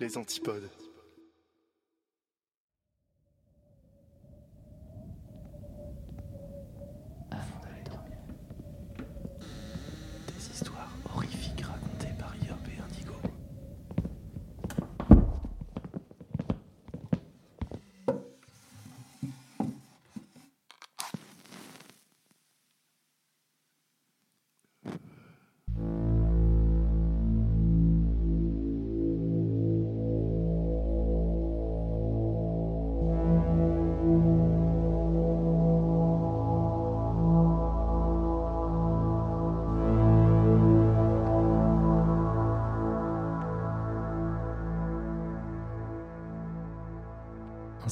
[0.00, 0.77] Les antipodes.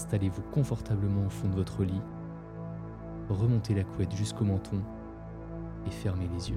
[0.07, 2.01] Installez-vous confortablement au fond de votre lit,
[3.29, 4.81] remontez la couette jusqu'au menton
[5.85, 6.57] et fermez les yeux.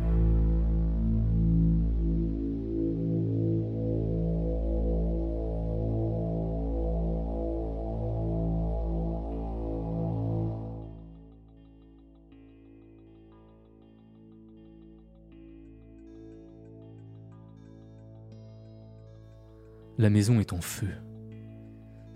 [19.98, 20.90] La maison est en feu.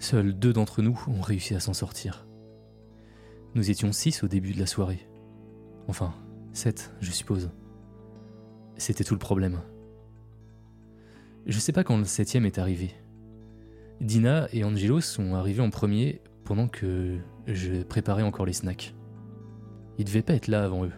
[0.03, 2.27] Seuls deux d'entre nous ont réussi à s'en sortir.
[3.55, 5.07] Nous étions six au début de la soirée.
[5.87, 6.13] Enfin,
[6.51, 7.51] sept, je suppose.
[8.75, 9.61] C'était tout le problème.
[11.45, 12.91] Je sais pas quand le septième est arrivé.
[14.01, 18.93] Dina et Angelo sont arrivés en premier pendant que je préparais encore les snacks.
[19.97, 20.91] Ils devaient pas être là avant eux.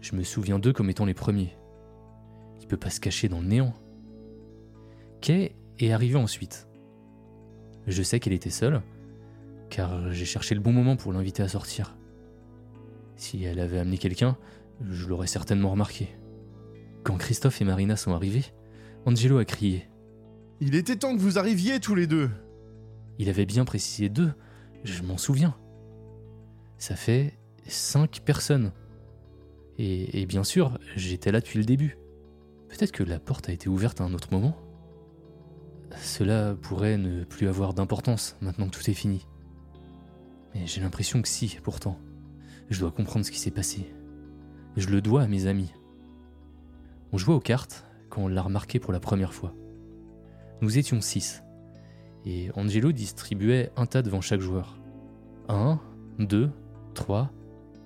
[0.00, 1.56] Je me souviens d'eux comme étant les premiers.
[2.60, 3.72] Il peut pas se cacher dans le néant.
[5.20, 6.66] Kay est arrivée ensuite.
[7.86, 8.82] Je sais qu'elle était seule,
[9.70, 11.96] car j'ai cherché le bon moment pour l'inviter à sortir.
[13.16, 14.36] Si elle avait amené quelqu'un,
[14.88, 16.08] je l'aurais certainement remarqué.
[17.02, 18.44] Quand Christophe et Marina sont arrivés,
[19.04, 19.88] Angelo a crié.
[20.60, 22.30] Il était temps que vous arriviez tous les deux.
[23.18, 24.32] Il avait bien précisé deux,
[24.84, 25.56] je m'en souviens.
[26.78, 27.34] Ça fait
[27.66, 28.72] cinq personnes.
[29.78, 31.98] Et, et bien sûr, j'étais là depuis le début.
[32.68, 34.56] Peut-être que la porte a été ouverte à un autre moment
[36.00, 39.26] cela pourrait ne plus avoir d'importance maintenant que tout est fini.
[40.54, 41.98] Mais j'ai l'impression que si, pourtant.
[42.70, 43.92] Je dois comprendre ce qui s'est passé.
[44.76, 45.72] Je le dois à mes amis.
[47.12, 49.54] On jouait aux cartes quand on l'a remarqué pour la première fois.
[50.60, 51.42] Nous étions six.
[52.24, 54.78] Et Angelo distribuait un tas devant chaque joueur.
[55.48, 55.80] Un,
[56.18, 56.50] deux,
[56.94, 57.30] trois,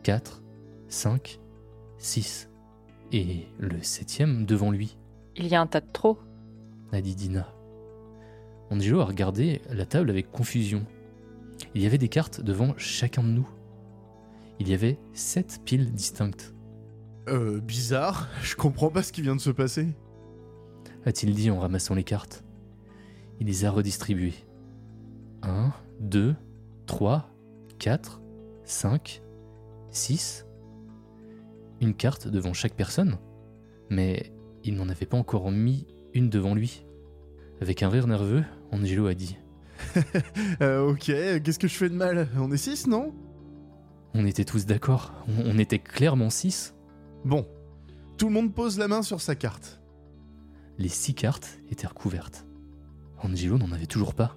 [0.03, 0.43] quatre,
[0.89, 1.41] cinq,
[1.99, 2.51] six.
[3.13, 4.99] Et le septième devant lui,
[5.37, 6.19] Il y a un tas de trop.
[6.93, 7.49] a dit Dina.
[8.71, 10.85] Angelo a regardé la table avec confusion.
[11.75, 13.49] Il y avait des cartes devant chacun de nous.
[14.59, 16.55] Il y avait sept piles distinctes,
[17.29, 18.29] Euh, bizarre.
[18.43, 19.89] Je comprends pas ce qui vient de se passer.
[21.05, 22.45] a-t-il dit en ramassant les cartes.
[23.41, 24.35] Il les a redistribuées.
[25.43, 26.35] 1, 2,
[26.87, 27.29] 3,
[27.79, 28.21] 4,
[28.65, 29.23] 5,
[29.91, 30.47] 6.
[31.81, 33.19] Une carte devant chaque personne,
[33.91, 34.33] mais
[34.65, 36.87] il n'en avait pas encore mis une devant lui.
[37.61, 39.37] Avec un rire nerveux, Angelo a dit
[40.63, 42.29] Euh, ok, qu'est-ce que je fais de mal?
[42.39, 43.15] On est 6, non?
[44.15, 46.75] On était tous d'accord, on, on était clairement six.
[47.25, 47.47] Bon.
[48.17, 49.83] Tout le monde pose la main sur sa carte.
[50.79, 52.47] Les six cartes étaient recouvertes.
[53.23, 54.37] Angelo n'en avait toujours pas,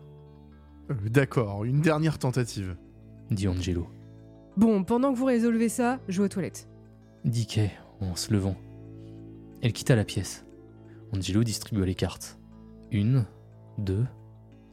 [0.91, 2.75] Euh, D'accord, une dernière tentative.
[3.31, 3.87] dit Angelo.
[4.57, 6.67] Bon, pendant que vous résolvez ça, je vais aux toilettes.
[7.23, 8.57] dit Kay en se levant.
[9.61, 10.45] Elle quitta la pièce.
[11.13, 12.37] Angelo distribua les cartes.
[12.91, 13.25] Une,
[13.77, 14.05] deux,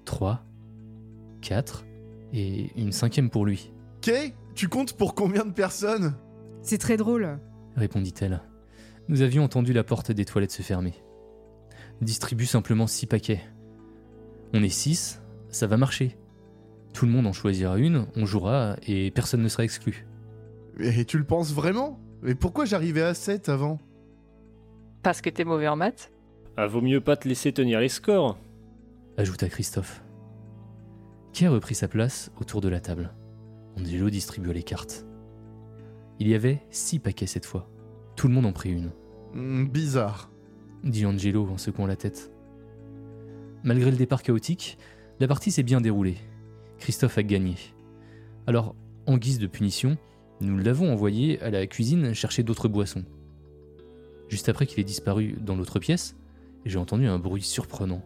[0.06, 0.42] trois,
[1.42, 1.84] quatre,
[2.32, 6.14] et une cinquième pour lui, Kay, tu comptes pour combien de personnes?
[6.62, 7.38] C'est très drôle.
[7.76, 8.40] répondit-elle.
[9.08, 10.94] Nous avions entendu la porte des toilettes se fermer.
[12.00, 13.40] Distribue simplement six paquets.
[14.52, 16.16] On est six, ça va marcher.
[16.92, 20.06] Tout le monde en choisira une, on jouera, et personne ne sera exclu.
[20.80, 22.00] Et tu le penses vraiment?
[22.22, 23.78] Mais pourquoi j'arrivais à 7 avant?
[25.02, 26.10] Parce que t'es mauvais en maths
[26.56, 28.38] Ah, vaut mieux pas te laisser tenir les scores.
[29.16, 30.02] Ajouta Christophe.
[31.32, 33.12] Kay reprit sa place autour de la table?
[33.78, 35.06] Angelo distribua les cartes.
[36.18, 37.68] Il y avait six paquets cette fois.
[38.16, 38.90] Tout le monde en prit une.
[39.34, 40.30] Hmm, Bizarre.
[40.82, 42.32] dit Angelo en secouant la tête.
[43.64, 44.78] Malgré le départ chaotique,
[45.20, 46.16] la partie s'est bien déroulée.
[46.78, 47.56] Christophe a gagné.
[48.46, 48.74] Alors,
[49.06, 49.96] en guise de punition,
[50.40, 53.04] nous l'avons envoyé à la cuisine chercher d'autres boissons.
[54.28, 56.16] Juste après qu'il ait disparu dans l'autre pièce,
[56.64, 58.02] j'ai entendu un bruit surprenant.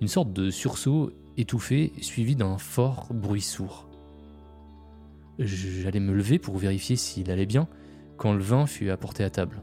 [0.00, 3.88] Une sorte de sursaut étouffé suivi d'un fort bruit sourd.
[5.38, 7.68] J'allais me lever pour vérifier s'il allait bien
[8.16, 9.62] quand le vin fut apporté à table.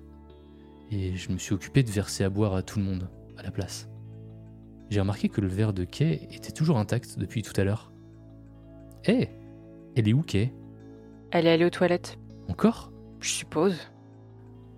[0.92, 3.51] Et je me suis occupé de verser à boire à tout le monde, à la
[3.51, 3.89] place.
[4.89, 7.92] J'ai remarqué que le verre de Kay était toujours intact depuis tout à l'heure.
[9.06, 9.30] Hé
[9.95, 10.54] Elle est où Kay
[11.31, 12.18] Elle est allée aux toilettes.
[12.48, 12.92] Encore?
[13.19, 13.75] Je suppose.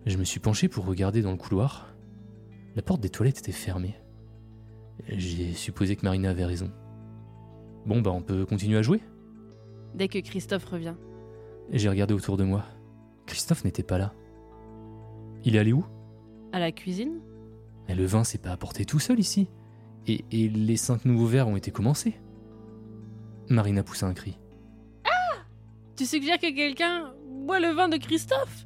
[0.05, 1.93] Je me suis penché pour regarder dans le couloir.
[2.75, 3.95] La porte des toilettes était fermée.
[5.07, 6.71] J'ai supposé que Marina avait raison.
[7.85, 9.01] Bon bah on peut continuer à jouer?
[9.95, 10.95] Dès que Christophe revient.
[11.71, 12.65] J'ai regardé autour de moi.
[13.25, 14.13] Christophe n'était pas là.
[15.43, 15.85] Il est allé où?
[16.51, 17.21] À la cuisine
[17.87, 19.47] Mais le vin s'est pas apporté tout seul ici.
[20.07, 22.15] Et, et les cinq nouveaux verres ont été commencés.
[23.49, 24.37] Marina poussa un cri.
[25.95, 27.13] Tu suggères que quelqu'un
[27.45, 28.65] boit le vin de Christophe?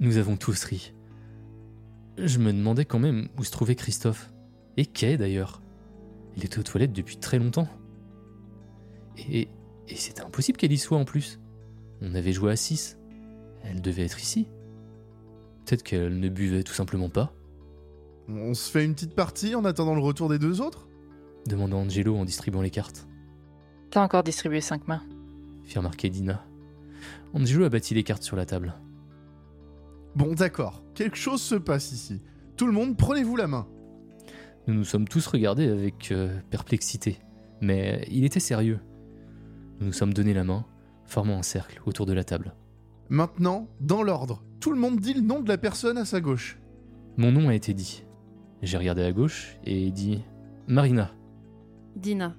[0.00, 0.92] Nous avons tous ri.
[2.16, 4.32] Je me demandais quand même où se trouvait Christophe.
[4.78, 5.60] Et Kay d'ailleurs?
[6.36, 7.66] Il était aux toilettes depuis très longtemps.
[9.28, 9.48] Et,
[9.88, 11.40] et c'était impossible qu'elle y soit en plus.
[12.00, 12.96] On avait joué à 6.
[13.64, 14.46] Elle devait être ici.
[15.66, 17.34] Peut-être qu'elle ne buvait tout simplement pas,
[18.28, 20.86] On se fait une petite partie en attendant le retour des deux autres?
[21.48, 23.08] Demanda Angelo en distribuant les cartes.
[23.90, 25.02] T'as encore distribué cinq mains.
[25.64, 26.46] Fit remarquer Dina.
[27.34, 28.74] Angelo a bâti les cartes sur la table.
[30.14, 30.84] Bon, d'accord.
[30.94, 32.22] Quelque chose se passe ici.
[32.56, 33.66] Tout le monde, prenez-vous la main.
[34.68, 37.18] Nous nous sommes tous regardés avec euh, perplexité,
[37.62, 38.80] mais il était sérieux.
[39.80, 40.66] Nous nous sommes donné la main,
[41.06, 42.54] formant un cercle autour de la table.
[43.08, 46.58] Maintenant, dans l'ordre, tout le monde dit le nom de la personne à sa gauche.
[47.16, 48.04] Mon nom a été dit.
[48.60, 50.22] J'ai regardé à gauche et dit
[50.66, 51.14] Marina.
[51.96, 52.36] Dina.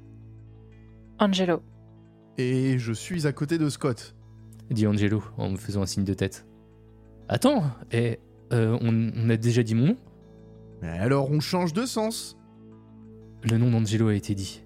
[1.17, 1.63] Angelo.
[2.37, 4.15] Et je suis à côté de Scott.
[4.69, 6.45] dit Angelo en me faisant un signe de tête.
[7.27, 8.19] Attends, et
[8.53, 9.97] euh, on, on a déjà dit mon nom?
[10.87, 12.37] Alors on change de sens.
[13.43, 14.63] Le nom d'Angelo a été dit.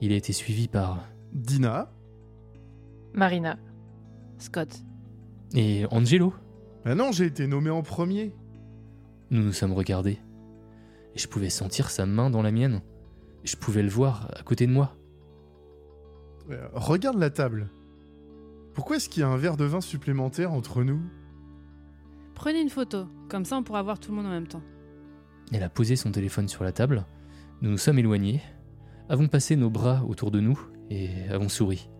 [0.00, 1.92] Il a été suivi par Dina
[3.14, 3.58] Marina.
[4.38, 4.82] Scott.
[5.54, 6.32] et Angelo.
[6.84, 8.34] Ah non, j'ai été nommé en premier.
[9.30, 10.18] Nous nous sommes regardés.
[11.14, 12.80] Et je pouvais sentir sa main dans la mienne.
[13.44, 14.96] Je pouvais le voir à côté de moi.
[16.50, 17.68] Euh, regarde la table.
[18.74, 21.00] Pourquoi est-ce qu'il y a un verre de vin supplémentaire entre nous?
[22.34, 24.62] Prenez une photo, comme ça on pourra voir tout le monde en même temps.
[25.52, 27.04] Elle a posé son téléphone sur la table.
[27.60, 28.40] Nous nous sommes éloignés,
[29.08, 30.58] avons passé nos bras autour de nous
[30.90, 31.90] et avons souri.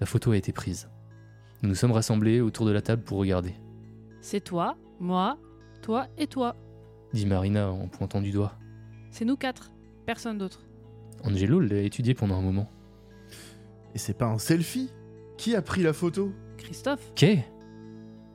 [0.00, 0.88] La photo a été prise.
[1.62, 3.54] Nous nous sommes rassemblés autour de la table pour regarder,
[4.20, 5.38] C'est toi, moi,
[5.82, 6.56] toi et toi.
[7.12, 8.54] dit Marina en pointant du doigt.
[9.10, 9.72] C'est nous quatre,
[10.06, 10.60] personne d'autre.
[11.24, 12.70] Angelo l'a étudié pendant un moment.
[13.94, 14.90] Et c'est pas un selfie?
[15.36, 16.32] Qui a pris la photo?
[16.58, 17.44] Christophe Qu'est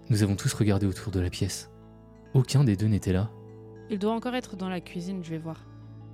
[0.10, 1.70] Nous avons tous regardé autour de la pièce.
[2.34, 3.30] Aucun des deux n'était là.
[3.89, 5.65] Il doit encore être dans la cuisine, je vais voir.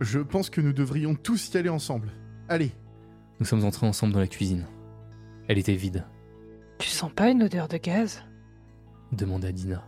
[0.01, 2.11] Je pense que nous devrions tous y aller ensemble.
[2.47, 2.71] Allez,
[3.39, 4.65] Nous sommes entrés ensemble dans la cuisine.
[5.47, 6.05] Elle était vide,
[6.79, 8.23] Tu sens pas une odeur de gaz?
[9.11, 9.85] Demanda Dina.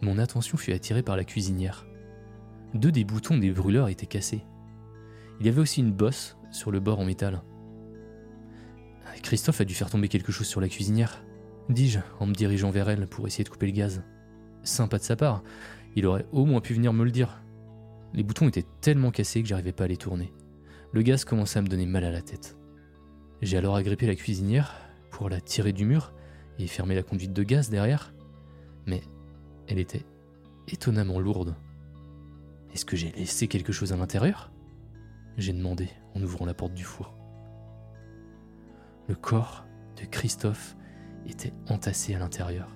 [0.00, 1.86] Mon attention fut attirée par la cuisinière.
[2.74, 4.44] Deux des boutons des brûleurs étaient cassés.
[5.40, 7.42] Il y avait aussi une bosse sur le bord en métal.
[9.22, 11.22] Christophe a dû faire tomber quelque chose sur la cuisinière,
[11.68, 14.02] dis-je en me dirigeant vers elle pour essayer de couper le gaz.
[14.62, 15.42] Sympa de sa part,
[15.96, 17.42] il aurait au moins pu venir me le dire.
[18.14, 20.32] Les boutons étaient tellement cassés que j'arrivais pas à les tourner.
[20.92, 22.56] Le gaz commençait à me donner mal à la tête.
[23.40, 24.74] J'ai alors agrippé la cuisinière
[25.10, 26.12] pour la tirer du mur
[26.58, 28.14] et fermer la conduite de gaz derrière,
[28.86, 29.02] mais
[29.66, 30.04] elle était
[30.68, 31.56] étonnamment lourde.
[32.72, 34.52] Est-ce que j'ai laissé quelque chose à l'intérieur?
[35.36, 37.14] J'ai demandé en ouvrant la porte du four.
[39.08, 39.64] Le corps
[40.00, 40.76] de Christophe
[41.26, 42.68] était entassé à l'intérieur.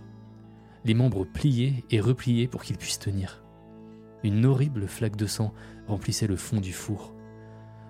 [0.87, 3.43] Les membres pliés et repliés pour qu'il puisse tenir.
[4.23, 5.53] Une horrible flaque de sang
[5.89, 7.13] remplissait le fond du four,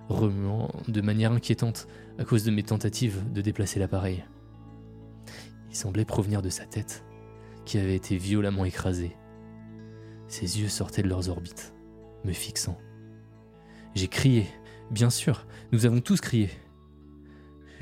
[0.08, 1.88] remuant de manière inquiétante
[2.18, 4.24] à cause de mes tentatives de déplacer l'appareil.
[5.68, 7.04] Il semblait provenir de sa tête,
[7.66, 9.14] qui avait été violemment écrasée.
[10.26, 11.74] Ses yeux sortaient de leurs orbites,
[12.24, 12.78] me fixant.
[13.94, 14.46] J'ai crié,
[14.90, 16.48] bien sûr, nous avons tous crié.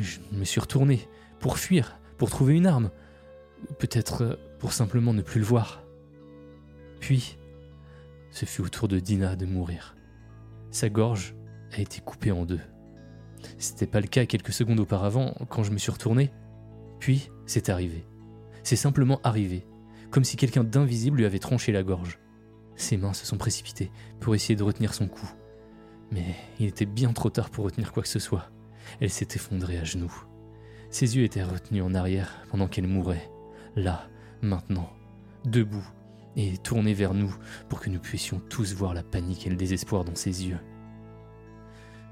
[0.01, 2.91] Je me suis retourné pour fuir, pour trouver une arme,
[3.79, 4.37] peut-être euh,
[4.73, 5.83] simplement ne plus le voir.
[7.01, 7.39] Puis,
[8.31, 9.97] ce fut au tour de Dina de mourir.
[10.71, 11.35] Sa gorge
[11.73, 12.61] a été coupée en deux.
[13.59, 16.33] C'était pas le cas quelques secondes auparavant quand je me suis retourné.
[16.99, 18.07] Puis, c'est arrivé.
[18.63, 19.67] C'est simplement arrivé,
[20.11, 22.19] comme si quelqu'un d'invisible lui avait tranché la gorge.
[22.77, 25.31] Ses mains se sont précipitées pour essayer de retenir son cou.
[26.11, 28.51] Mais il était bien trop tard pour retenir quoi que ce soit.
[29.01, 30.15] Elle s'est effondrée à genoux.
[30.91, 33.31] Ses yeux étaient retenus en arrière pendant qu'elle mourait,
[33.77, 34.09] là,
[34.45, 34.91] maintenant,
[35.45, 35.87] debout,
[36.37, 37.35] et tournée vers nous
[37.69, 40.59] pour que nous puissions tous voir la panique et le désespoir dans ses yeux.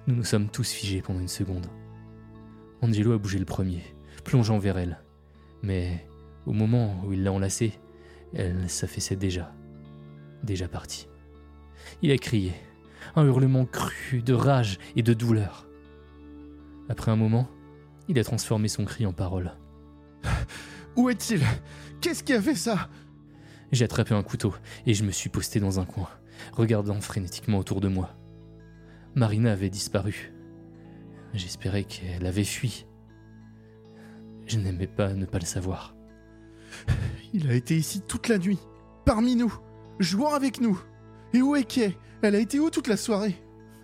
[0.06, 1.66] Nous nous sommes tous figés pendant une seconde.
[2.80, 3.82] Angelo a bougé le premier,
[4.24, 5.00] plongeant vers elle.
[5.62, 6.06] Mais
[6.46, 7.78] au moment où il l'a enlacée,
[8.34, 9.52] elle s'affaissait déjà.
[10.42, 11.08] Déjà partie.
[12.00, 12.52] Il a crié,
[13.14, 15.68] un hurlement cru de rage et de douleur.
[16.88, 17.48] Après un moment,
[18.08, 19.52] il a transformé son cri en parole.
[20.96, 21.42] Où est-il?
[22.02, 22.90] Qu'est-ce qui a fait ça?
[23.70, 24.52] J'ai attrapé un couteau
[24.86, 26.08] et je me suis posté dans un coin,
[26.52, 28.10] regardant frénétiquement autour de moi.
[29.14, 30.32] Marina avait disparu.
[31.32, 32.86] J'espérais qu'elle avait fui.
[34.46, 35.94] Je n'aimais pas ne pas le savoir.
[37.32, 38.58] Il a été ici toute la nuit,
[39.06, 39.54] parmi nous,
[40.00, 40.82] jouant avec nous.
[41.34, 41.96] Et où est Kay?
[42.22, 43.36] Elle a été où toute la soirée?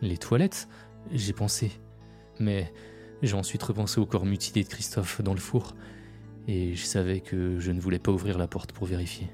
[0.03, 0.69] Les toilettes
[1.13, 1.71] J'ai pensé.
[2.41, 2.73] Mais
[3.23, 5.75] j'ai ensuite repensé au corps mutilé de Christophe dans le four,
[6.49, 9.31] et je savais que je ne voulais pas ouvrir la porte pour vérifier.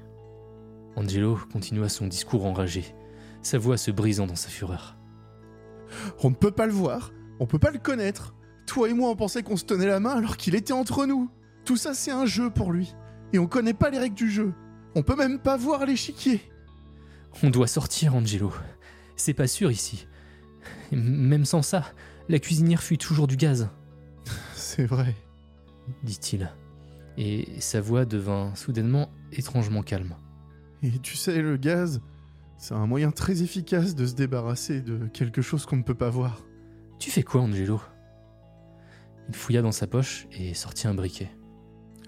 [0.97, 2.93] Angelo continua son discours enragé,
[3.41, 4.97] sa voix se brisant dans sa fureur.
[6.21, 8.35] On ne peut pas le voir, on peut pas le connaître.
[8.67, 11.29] Toi et moi, on pensait qu'on se tenait la main alors qu'il était entre nous.
[11.63, 12.95] Tout ça, c'est un jeu pour lui.
[13.33, 14.53] Et on connaît pas les règles du jeu.
[14.95, 16.41] On peut même pas voir l'échiquier.
[17.43, 18.51] On doit sortir, Angelo.
[19.15, 20.07] C'est pas sûr ici.
[20.91, 21.83] Même sans ça,
[22.27, 23.69] la cuisinière fuit toujours du gaz.
[24.55, 25.15] C'est vrai,
[26.03, 26.49] dit-il.
[27.17, 30.15] Et sa voix devint soudainement étrangement calme.
[30.83, 32.01] Et tu sais, le gaz,
[32.57, 36.09] c'est un moyen très efficace de se débarrasser de quelque chose qu'on ne peut pas
[36.09, 36.45] voir.
[36.99, 37.81] Tu fais quoi, Angelo?
[39.29, 41.31] Il fouilla dans sa poche et sortit un briquet.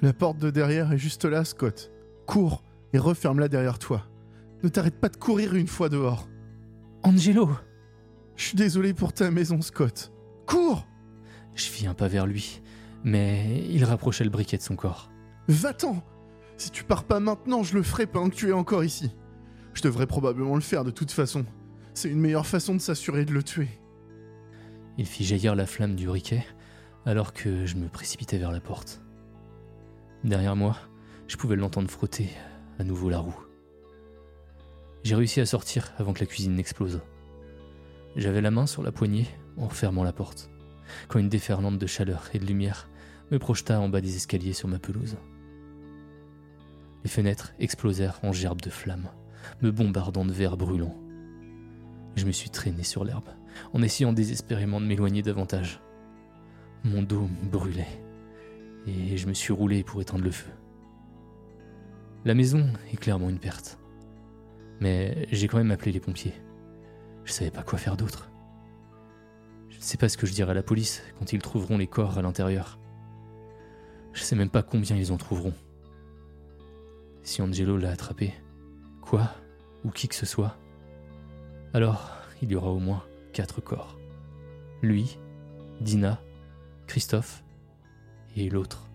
[0.02, 1.92] La porte de derrière est juste là, Scott.
[2.26, 4.06] Cours et referme-la derrière toi.
[4.64, 6.28] Ne t'arrête pas de courir une fois dehors.
[7.04, 7.50] Angelo
[8.36, 10.12] Je suis désolé pour ta maison, Scott.
[10.46, 10.88] Cours
[11.56, 12.62] Je fis un pas vers lui,
[13.04, 15.10] mais il rapprochait le briquet de son corps.
[15.48, 16.04] Va-t'en
[16.58, 19.12] Si tu pars pas maintenant, je le ferai pendant que tu es encore ici.
[19.74, 21.46] Je devrais probablement le faire de toute façon.
[21.94, 23.70] C'est une meilleure façon de s'assurer de le tuer.
[24.98, 26.46] Il fit jaillir la flamme du briquet
[27.06, 29.01] alors que je me précipitais vers la porte.
[30.24, 30.75] Derrière moi,
[31.27, 32.30] je pouvais l'entendre frotter
[32.80, 33.39] à nouveau la roue.
[35.04, 37.01] J'ai réussi à sortir avant que la cuisine n'explose.
[38.16, 39.27] J'avais la main sur la poignée
[39.58, 40.50] en refermant la porte,
[41.08, 42.89] quand une déferlante de chaleur et de lumière
[43.32, 45.17] me projeta en bas des escaliers sur ma pelouse.
[47.03, 49.10] Les fenêtres explosèrent en gerbes de flammes,
[49.62, 50.98] me bombardant de verres brûlants.
[52.15, 53.29] Je me suis traîné sur l'herbe,
[53.74, 55.82] en essayant désespérément de m'éloigner davantage.
[56.84, 58.01] Mon dos brûlait,
[58.88, 60.51] et je me suis roulé pour éteindre le feu.
[62.25, 63.79] La maison est clairement une perte.
[64.79, 66.34] Mais j'ai quand même appelé les pompiers.
[67.24, 68.29] Je savais pas quoi faire d'autre.
[69.77, 71.86] Je ne sais pas ce que je dirai à la police quand ils trouveront les
[71.86, 72.79] corps à l'intérieur.
[74.12, 75.53] Je sais même pas combien ils en trouveront.
[77.22, 78.34] Si Angelo l'a attrapé,
[79.01, 79.29] quoi,
[79.84, 80.57] ou qui que ce soit,
[81.75, 82.10] alors
[82.41, 83.03] il y aura au moins
[83.34, 84.00] quatre corps.
[84.81, 85.19] Lui,
[85.79, 86.24] Dina,
[86.88, 87.43] Christophe
[88.36, 88.89] et l'autre.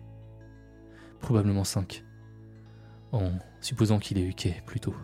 [1.21, 2.03] Probablement cinq.
[3.13, 4.95] En supposant qu'il ait eu quai plus tôt.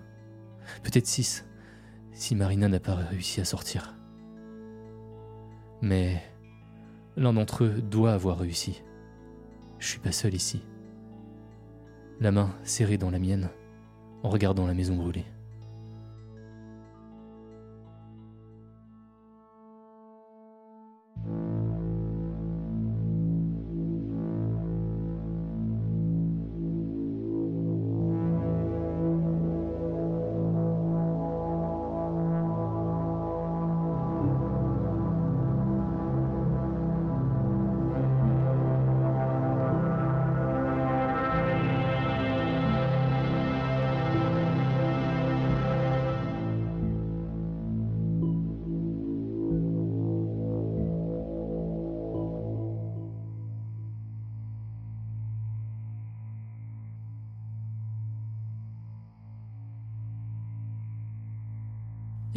[0.84, 1.46] Peut-être six,
[2.12, 3.96] si Marina n'a pas réussi à sortir.
[5.82, 6.22] Mais
[7.16, 8.82] l'un d'entre eux doit avoir réussi.
[9.80, 10.62] Je suis pas seul ici.
[12.20, 13.50] La main serrée dans la mienne,
[14.24, 15.26] en regardant la maison brûler.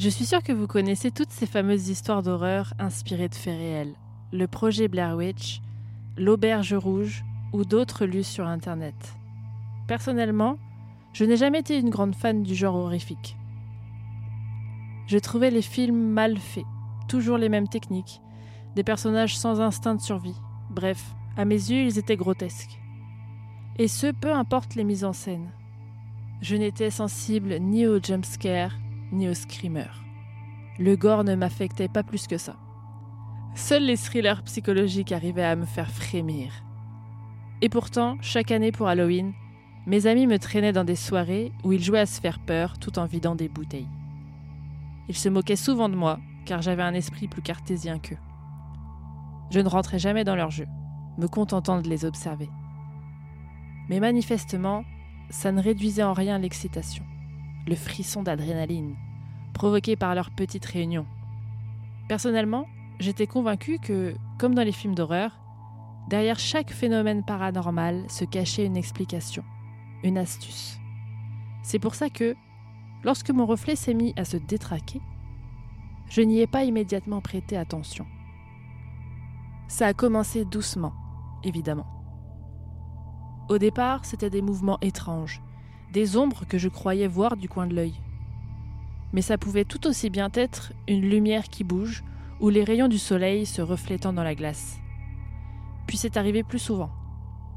[0.02, 3.94] Je suis sûre que vous connaissez toutes ces fameuses histoires d'horreur inspirées de faits réels.
[4.32, 5.62] Le projet Blair Witch,
[6.18, 8.97] l'auberge rouge ou d'autres lus sur Internet.
[9.87, 10.59] Personnellement,
[11.12, 13.37] je n'ai jamais été une grande fan du genre horrifique.
[15.06, 16.66] Je trouvais les films mal faits,
[17.06, 18.21] toujours les mêmes techniques,
[18.75, 20.40] des personnages sans instinct de survie.
[20.68, 22.80] Bref, à mes yeux, ils étaient grotesques.
[23.78, 25.52] Et ce, peu importe les mises en scène.
[26.40, 28.75] Je n'étais sensible ni aux jumpscares,
[29.12, 29.90] ni au screamer.
[30.78, 32.57] Le gore ne m'affectait pas plus que ça.
[33.54, 36.64] Seuls les thrillers psychologiques arrivaient à me faire frémir.
[37.61, 39.35] Et pourtant, chaque année pour Halloween,
[39.87, 42.99] mes amis me traînaient dans des soirées où ils jouaient à se faire peur tout
[42.99, 43.88] en vidant des bouteilles.
[45.09, 48.19] Ils se moquaient souvent de moi, car j'avais un esprit plus cartésien qu'eux.
[49.50, 50.66] Je ne rentrais jamais dans leur jeu,
[51.19, 52.49] me contentant de les observer.
[53.88, 54.85] Mais manifestement,
[55.31, 57.04] ça ne réduisait en rien l'excitation,
[57.66, 58.97] le frisson d'adrénaline,
[59.54, 61.07] provoqué par leur petite réunion.
[62.09, 62.66] Personnellement,
[62.99, 65.38] j'étais convaincue que, comme dans les films d'horreur,
[66.09, 69.45] derrière chaque phénomène paranormal se cachait une explication,
[70.02, 70.78] une astuce.
[71.62, 72.35] C'est pour ça que,
[73.04, 75.00] lorsque mon reflet s'est mis à se détraquer,
[76.09, 78.07] je n'y ai pas immédiatement prêté attention.
[79.69, 80.92] Ça a commencé doucement,
[81.45, 81.87] évidemment.
[83.49, 85.40] Au départ, c'était des mouvements étranges,
[85.92, 87.94] des ombres que je croyais voir du coin de l'œil.
[89.12, 92.02] Mais ça pouvait tout aussi bien être une lumière qui bouge
[92.40, 94.78] ou les rayons du soleil se reflétant dans la glace.
[95.87, 96.90] Puis c'est arrivé plus souvent.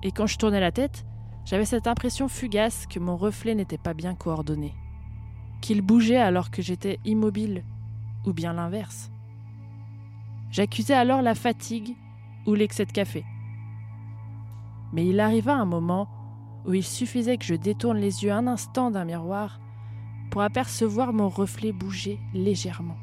[0.03, 1.05] Et quand je tournais la tête,
[1.45, 4.73] j'avais cette impression fugace que mon reflet n'était pas bien coordonné.
[5.61, 7.63] Qu'il bougeait alors que j'étais immobile,
[8.25, 9.09] ou bien l'inverse.
[10.51, 11.95] J'accusais alors la fatigue
[12.45, 13.23] ou l'excès de café.
[14.91, 16.07] Mais il arriva un moment
[16.65, 19.60] où il suffisait que je détourne les yeux un instant d'un miroir
[20.31, 22.98] pour apercevoir mon reflet bouger légèrement.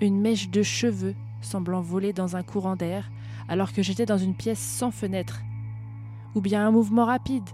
[0.00, 3.10] Une mèche de cheveux semblant voler dans un courant d'air
[3.48, 5.40] alors que j'étais dans une pièce sans fenêtre,
[6.34, 7.48] ou bien un mouvement rapide,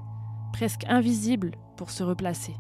[0.53, 2.55] presque invisible, pour se replacer.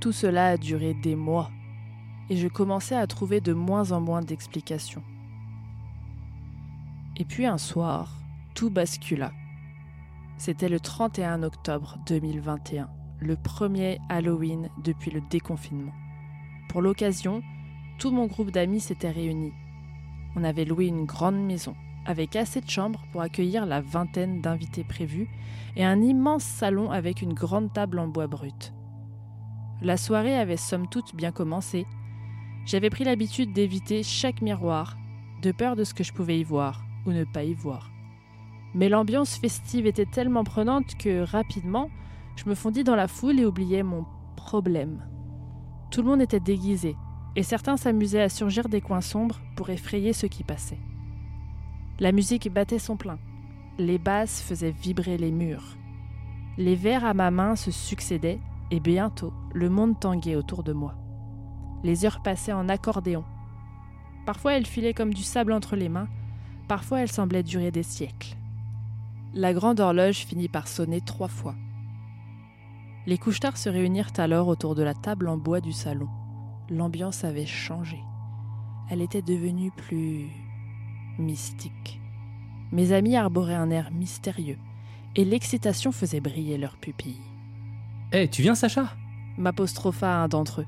[0.00, 1.50] Tout cela a duré des mois,
[2.30, 5.02] et je commençais à trouver de moins en moins d'explications.
[7.16, 8.18] Et puis un soir,
[8.54, 9.32] tout bascula.
[10.38, 15.92] C'était le 31 octobre 2021, le premier Halloween depuis le déconfinement.
[16.68, 17.42] Pour l'occasion,
[17.98, 19.52] tout mon groupe d'amis s'était réuni.
[20.36, 21.74] On avait loué une grande maison,
[22.06, 25.28] avec assez de chambres pour accueillir la vingtaine d'invités prévus,
[25.74, 28.72] et un immense salon avec une grande table en bois brut.
[29.82, 31.84] La soirée avait somme toute bien commencé.
[32.64, 34.96] J'avais pris l'habitude d'éviter chaque miroir,
[35.42, 37.90] de peur de ce que je pouvais y voir ou ne pas y voir.
[38.74, 41.90] Mais l'ambiance festive était tellement prenante que rapidement,
[42.36, 44.04] je me fondis dans la foule et oubliais mon
[44.36, 45.02] problème.
[45.90, 46.96] Tout le monde était déguisé,
[47.34, 50.80] et certains s'amusaient à surgir des coins sombres pour effrayer ceux qui passaient.
[51.98, 53.18] La musique battait son plein.
[53.78, 55.76] Les basses faisaient vibrer les murs.
[56.56, 60.94] Les verres à ma main se succédaient et bientôt le monde tanguait autour de moi.
[61.84, 63.24] Les heures passaient en accordéon.
[64.26, 66.08] Parfois elles filaient comme du sable entre les mains,
[66.66, 68.36] parfois elles semblaient durer des siècles.
[69.38, 71.54] La grande horloge finit par sonner trois fois.
[73.06, 76.08] Les couchetards se réunirent alors autour de la table en bois du salon.
[76.68, 78.00] L'ambiance avait changé.
[78.90, 80.26] Elle était devenue plus
[81.20, 82.00] mystique.
[82.72, 84.58] Mes amis arboraient un air mystérieux,
[85.14, 87.22] et l'excitation faisait briller leurs pupilles.
[88.10, 88.88] Eh, tu viens, Sacha?
[89.36, 90.66] M'apostropha un d'entre eux.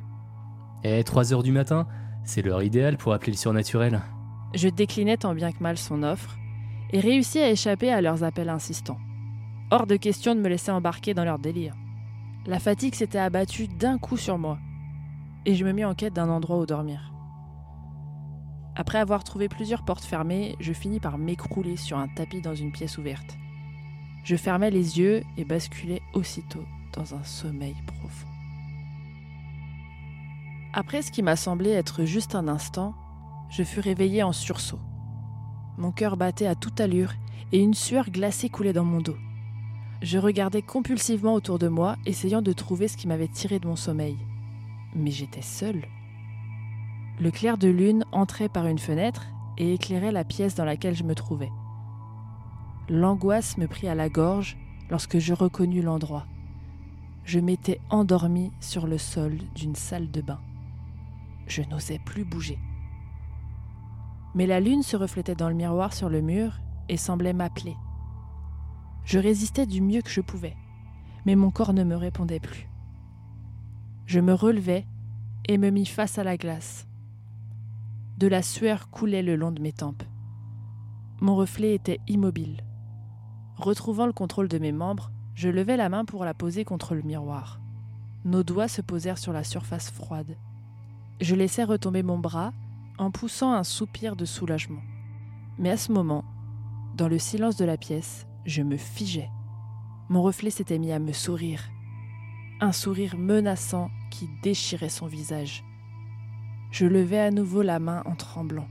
[0.84, 1.88] Eh, 3 heures du matin,
[2.22, 4.00] c'est l'heure idéale pour appeler le surnaturel.
[4.54, 6.36] Je déclinai tant bien que mal son offre
[6.92, 8.98] et réussis à échapper à leurs appels insistants.
[9.70, 11.74] Hors de question de me laisser embarquer dans leur délire.
[12.46, 14.58] La fatigue s'était abattue d'un coup sur moi
[15.46, 17.12] et je me mis en quête d'un endroit où dormir.
[18.76, 22.72] Après avoir trouvé plusieurs portes fermées, je finis par m'écrouler sur un tapis dans une
[22.72, 23.36] pièce ouverte.
[24.24, 28.26] Je fermais les yeux et basculais aussitôt dans un sommeil profond.
[30.72, 32.94] Après ce qui m'a semblé être juste un instant,
[33.50, 34.78] je fus réveillé en sursaut.
[35.78, 37.12] Mon cœur battait à toute allure
[37.52, 39.16] et une sueur glacée coulait dans mon dos.
[40.02, 43.76] Je regardais compulsivement autour de moi, essayant de trouver ce qui m'avait tiré de mon
[43.76, 44.16] sommeil.
[44.94, 45.84] Mais j'étais seule.
[47.20, 49.26] Le clair de lune entrait par une fenêtre
[49.58, 51.50] et éclairait la pièce dans laquelle je me trouvais.
[52.88, 54.56] L'angoisse me prit à la gorge
[54.88, 56.26] lorsque je reconnus l'endroit.
[57.24, 60.40] Je m'étais endormi sur le sol d'une salle de bain.
[61.46, 62.58] Je n'osais plus bouger.
[64.34, 67.76] Mais la lune se reflétait dans le miroir sur le mur et semblait m'appeler.
[69.04, 70.56] Je résistais du mieux que je pouvais,
[71.26, 72.68] mais mon corps ne me répondait plus.
[74.06, 74.86] Je me relevai
[75.48, 76.86] et me mis face à la glace.
[78.18, 80.02] De la sueur coulait le long de mes tempes.
[81.20, 82.64] Mon reflet était immobile.
[83.56, 87.02] Retrouvant le contrôle de mes membres, je levai la main pour la poser contre le
[87.02, 87.60] miroir.
[88.24, 90.36] Nos doigts se posèrent sur la surface froide.
[91.20, 92.52] Je laissai retomber mon bras
[93.00, 94.82] en poussant un soupir de soulagement.
[95.58, 96.22] Mais à ce moment,
[96.94, 99.30] dans le silence de la pièce, je me figeais.
[100.10, 101.70] Mon reflet s'était mis à me sourire.
[102.60, 105.64] Un sourire menaçant qui déchirait son visage.
[106.70, 108.68] Je levai à nouveau la main en tremblant.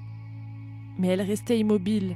[1.00, 2.16] Mais elle restait immobile.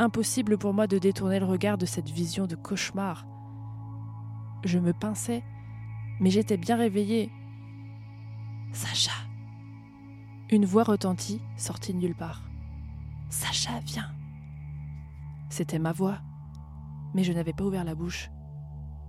[0.00, 3.26] Impossible pour moi de détourner le regard de cette vision de cauchemar.
[4.64, 5.44] Je me pinçais,
[6.18, 7.30] mais j'étais bien réveillée.
[8.72, 9.25] Sacha
[10.48, 12.40] Une voix retentit, sortie de nulle part.
[13.30, 14.14] Sacha, viens
[15.48, 16.18] C'était ma voix,
[17.14, 18.30] mais je n'avais pas ouvert la bouche.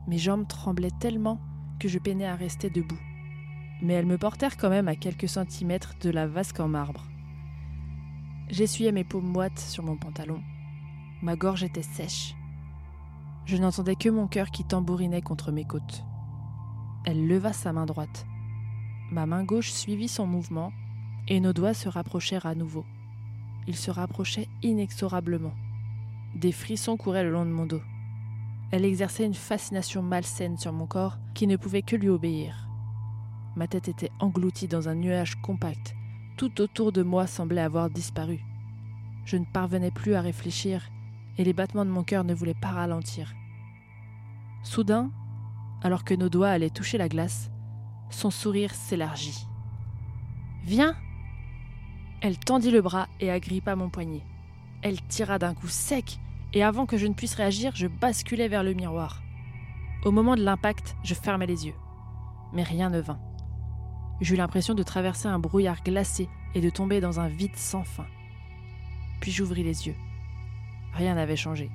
[0.07, 1.39] Mes jambes tremblaient tellement
[1.79, 2.97] que je peinais à rester debout.
[3.83, 7.05] Mais elles me portèrent quand même à quelques centimètres de la vasque en marbre.
[8.49, 10.41] J'essuyais mes paumes moites sur mon pantalon.
[11.21, 12.33] Ma gorge était sèche.
[13.45, 16.03] Je n'entendais que mon cœur qui tambourinait contre mes côtes.
[17.05, 18.25] Elle leva sa main droite.
[19.11, 20.71] Ma main gauche suivit son mouvement
[21.27, 22.85] et nos doigts se rapprochèrent à nouveau.
[23.67, 25.53] Ils se rapprochaient inexorablement.
[26.35, 27.81] Des frissons couraient le long de mon dos.
[28.71, 32.67] Elle exerçait une fascination malsaine sur mon corps qui ne pouvait que lui obéir.
[33.55, 35.95] Ma tête était engloutie dans un nuage compact.
[36.37, 38.39] Tout autour de moi semblait avoir disparu.
[39.25, 40.89] Je ne parvenais plus à réfléchir
[41.37, 43.33] et les battements de mon cœur ne voulaient pas ralentir.
[44.63, 45.11] Soudain,
[45.81, 47.49] alors que nos doigts allaient toucher la glace,
[48.09, 49.47] son sourire s'élargit.
[50.63, 50.95] Viens
[52.21, 54.23] Elle tendit le bras et agrippa mon poignet.
[54.81, 56.19] Elle tira d'un coup sec
[56.53, 59.21] et avant que je ne puisse réagir, je basculai vers le miroir.
[60.03, 61.75] Au moment de l'impact, je fermai les yeux.
[62.53, 63.19] Mais rien ne vint.
[64.21, 68.07] J'eus l'impression de traverser un brouillard glacé et de tomber dans un vide sans fin.
[69.19, 69.95] Puis j'ouvris les yeux.
[70.93, 71.69] Rien n'avait changé.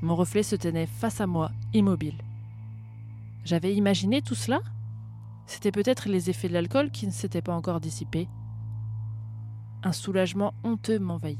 [0.00, 2.22] Mon reflet se tenait face à moi, immobile.
[3.44, 4.60] J'avais imaginé tout cela?
[5.46, 8.28] C'était peut-être les effets de l'alcool qui ne s'étaient pas encore dissipés.
[9.86, 11.38] Un soulagement honteux m'envahit.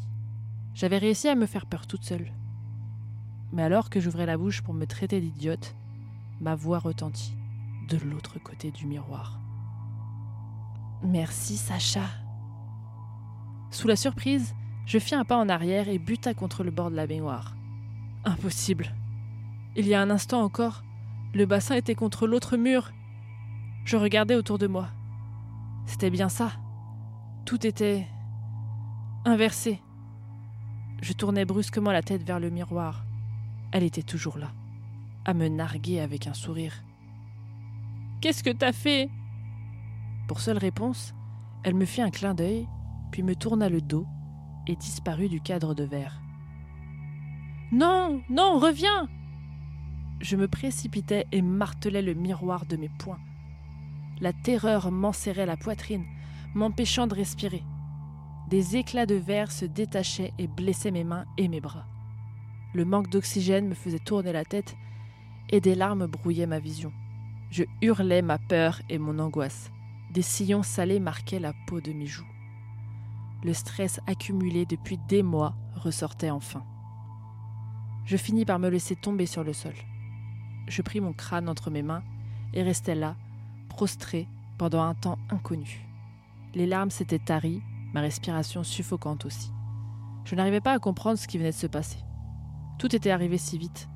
[0.74, 2.30] J'avais réussi à me faire peur toute seule.
[3.54, 5.74] Mais alors que j'ouvrais la bouche pour me traiter d'idiote,
[6.42, 7.34] ma voix retentit
[7.88, 9.40] de l'autre côté du miroir.
[11.02, 12.04] Merci Sacha.
[13.70, 14.54] Sous la surprise,
[14.84, 17.56] je fis un pas en arrière et buta contre le bord de la baignoire.
[18.26, 18.94] Impossible.
[19.74, 20.84] Il y a un instant encore,
[21.32, 22.92] le bassin était contre l'autre mur.
[23.86, 24.88] Je regardais autour de moi.
[25.86, 26.52] C'était bien ça.
[27.46, 28.06] Tout était
[29.24, 29.80] inversé.
[31.00, 33.04] Je tournai brusquement la tête vers le miroir.
[33.72, 34.52] Elle était toujours là,
[35.24, 36.84] à me narguer avec un sourire.
[38.20, 39.10] Qu'est-ce que t'as fait?
[40.28, 41.14] Pour seule réponse,
[41.62, 42.68] elle me fit un clin d'œil,
[43.12, 44.06] puis me tourna le dos
[44.66, 46.20] et disparut du cadre de verre.
[47.72, 49.08] Non, non, reviens
[50.20, 53.20] Je me précipitais et martelais le miroir de mes poings.
[54.20, 56.04] La terreur m'enserrait la poitrine,
[56.54, 57.64] m'empêchant de respirer.
[58.48, 61.86] Des éclats de verre se détachaient et blessaient mes mains et mes bras.
[62.74, 64.76] Le manque d'oxygène me faisait tourner la tête
[65.48, 66.92] et des larmes brouillaient ma vision.
[67.50, 69.70] Je hurlais ma peur et mon angoisse.
[70.12, 72.26] Des sillons salés marquaient la peau de mes joues.
[73.44, 76.64] Le stress accumulé depuis des mois ressortait enfin.
[78.04, 79.74] Je finis par me laisser tomber sur le sol.
[80.68, 82.02] Je pris mon crâne entre mes mains
[82.52, 83.16] et restai là,
[83.68, 84.28] prostré,
[84.58, 85.86] pendant un temps inconnu.
[86.54, 87.62] Les larmes s'étaient taries,
[87.94, 89.52] ma respiration suffocante aussi.
[90.24, 91.98] Je n'arrivais pas à comprendre ce qui venait de se passer.
[92.78, 93.88] Tout était arrivé si vite,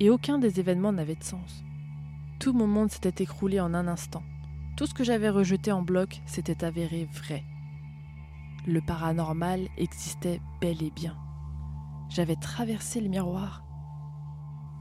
[0.00, 1.62] et aucun des événements n'avait de sens.
[2.40, 4.22] Tout mon monde s'était écroulé en un instant.
[4.76, 7.44] Tout ce que j'avais rejeté en bloc s'était avéré vrai.
[8.66, 11.16] Le paranormal existait bel et bien.
[12.08, 13.62] J'avais traversé le miroir.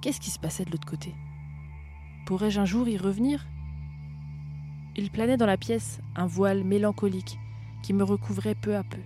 [0.01, 1.13] Qu'est-ce qui se passait de l'autre côté?
[2.25, 3.45] Pourrais-je un jour y revenir?
[4.95, 7.37] Il planait dans la pièce un voile mélancolique
[7.81, 9.01] qui me recouvrait peu à peu.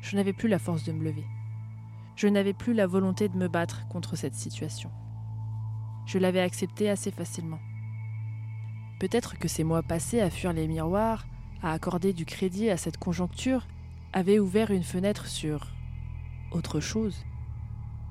[0.00, 1.26] Je n'avais plus la force de me lever.
[2.16, 4.90] Je n'avais plus la volonté de me battre contre cette situation.
[6.06, 7.58] Je l'avais acceptée assez facilement.
[9.00, 11.26] Peut-être que ces mois passés à fuir les miroirs,
[11.62, 13.66] à accorder du crédit à cette conjoncture,
[14.12, 15.74] avaient ouvert une fenêtre sur
[16.52, 17.24] autre chose,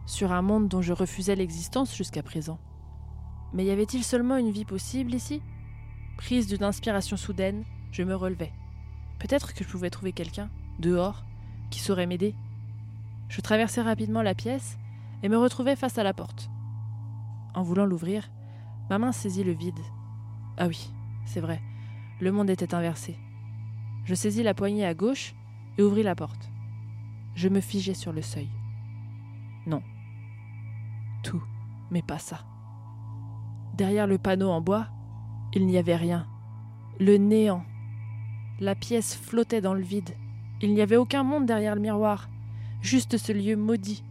[0.06, 2.60] sur un monde dont je refusais l'existence jusqu'à présent.
[3.54, 5.42] Mais y avait-il seulement une vie possible ici?
[6.18, 8.52] Prise d'une inspiration soudaine, je me relevai.
[9.20, 10.50] Peut-être que je pouvais trouver quelqu'un,
[10.80, 11.26] dehors,
[11.70, 12.36] qui saurait m'aider.
[13.30, 14.78] Je traversai rapidement la pièce
[15.24, 16.50] et me retrouvai face à la porte.
[17.54, 18.30] En voulant l'ouvrir,
[18.90, 19.80] ma main saisit le vide.
[20.58, 20.92] Ah oui,
[21.26, 21.62] c'est vrai,
[22.20, 23.18] le monde était inversé.
[24.06, 25.34] Je saisis la poignée à gauche
[25.78, 26.50] et ouvris la porte.
[27.34, 28.50] Je me figeai sur le seuil.
[29.66, 29.82] Non.
[31.24, 31.44] Tout,
[31.92, 32.40] mais pas ça.
[33.74, 34.88] Derrière le panneau en bois,
[35.54, 36.28] il n'y avait rien.
[37.00, 37.64] Le néant.
[38.60, 40.16] La pièce flottait dans le vide.
[40.62, 42.30] Il n'y avait aucun monde derrière le miroir,
[42.82, 44.04] juste ce lieu maudit.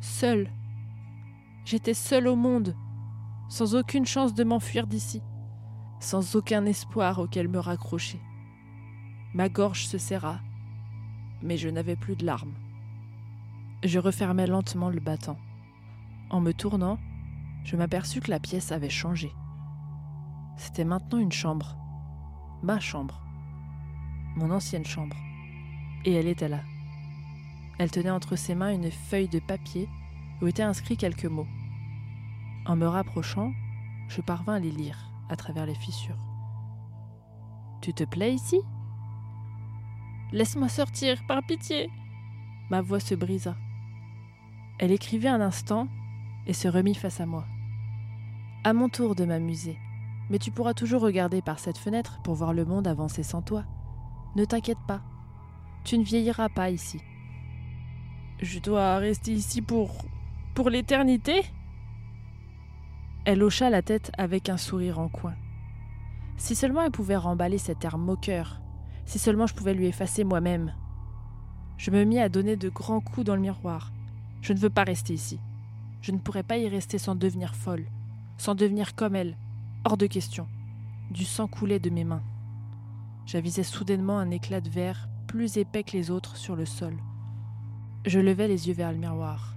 [0.00, 0.50] Seul.
[1.64, 2.74] J'étais seul au monde,
[3.48, 5.22] sans aucune chance de m'enfuir d'ici.
[6.00, 8.20] sans aucun espoir auquel me raccrocher.
[9.34, 10.40] Ma gorge se serra,
[11.42, 12.54] mais je n'avais plus de larmes.
[13.82, 15.38] Je refermai lentement le battant.
[16.30, 16.98] En me tournant,
[17.64, 19.32] je m'aperçus que la pièce avait changé.
[20.56, 21.76] C'était maintenant une chambre.
[22.62, 23.25] Ma chambre.
[24.36, 25.16] Mon ancienne chambre.
[26.04, 26.60] Et elle était là.
[27.78, 29.88] Elle tenait entre ses mains une feuille de papier
[30.40, 31.46] où étaient inscrits quelques mots.
[32.66, 33.52] En me rapprochant,
[34.08, 36.18] je parvins à les lire à travers les fissures.
[37.80, 38.60] Tu te plais ici?
[40.32, 41.90] Laisse-moi sortir, par pitié
[42.70, 43.56] Ma voix se brisa.
[44.78, 45.88] Elle écrivit un instant
[46.46, 47.44] et se remit face à moi.
[48.64, 49.78] À mon tour de m'amuser,
[50.28, 53.64] mais tu pourras toujours regarder par cette fenêtre pour voir le monde avancer sans toi.
[54.36, 55.00] Ne t'inquiète pas,
[55.82, 57.00] tu ne vieilliras pas ici.
[58.42, 60.04] Je dois rester ici pour.
[60.54, 61.42] pour l'éternité?
[63.24, 65.32] Elle hocha la tête avec un sourire en coin.
[66.36, 68.60] Si seulement elle pouvait remballer cet air moqueur,
[69.06, 70.74] si seulement je pouvais lui effacer moi-même.
[71.78, 73.90] Je me mis à donner de grands coups dans le miroir.
[74.42, 75.40] Je ne veux pas rester ici.
[76.02, 77.86] Je ne pourrais pas y rester sans devenir folle,
[78.36, 79.38] sans devenir comme elle.
[79.86, 80.46] Hors de question.
[81.10, 82.22] Du sang coulait de mes mains.
[83.26, 86.96] J'avisais soudainement un éclat de verre plus épais que les autres sur le sol.
[88.04, 89.56] Je levai les yeux vers le miroir.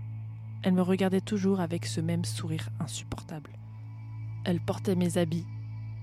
[0.64, 3.52] Elle me regardait toujours avec ce même sourire insupportable.
[4.44, 5.46] Elle portait mes habits,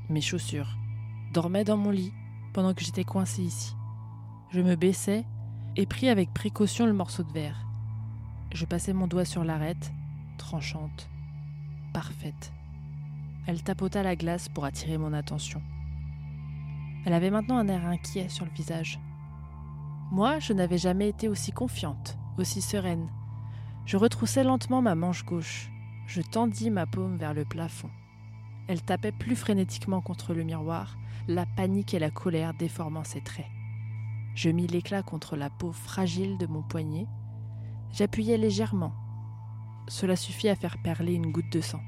[0.09, 0.79] mes chaussures,
[1.33, 2.12] dormait dans mon lit
[2.55, 3.74] pendant que j'étais coincé ici.
[4.50, 5.26] Je me baissai
[5.74, 7.66] et pris avec précaution le morceau de verre.
[8.55, 9.92] Je passai mon doigt sur l'arête,
[10.38, 11.11] tranchante,
[11.92, 12.52] parfaite.
[13.48, 15.61] Elle tapota la glace pour attirer mon attention.
[17.07, 18.99] Elle avait maintenant un air inquiet sur le visage.
[20.11, 23.09] Moi, je n'avais jamais été aussi confiante, aussi sereine.
[23.85, 25.71] Je retroussai lentement ma manche gauche.
[26.09, 27.90] Je tendis ma paume vers le plafond.
[28.66, 33.47] Elle tapait plus frénétiquement contre le miroir, la panique et la colère déformant ses traits.
[34.35, 37.07] Je mis l'éclat contre la peau fragile de mon poignet.
[37.92, 38.92] J'appuyais légèrement.
[39.87, 41.83] Cela suffit à faire perler une goutte de sang.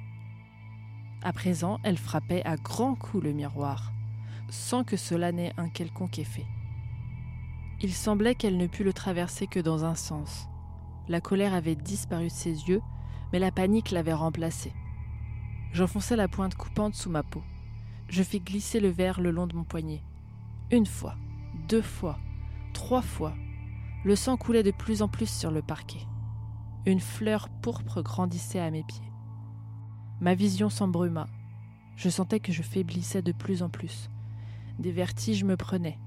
[1.25, 3.93] À présent, elle frappait à grands coups le miroir,
[4.49, 6.47] sans que cela n'ait un quelconque effet.
[7.81, 10.49] Il semblait qu'elle ne pût le traverser que dans un sens.
[11.09, 12.83] La colère avait disparu de ses yeux,
[13.33, 14.73] mais la panique l'avait remplacée.
[15.73, 17.43] J'enfonçai la pointe coupante sous ma peau.
[18.09, 20.03] Je fis glisser le verre le long de mon poignet.
[20.71, 21.15] Une fois,
[21.69, 22.19] deux fois,
[22.73, 23.35] trois fois.
[24.05, 26.07] Le sang coulait de plus en plus sur le parquet.
[26.87, 29.13] Une fleur pourpre grandissait à mes pieds.
[30.21, 31.27] Ma vision s'embruma.
[31.97, 34.09] Je sentais que je faiblissais de plus en plus.
[34.79, 35.99] Des vertiges me prenaient.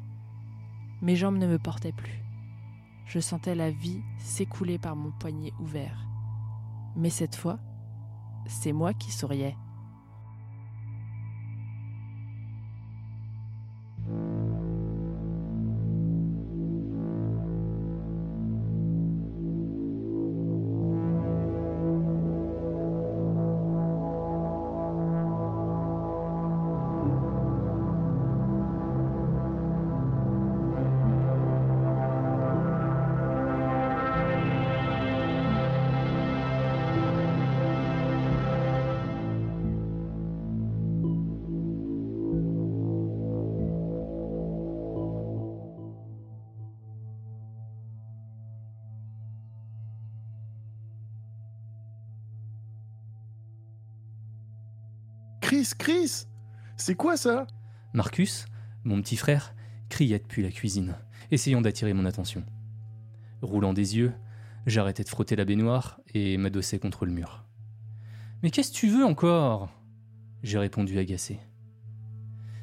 [1.01, 2.23] Mes jambes ne me portaient plus.
[3.05, 6.07] Je sentais la vie s'écouler par mon poignet ouvert.
[6.95, 7.60] Mais cette fois,
[8.47, 9.57] c'est moi qui souriais.
[55.51, 56.27] Chris, Chris
[56.77, 57.45] C'est quoi ça?
[57.91, 58.45] Marcus,
[58.85, 59.53] mon petit frère,
[59.89, 60.95] criait depuis la cuisine,
[61.29, 62.45] essayant d'attirer mon attention.
[63.41, 64.13] Roulant des yeux,
[64.65, 67.43] j'arrêtai de frotter la baignoire et m'adossai contre le mur.
[68.41, 69.69] Mais qu'est-ce que tu veux encore?
[70.41, 71.37] J'ai répondu agacé.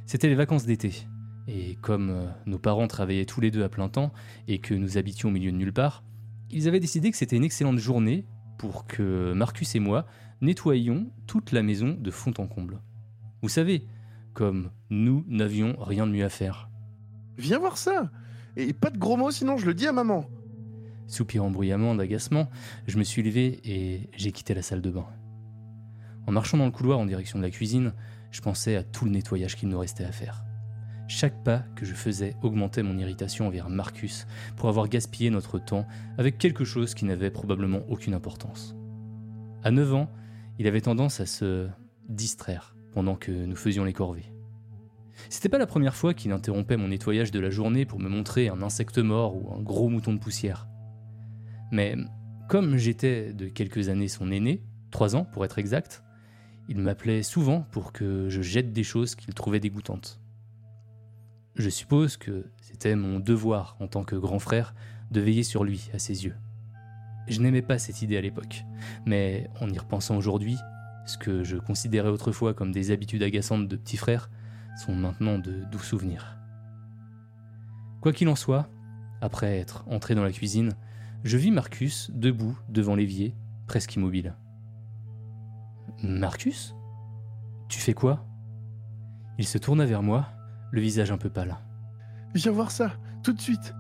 [0.07, 1.07] C'était les vacances d'été,
[1.47, 4.15] et comme euh, nos parents travaillaient tous les deux à plein temps
[4.47, 6.05] et que nous habitions au milieu de nulle part,
[6.51, 8.25] ils avaient décidé que c'était une excellente journée
[8.59, 10.07] pour que Marcus et moi
[10.41, 12.81] nettoyions toute la maison de fond en comble.
[13.43, 13.87] Vous savez,
[14.35, 16.69] comme nous n'avions rien de mieux à faire.
[17.39, 18.11] Viens voir ça
[18.57, 20.29] Et pas de gros mots sinon je le dis à maman.
[21.07, 22.51] Soupirant bruyamment d'agacement,
[22.87, 25.07] je me suis levé et j'ai quitté la salle de bain.
[26.27, 27.95] En marchant dans le couloir en direction de la cuisine,
[28.31, 30.45] je pensais à tout le nettoyage qu'il nous restait à faire.
[31.09, 35.87] Chaque pas que je faisais augmentait mon irritation envers Marcus pour avoir gaspillé notre temps
[36.19, 38.77] avec quelque chose qui n'avait probablement aucune importance.
[39.65, 40.13] À 9 ans,
[40.59, 41.67] il avait tendance à se
[42.11, 44.31] distraire pendant que nous faisions les corvées.
[45.31, 48.51] C'était pas la première fois qu'il interrompait mon nettoyage de la journée pour me montrer
[48.51, 50.69] un insecte mort ou un gros mouton de poussière.
[51.73, 51.97] Mais
[52.51, 56.03] comme j'étais de quelques années son aîné, trois ans pour être exact,
[56.71, 60.21] Il m'appelait souvent pour que je jette des choses qu'il trouvait dégoûtantes.
[61.59, 64.75] Je suppose que c'était mon devoir en tant que grand frère
[65.11, 66.37] de veiller sur lui à ses yeux.
[67.27, 68.65] Je n'aimais pas cette idée à l'époque,
[69.07, 70.57] mais en y repensant aujourd'hui,
[71.05, 74.31] ce que je considérais autrefois comme des habitudes agaçantes de petit frère
[74.77, 76.39] sont maintenant de doux souvenirs.
[78.01, 78.71] Quoi qu'il en soit,
[79.21, 80.75] après être entré dans la cuisine,
[81.25, 83.35] je vis Marcus debout devant l'évier,
[83.67, 84.37] presque immobile.
[86.05, 86.77] Marcus?
[87.69, 88.25] Tu fais quoi?
[89.39, 90.29] Il se tourna vers moi,
[90.71, 91.57] le visage un peu pâle.
[92.35, 93.75] Viens voir ça, tout de suite.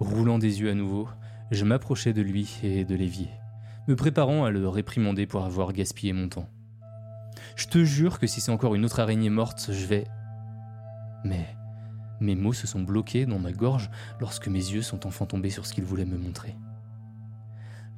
[0.00, 1.08] Roulant des yeux à nouveau,
[1.50, 3.28] je m'approchais de lui et de l'évier,
[3.88, 6.48] me préparant à le réprimander pour avoir gaspillé mon temps.
[7.56, 10.06] Je te jure que si c'est encore une autre araignée morte, je vais...
[11.24, 11.46] Mais
[12.20, 15.66] mes mots se sont bloqués dans ma gorge lorsque mes yeux sont enfin tombés sur
[15.66, 16.56] ce qu'il voulait me montrer.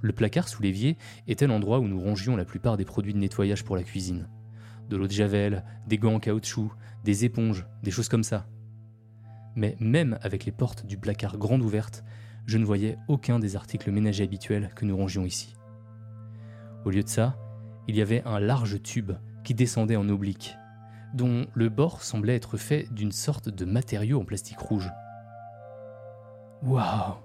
[0.00, 3.64] Le placard sous l'évier était l'endroit où nous rangions la plupart des produits de nettoyage
[3.64, 4.28] pour la cuisine.
[4.88, 6.73] De l'eau de javel, des gants en caoutchouc,
[7.05, 8.47] des éponges, des choses comme ça.
[9.57, 12.05] Mais même avec les portes du placard grandes ouvertes,
[12.47, 15.57] je ne voyais aucun des articles ménagers habituels que nous rangions ici.
[16.85, 17.37] Au lieu de ça,
[17.88, 19.12] il y avait un large tube
[19.44, 20.57] qui descendait en oblique,
[21.14, 24.90] dont le bord semblait être fait d'une sorte de matériau en plastique rouge.
[26.62, 27.16] Waouh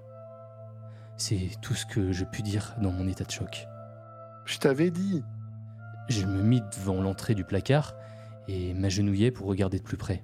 [1.17, 3.67] C'est tout ce que je pus dire dans mon état de choc.
[4.45, 5.23] Je t'avais dit.
[6.09, 7.93] Je me mis devant l'entrée du placard
[8.47, 10.23] et m'agenouillai pour regarder de plus près.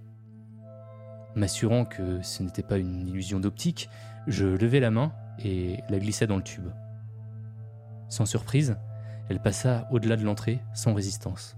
[1.35, 3.87] M'assurant que ce n'était pas une illusion d'optique,
[4.25, 6.69] je levai la main et la glissai dans le tube.
[8.09, 8.77] Sans surprise,
[9.29, 11.55] elle passa au-delà de l'entrée sans résistance.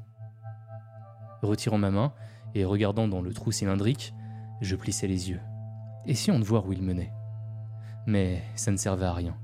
[1.42, 2.12] Retirant ma main
[2.54, 4.14] et regardant dans le trou cylindrique,
[4.60, 5.40] je plissai les yeux,
[6.06, 7.14] essayant de voir où il menait.
[8.08, 9.38] Mais ça ne servait à rien.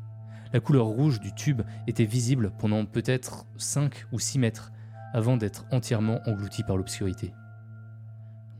[0.52, 4.73] La couleur rouge du tube était visible pendant peut-être 5 ou 6 mètres
[5.14, 7.34] avant d'être entièrement englouti par l'obscurité.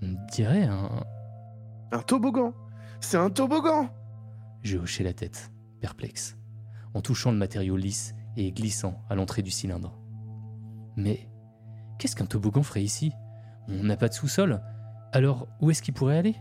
[0.02, 1.04] On dirait un...
[1.92, 2.54] Un toboggan
[3.02, 3.90] C'est un toboggan
[4.62, 6.38] Je hochai la tête, perplexe,
[6.94, 10.00] en touchant le matériau lisse et glissant à l'entrée du cylindre.
[10.96, 11.30] Mais
[12.00, 13.12] qu'est-ce qu'un toboggan ferait ici?
[13.68, 14.62] On n'a pas de sous-sol,
[15.12, 16.36] alors où est-ce qu'il pourrait aller?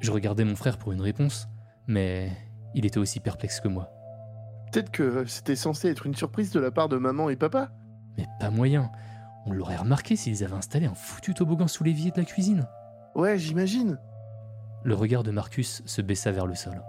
[0.00, 1.48] Je regardais mon frère pour une réponse,
[1.86, 2.30] mais
[2.74, 3.90] il était aussi perplexe que moi.
[4.70, 7.70] Peut-être que c'était censé être une surprise de la part de maman et papa
[8.18, 8.90] Mais pas moyen.
[9.46, 12.66] On l'aurait remarqué s'ils avaient installé un foutu toboggan sous l'évier de la cuisine.
[13.14, 13.98] Ouais, j'imagine.
[14.84, 16.82] Le regard de Marcus se baissa vers le sol,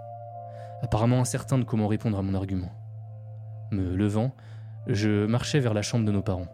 [0.82, 2.70] apparemment incertain de comment répondre à mon argument.
[3.70, 4.34] Me levant,
[4.86, 6.48] je marchais vers la chambre de nos parents.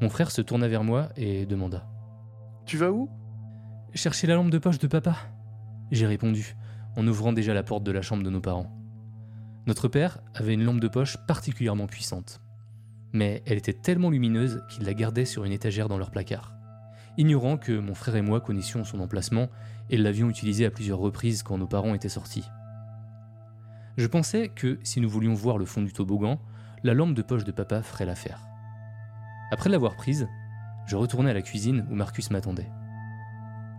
[0.00, 1.86] Mon frère se tourna vers moi et demanda
[2.66, 3.08] Tu vas où?
[3.94, 5.16] Chercher la lampe de poche de papa?
[5.90, 6.56] J'ai répondu,
[6.96, 8.70] en ouvrant déjà la porte de la chambre de nos parents.
[9.66, 12.40] Notre père avait une lampe de poche particulièrement puissante,
[13.14, 16.52] mais elle était tellement lumineuse qu'il la gardait sur une étagère dans leur placard,
[17.16, 19.48] ignorant que mon frère et moi connaissions son emplacement
[19.88, 22.44] et l'avions utilisée à plusieurs reprises quand nos parents étaient sortis.
[23.96, 26.40] Je pensais que si nous voulions voir le fond du toboggan,
[26.82, 28.40] la lampe de poche de papa ferait l'affaire.
[29.52, 30.28] Après l'avoir prise,
[30.86, 32.70] je retournai à la cuisine où Marcus m'attendait.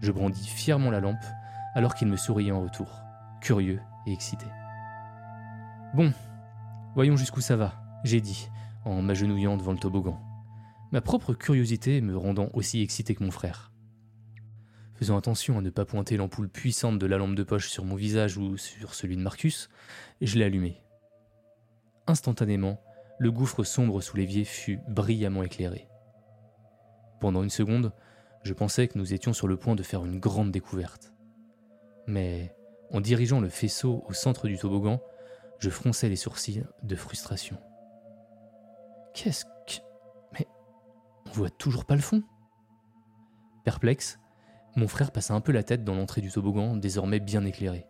[0.01, 1.25] Je brandis fièrement la lampe
[1.73, 3.01] alors qu'il me souriait en retour,
[3.41, 4.45] curieux et excité.
[5.93, 6.13] Bon,
[6.95, 7.73] voyons jusqu'où ça va,
[8.05, 8.49] j'ai dit,
[8.85, 10.19] en m'agenouillant devant le toboggan,
[10.91, 13.71] ma propre curiosité me rendant aussi excité que mon frère.
[14.93, 17.95] Faisant attention à ne pas pointer l'ampoule puissante de la lampe de poche sur mon
[17.95, 19.69] visage ou sur celui de Marcus,
[20.21, 20.81] je l'ai allumé.
[22.07, 22.79] Instantanément,
[23.19, 25.89] le gouffre sombre sous l'évier fut brillamment éclairé.
[27.19, 27.91] Pendant une seconde,
[28.43, 31.13] je pensais que nous étions sur le point de faire une grande découverte.
[32.07, 32.55] Mais
[32.91, 35.01] en dirigeant le faisceau au centre du toboggan,
[35.59, 37.57] je fronçais les sourcils de frustration.
[39.15, 39.81] Qu'est-ce que...
[40.33, 40.45] Mais
[41.25, 42.21] on voit toujours pas le fond
[43.63, 44.19] Perplexe,
[44.75, 47.87] mon frère passa un peu la tête dans l'entrée du toboggan, désormais bien éclairé.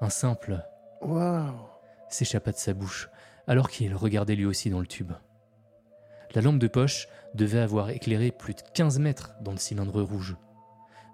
[0.00, 0.66] Un simple
[1.00, 1.54] Waouh
[2.08, 3.08] s'échappa de sa bouche,
[3.46, 5.12] alors qu'il regardait lui aussi dans le tube.
[6.34, 10.36] La lampe de poche devait avoir éclairé plus de 15 mètres dans le cylindre rouge.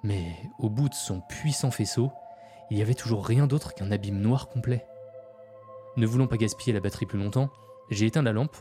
[0.02, 2.10] Mais au bout de son puissant faisceau,
[2.70, 4.86] il y avait toujours rien d'autre qu'un abîme noir complet.
[5.96, 7.50] Ne voulant pas gaspiller la batterie plus longtemps,
[7.90, 8.56] j'ai éteint la lampe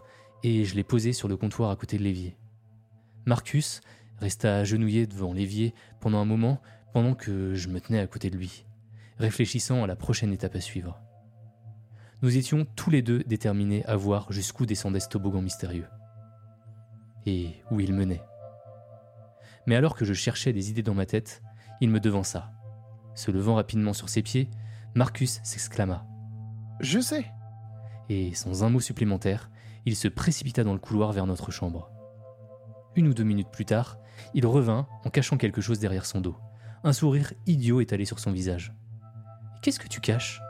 [0.47, 2.37] et je l'ai posée sur le comptoir à côté de l'évier.
[3.25, 3.81] Marcus
[4.19, 6.61] resta agenouillé devant l'évier pendant un moment
[6.93, 8.65] pendant que je me tenais à côté de lui,
[9.19, 11.01] réfléchissant à la prochaine étape à suivre.
[12.21, 15.87] Nous étions tous les deux déterminés à voir jusqu'où descendait ce toboggan mystérieux.
[17.25, 18.23] Et où il menait.
[19.65, 21.43] Mais alors que je cherchais des idées dans ma tête,
[21.81, 22.53] il me devança.
[23.15, 24.49] Se levant rapidement sur ses pieds,
[24.95, 26.07] Marcus s'exclama.
[26.79, 27.25] Je sais
[28.07, 29.49] Et sans un mot supplémentaire,
[29.87, 31.89] il se précipita dans le couloir vers notre chambre.
[32.97, 33.97] Une ou deux minutes plus tard,
[34.33, 36.35] il revint en cachant quelque chose derrière son dos.
[36.83, 38.73] Un sourire idiot étalé sur son visage.
[39.61, 40.41] Qu'est-ce que tu caches?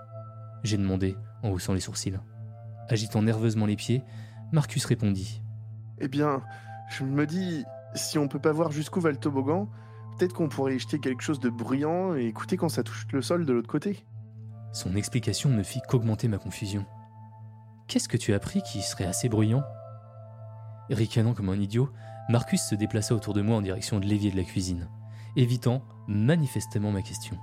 [0.64, 2.18] J'ai demandé en haussant les sourcils.
[2.90, 4.04] Agitant nerveusement les pieds,
[4.52, 5.44] Marcus répondit.
[6.00, 6.42] Eh bien,
[6.90, 7.64] je me dis,
[7.94, 9.70] si on peut pas voir jusqu'où va le toboggan,
[10.18, 13.22] peut-être qu'on pourrait y jeter quelque chose de bruyant et écouter quand ça touche le
[13.22, 14.04] sol de l'autre côté.
[14.74, 16.88] Son explication ne fit qu'augmenter ma confusion.
[17.88, 19.64] Qu'est-ce que tu as appris qui serait assez bruyant?
[20.90, 21.90] Ricanant comme un idiot,
[22.30, 24.90] Marcus se déplaça autour de moi en direction de l'évier de la cuisine,
[25.36, 27.38] évitant manifestement ma question.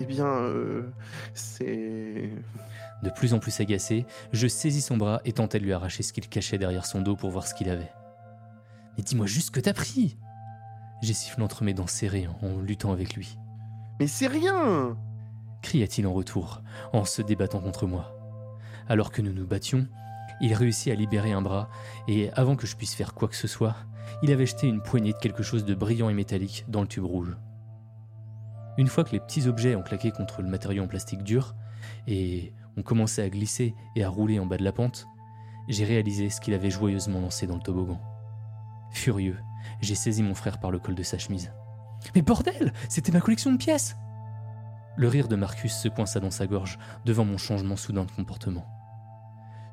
[0.00, 0.92] Eh bien, euh,
[1.34, 2.30] c'est...
[3.02, 6.12] De plus en plus agacé, je saisis son bras et tentai de lui arracher ce
[6.12, 7.92] qu'il cachait derrière son dos pour voir ce qu'il avait.
[8.96, 10.16] Mais dis-moi juste ce que t'as pris
[11.02, 13.38] J'ai sifflé entre mes dents serrées en luttant avec lui.
[14.00, 14.96] Mais c'est rien
[15.66, 16.62] cria-t-il en retour,
[16.92, 18.15] en se débattant contre moi.
[18.88, 19.86] Alors que nous nous battions,
[20.40, 21.68] il réussit à libérer un bras,
[22.08, 23.76] et avant que je puisse faire quoi que ce soit,
[24.22, 27.04] il avait jeté une poignée de quelque chose de brillant et métallique dans le tube
[27.04, 27.36] rouge.
[28.78, 31.54] Une fois que les petits objets ont claqué contre le matériau en plastique dur,
[32.06, 35.06] et ont commencé à glisser et à rouler en bas de la pente,
[35.68, 38.00] j'ai réalisé ce qu'il avait joyeusement lancé dans le toboggan.
[38.92, 39.38] Furieux,
[39.80, 41.52] j'ai saisi mon frère par le col de sa chemise.
[42.14, 43.96] Mais bordel C'était ma collection de pièces
[44.96, 48.75] Le rire de Marcus se coinça dans sa gorge devant mon changement soudain de comportement.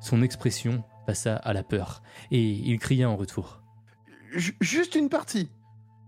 [0.04, 3.62] Son expression passa à la peur, et il cria en retour.
[4.36, 5.50] J- Juste une partie.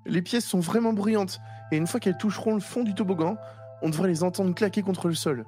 [0.05, 1.40] Les pièces sont vraiment bruyantes,
[1.72, 3.38] et une fois qu'elles toucheront le fond du toboggan,
[3.80, 5.47] on devrait les entendre claquer contre le sol.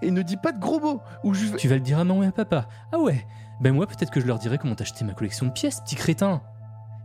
[0.00, 1.56] Et ne dis pas de gros mots, ou je vais...
[1.56, 3.26] Tu vas le dire à maman et à papa Ah ouais
[3.60, 5.96] Ben moi, peut-être que je leur dirai comment t'as acheté ma collection de pièces, petit
[5.96, 6.40] crétin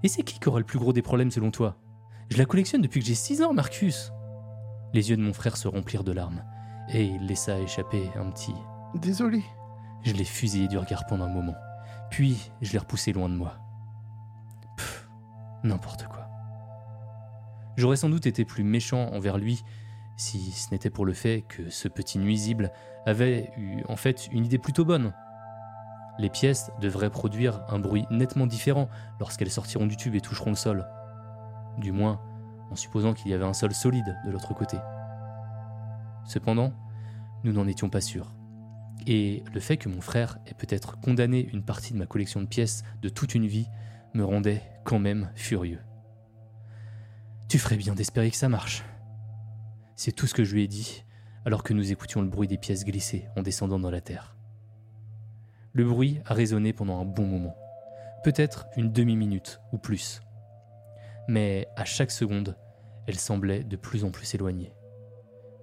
[0.04, 1.76] Et c'est qui qui aura le plus gros des problèmes selon toi?
[2.30, 4.12] Je la collectionne depuis que j'ai 6 ans, Marcus
[4.94, 6.44] Les yeux de mon frère se remplirent de larmes,
[6.90, 8.54] et il laissa échapper un petit.
[8.96, 9.42] Désolé.
[10.04, 11.56] Je l'ai fusillé du regard pendant un moment,
[12.10, 13.56] puis je l'ai repoussé loin de moi.
[14.76, 15.10] Pff,
[15.64, 16.28] n'importe quoi.
[17.78, 19.64] J'aurais sans doute été plus méchant envers lui
[20.18, 22.72] si ce n'était pour le fait que ce petit nuisible
[23.06, 25.14] avait eu en fait une idée plutôt bonne.
[26.20, 28.90] Les pièces devraient produire un bruit nettement différent
[29.20, 30.86] lorsqu'elles sortiront du tube et toucheront le sol.
[31.80, 32.22] Du moins,
[32.70, 34.78] en supposant qu'il y avait un sol solide de l'autre côté.
[36.26, 36.74] Cependant,
[37.44, 38.34] nous n'en étions pas sûrs.
[39.06, 42.48] Et le fait que mon frère ait peut-être condamné une partie de ma collection de
[42.48, 43.68] pièces de toute une vie
[44.14, 45.82] me rendait quand même furieux.
[47.50, 48.84] Tu ferais bien d'espérer que ça marche.
[49.96, 51.04] C'est tout ce que je lui ai dit,
[51.46, 54.36] alors que nous écoutions le bruit des pièces glisser en descendant dans la terre.
[55.74, 57.56] Le bruit a résonné pendant un bon moment,
[58.24, 60.22] peut-être une demi-minute ou plus.
[61.28, 62.58] Mais à chaque seconde,
[63.08, 64.74] elle semblait de plus en plus éloignée,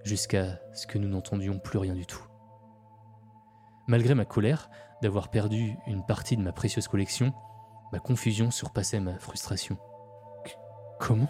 [0.03, 2.23] jusqu'à ce que nous n'entendions plus rien du tout.
[3.87, 4.69] Malgré ma colère
[5.01, 7.33] d'avoir perdu une partie de ma précieuse collection,
[7.91, 9.77] ma confusion surpassait ma frustration.
[10.99, 11.29] Comment?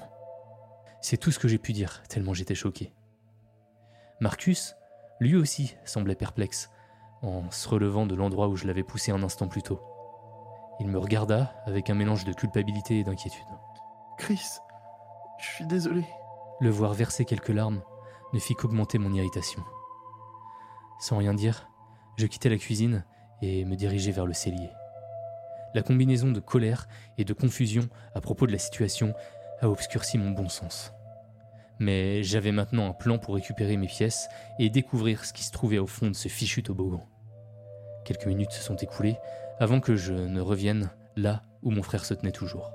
[1.01, 2.93] C'est tout ce que j'ai pu dire, tellement j'étais choqué.
[4.19, 4.75] Marcus,
[5.19, 6.69] lui aussi, semblait perplexe,
[7.23, 9.81] en se relevant de l'endroit où je l'avais poussé un instant plus tôt.
[10.79, 13.45] Il me regarda avec un mélange de culpabilité et d'inquiétude.
[14.17, 14.59] Chris,
[15.39, 16.05] je suis désolé.
[16.59, 17.81] Le voir verser quelques larmes
[18.33, 19.63] ne fit qu'augmenter mon irritation.
[20.99, 21.70] Sans rien dire,
[22.17, 23.05] je quittai la cuisine
[23.41, 24.69] et me dirigeai vers le cellier.
[25.73, 26.87] La combinaison de colère
[27.17, 29.13] et de confusion à propos de la situation
[29.61, 30.93] a obscurci mon bon sens.
[31.79, 34.27] Mais j'avais maintenant un plan pour récupérer mes pièces
[34.59, 37.07] et découvrir ce qui se trouvait au fond de ce fichu toboggan.
[38.05, 39.17] Quelques minutes se sont écoulées
[39.59, 42.71] avant que je ne revienne là où mon frère se tenait toujours.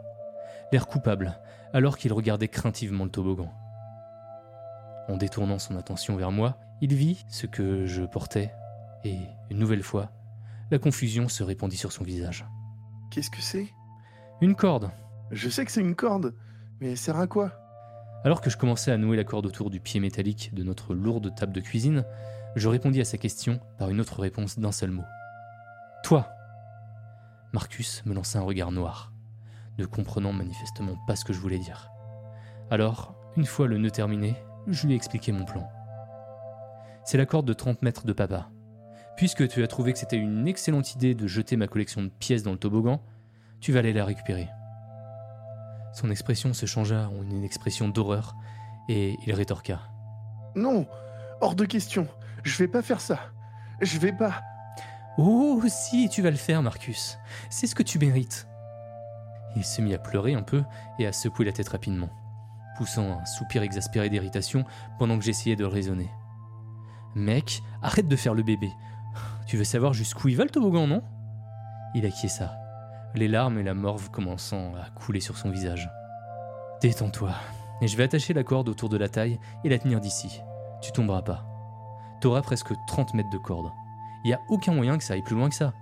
[0.73, 1.39] L'air coupable,
[1.73, 3.53] alors qu'il regardait craintivement le toboggan.
[5.09, 8.53] En détournant son attention vers moi, il vit ce que je portais,
[9.07, 9.19] et,
[9.51, 10.11] une nouvelle fois,
[10.71, 12.47] la confusion se répandit sur son visage.
[13.11, 13.69] Qu'est-ce que c'est?
[14.41, 14.91] Une corde
[15.31, 16.35] Je sais que c'est une corde,
[16.81, 17.53] mais elle sert à quoi?
[18.25, 21.35] Alors que je commençais à nouer la corde autour du pied métallique de notre lourde
[21.35, 22.05] table de cuisine,
[22.57, 25.05] je répondis à sa question par une autre réponse d'un seul mot.
[26.03, 26.29] Toi
[27.53, 29.13] Marcus me lança un regard noir,
[29.79, 31.91] ne comprenant manifestement pas ce que je voulais dire.
[32.71, 34.37] Alors, une fois le nœud terminé,
[34.67, 35.69] je lui ai expliqué mon plan.
[37.05, 38.51] C'est la corde de 30 mètres de papa.
[39.17, 42.43] Puisque tu as trouvé que c'était une excellente idée de jeter ma collection de pièces
[42.43, 43.01] dans le toboggan,
[43.61, 44.49] tu vas aller la récupérer.
[45.95, 48.35] Son expression se changea en une expression d'horreur,
[48.89, 49.81] et il rétorqua.
[50.55, 50.87] Non,
[51.41, 52.07] hors de question.
[52.43, 53.21] Je vais pas faire ça.
[53.81, 54.43] Je vais pas.
[55.19, 57.19] Oh, si, tu vas le faire, Marcus.
[57.49, 58.47] C'est ce que tu mérites.
[59.57, 60.63] Il se mit à pleurer un peu
[60.99, 62.11] et à secouer la tête rapidement,
[62.77, 64.65] poussant un soupir exaspéré d'irritation
[64.99, 66.11] pendant que j'essayais de le raisonner.
[67.15, 68.71] Mec, arrête de faire le bébé.
[69.47, 71.03] Tu veux savoir jusqu'où il va le toboggan, non?
[71.95, 72.53] Il acquiesça,
[73.15, 75.91] les larmes et la morve commençant à couler sur son visage.
[76.83, 77.31] Détends-toi,
[77.81, 80.43] et je vais attacher la corde autour de la taille et la tenir d'ici.
[80.83, 81.45] Tu tomberas pas.
[82.21, 83.71] T'auras presque 30 mètres de corde.
[84.25, 85.73] Il a aucun moyen que ça aille plus loin que ça.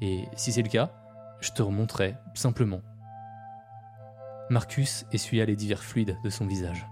[0.00, 0.90] Et si c'est le cas,
[1.40, 2.80] je te remonterai simplement.
[4.50, 6.86] Marcus essuya les divers fluides de son visage.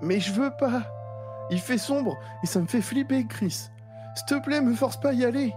[0.00, 0.82] Mais je veux pas.
[1.50, 3.68] Il fait sombre et ça me fait flipper, Chris.
[4.14, 5.54] S'il te plaît, me force pas à y aller.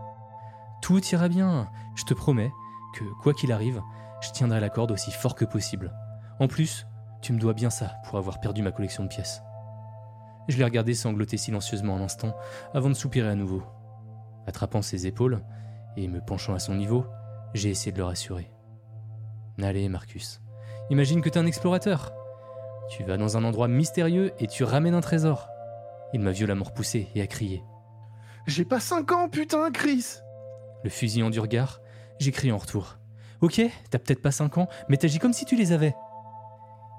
[0.81, 2.51] Tout ira bien, je te promets
[2.93, 3.81] que, quoi qu'il arrive,
[4.21, 5.93] je tiendrai la corde aussi fort que possible.
[6.39, 6.85] En plus,
[7.21, 9.41] tu me dois bien ça pour avoir perdu ma collection de pièces.
[10.47, 12.35] Je l'ai regardé sangloter silencieusement un instant
[12.73, 13.63] avant de soupirer à nouveau.
[14.47, 15.43] Attrapant ses épaules
[15.95, 17.05] et me penchant à son niveau,
[17.53, 18.51] j'ai essayé de le rassurer.
[19.61, 20.41] Allez, Marcus,
[20.89, 22.13] imagine que t'es un explorateur.
[22.89, 25.49] Tu vas dans un endroit mystérieux et tu ramènes un trésor.
[26.13, 27.63] Il m'a violemment repoussé et a crié.
[28.47, 30.21] J'ai pas 5 ans, putain, Chris
[30.83, 31.81] Le fusillant du regard,
[32.19, 32.97] j'ai crié en retour.
[33.41, 35.95] Ok, t'as peut-être pas 5 ans, mais t'agis comme si tu les avais.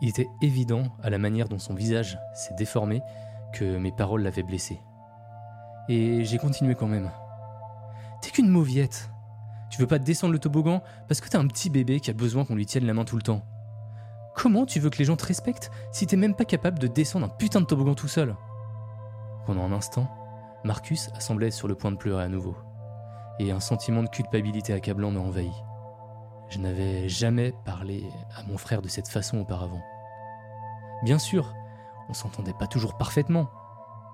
[0.03, 3.03] Il était évident, à la manière dont son visage s'est déformé,
[3.53, 4.81] que mes paroles l'avaient blessé.
[5.89, 7.11] Et j'ai continué quand même.
[8.23, 9.11] T'es qu'une mauviette.
[9.71, 12.45] Tu veux pas descendre le toboggan parce que t'es un petit bébé qui a besoin
[12.45, 13.43] qu'on lui tienne la main tout le temps.
[14.35, 17.27] Comment tu veux que les gens te respectent si t'es même pas capable de descendre
[17.27, 18.35] un putain de toboggan tout seul?
[19.47, 20.09] Pendant un instant,
[20.65, 22.57] Marcus semblait sur le point de pleurer à nouveau.
[23.41, 25.51] Et un sentiment de culpabilité accablant m'a envahi.
[26.51, 28.05] Je n'avais jamais parlé
[28.37, 29.81] à mon frère de cette façon auparavant.
[31.03, 31.55] Bien sûr,
[32.11, 33.49] on s'entendait pas toujours parfaitement,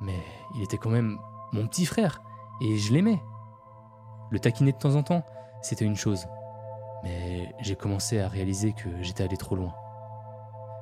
[0.01, 0.17] mais
[0.55, 1.19] il était quand même
[1.53, 2.23] mon petit frère,
[2.63, 3.21] et je l'aimais.
[4.31, 5.27] Le taquiner de temps en temps,
[5.61, 6.29] c'était une chose,
[7.03, 9.75] mais j'ai commencé à réaliser que j'étais allé trop loin.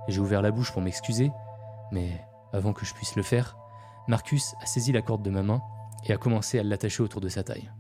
[0.07, 1.33] J'ai ouvert la bouche pour m'excuser,
[1.93, 2.11] mais
[2.53, 3.57] avant que je puisse le faire,
[4.07, 5.63] Marcus a saisi la corde de ma main
[6.05, 7.71] et a commencé à l'attacher autour de sa taille.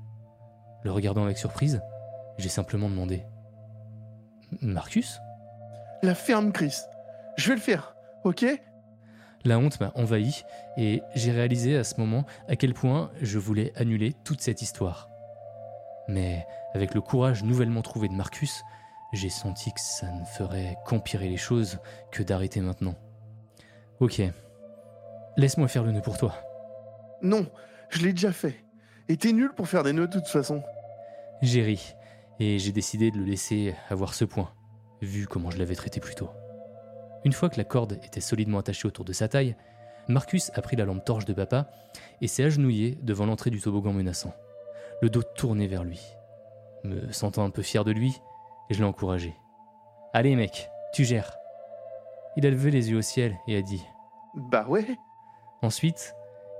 [0.84, 1.80] Le regardant avec surprise,
[2.38, 3.24] j'ai simplement demandé
[4.60, 5.18] Marcus?
[6.02, 6.76] La ferme, Chris.
[7.36, 8.44] Je vais le faire, ok?
[9.44, 10.42] La honte m'a envahi
[10.76, 15.08] et j'ai réalisé à ce moment à quel point je voulais annuler toute cette histoire.
[16.08, 18.62] Mais avec le courage nouvellement trouvé de Marcus,
[19.12, 21.78] j'ai senti que ça ne ferait qu'empirer les choses
[22.10, 22.94] que d'arrêter maintenant.
[24.00, 24.20] Ok,
[25.36, 26.34] laisse-moi faire le nœud pour toi.
[27.22, 27.46] Non,
[27.90, 28.63] je l'ai déjà fait.
[29.08, 30.62] Et t'es nul pour faire des nœuds de toute façon.
[31.42, 31.94] J'ai ri,
[32.40, 34.50] et j'ai décidé de le laisser avoir ce point,
[35.02, 36.30] vu comment je l'avais traité plus tôt.
[37.24, 39.56] Une fois que la corde était solidement attachée autour de sa taille,
[40.08, 41.70] Marcus a pris la lampe torche de papa
[42.20, 44.34] et s'est agenouillé devant l'entrée du toboggan menaçant,
[45.02, 46.00] le dos tourné vers lui.
[46.84, 48.20] Me sentant un peu fier de lui,
[48.70, 49.34] je l'ai encouragé.
[50.12, 51.36] Allez mec, tu gères.
[52.36, 53.84] Il a levé les yeux au ciel et a dit
[54.34, 54.86] Bah ouais.
[55.62, 56.14] Ensuite,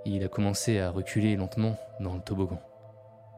[0.04, 2.60] il a commencé à reculer lentement dans le toboggan.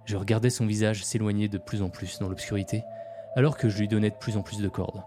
[0.04, 2.84] Je regardais son visage s'éloigner de plus en plus dans l'obscurité,
[3.34, 5.02] alors que je lui donnais de plus en plus de cordes.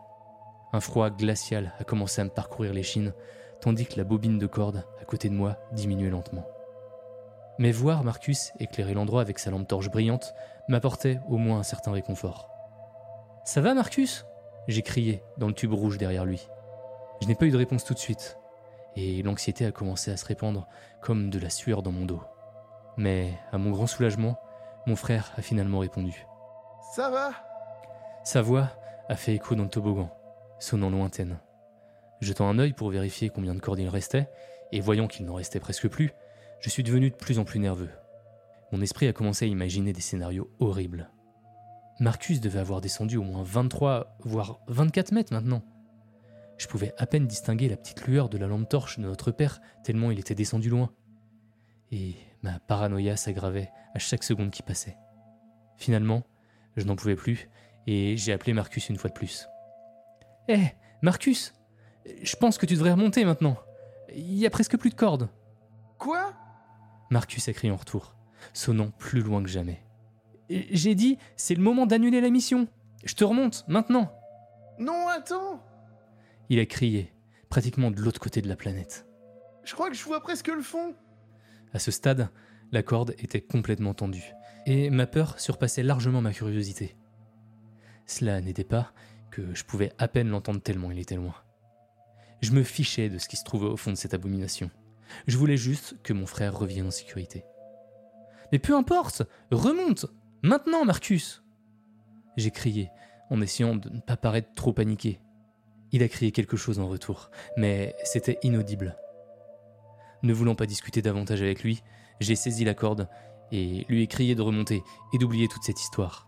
[0.74, 3.14] Un froid glacial a commencé à me parcourir les chines,
[3.62, 6.46] tandis que la bobine de corde à côté de moi diminuait lentement.
[7.58, 10.34] Mais voir Marcus éclairer l'endroit avec sa lampe torche brillante
[10.68, 12.50] m'apportait au moins un certain réconfort.
[13.44, 14.26] Ça va, Marcus?
[14.68, 16.48] J'ai crié dans le tube rouge derrière lui.
[17.22, 18.38] Je n'ai pas eu de réponse tout de suite,
[18.96, 20.68] et l'anxiété a commencé à se répandre
[21.02, 22.22] comme de la sueur dans mon dos.
[22.98, 24.38] Mais, à mon grand soulagement,
[24.86, 26.26] mon frère a finalement répondu.
[26.96, 27.32] Ça va?
[28.24, 28.70] Sa voix
[29.08, 30.10] a fait écho dans le toboggan,
[30.60, 31.40] sonnant lointaine.
[32.22, 34.30] Jetant un œil pour vérifier combien de cordes il restait,
[34.72, 36.12] et voyant qu'il n'en restait presque plus,
[36.60, 37.90] je suis devenu de plus en plus nerveux.
[38.72, 41.10] Mon esprit a commencé à imaginer des scénarios horribles.
[42.00, 45.64] Marcus devait avoir descendu au moins 23, voire 24 mètres maintenant.
[46.60, 49.62] Je pouvais à peine distinguer la petite lueur de la lampe torche de notre père,
[49.82, 50.92] tellement il était descendu loin.
[51.90, 54.98] Et ma paranoïa s'aggravait à chaque seconde qui passait.
[55.78, 56.24] Finalement,
[56.76, 57.50] je n'en pouvais plus,
[57.88, 59.48] et j'ai appelé Marcus une fois de plus.
[60.50, 61.54] Hé, Marcus
[62.22, 63.56] Je pense que tu devrais remonter maintenant.
[64.14, 65.30] Il y a presque plus de cordes.
[65.98, 66.34] Quoi?
[67.10, 68.16] Marcus a crié en retour,
[68.52, 69.82] sonnant plus loin que jamais.
[70.50, 72.68] J'ai dit, c'est le moment d'annuler la mission.
[73.06, 74.12] Je te remonte, maintenant.
[74.78, 75.64] Non, attends
[76.50, 77.14] Il a crié,
[77.50, 79.06] pratiquement de l'autre côté de la planète.
[79.64, 80.96] Je crois que je vois presque le fond.
[81.74, 82.30] À ce stade,
[82.72, 84.34] la corde était complètement tendue,
[84.66, 86.96] et ma peur surpassait largement ma curiosité.
[88.08, 88.94] Cela n'était pas
[89.30, 91.36] que je pouvais à peine l'entendre tellement il était loin.
[92.42, 94.72] Je me fichais de ce qui se trouvait au fond de cette abomination.
[95.28, 97.44] Je voulais juste que mon frère revienne en sécurité.
[98.52, 100.08] Mais peu importe, remonte
[100.42, 101.44] Maintenant, Marcus
[102.38, 102.90] J'ai crié,
[103.30, 105.20] en essayant de ne pas paraître trop paniqué.
[105.92, 108.98] Il a crié quelque chose en retour, mais c'était inaudible.
[110.22, 111.82] Ne voulant pas discuter davantage avec lui,
[112.20, 113.08] j'ai saisi la corde
[113.52, 114.84] et lui ai crié de remonter
[115.14, 116.28] et d'oublier toute cette histoire.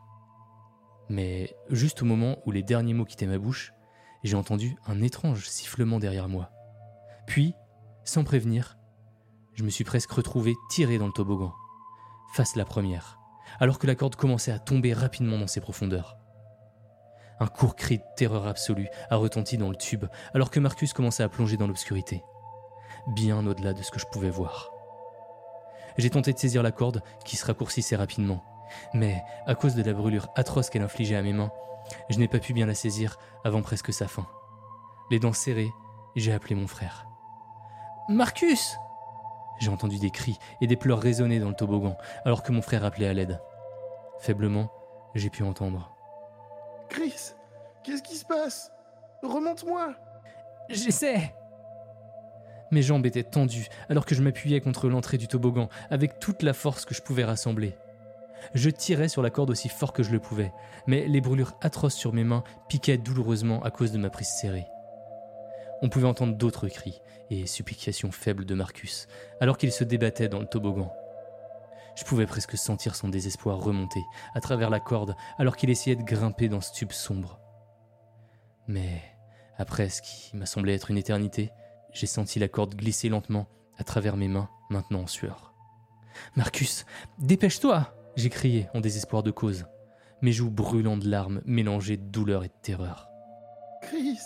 [1.09, 3.73] Mais juste au moment où les derniers mots quittaient ma bouche,
[4.23, 6.51] j'ai entendu un étrange sifflement derrière moi.
[7.27, 7.53] Puis,
[8.05, 8.77] sans prévenir,
[9.53, 11.53] je me suis presque retrouvé tiré dans le toboggan,
[12.33, 13.19] face la première,
[13.59, 16.20] alors que la corde commençait à tomber rapidement dans ses profondeurs.
[17.41, 21.23] Un court cri de terreur absolue a retenti dans le tube, alors que Marcus commençait
[21.23, 22.23] à plonger dans l'obscurité,
[23.07, 24.71] bien au-delà de ce que je pouvais voir.
[25.97, 28.43] J'ai tenté de saisir la corde, qui se raccourcissait rapidement,
[28.93, 31.51] mais à cause de la brûlure atroce qu'elle infligeait à mes mains,
[32.11, 34.27] je n'ai pas pu bien la saisir avant presque sa fin.
[35.09, 35.71] Les dents serrées,
[36.15, 37.07] j'ai appelé mon frère.
[38.07, 38.77] Marcus
[39.59, 42.85] J'ai entendu des cris et des pleurs résonner dans le toboggan, alors que mon frère
[42.85, 43.41] appelait à l'aide.
[44.19, 44.71] Faiblement,
[45.15, 45.95] j'ai pu entendre.
[46.91, 47.31] Chris,
[47.85, 48.69] qu'est-ce qui se passe?
[49.23, 49.95] Remonte-moi
[50.69, 51.33] J'essaie
[52.69, 56.51] Mes jambes étaient tendues alors que je m'appuyais contre l'entrée du toboggan avec toute la
[56.51, 57.77] force que je pouvais rassembler.
[58.53, 60.51] Je tirais sur la corde aussi fort que je le pouvais,
[60.85, 64.67] mais les brûlures atroces sur mes mains piquaient douloureusement à cause de ma prise serrée.
[65.81, 69.07] On pouvait entendre d'autres cris et supplications faibles de Marcus,
[69.39, 70.93] alors qu'il se débattait dans le toboggan.
[71.95, 76.03] Je pouvais presque sentir son désespoir remonter à travers la corde alors qu'il essayait de
[76.03, 77.39] grimper dans ce tube sombre.
[78.67, 79.01] Mais
[79.57, 81.51] après ce qui m'a semblé être une éternité,
[81.93, 85.53] j'ai senti la corde glisser lentement à travers mes mains, maintenant en sueur.
[86.35, 86.85] Marcus,
[87.19, 89.65] dépêche-toi j'ai crié en désespoir de cause,
[90.21, 93.07] mes joues brûlant de larmes mélangées de douleur et de terreur.
[93.81, 94.19] Chris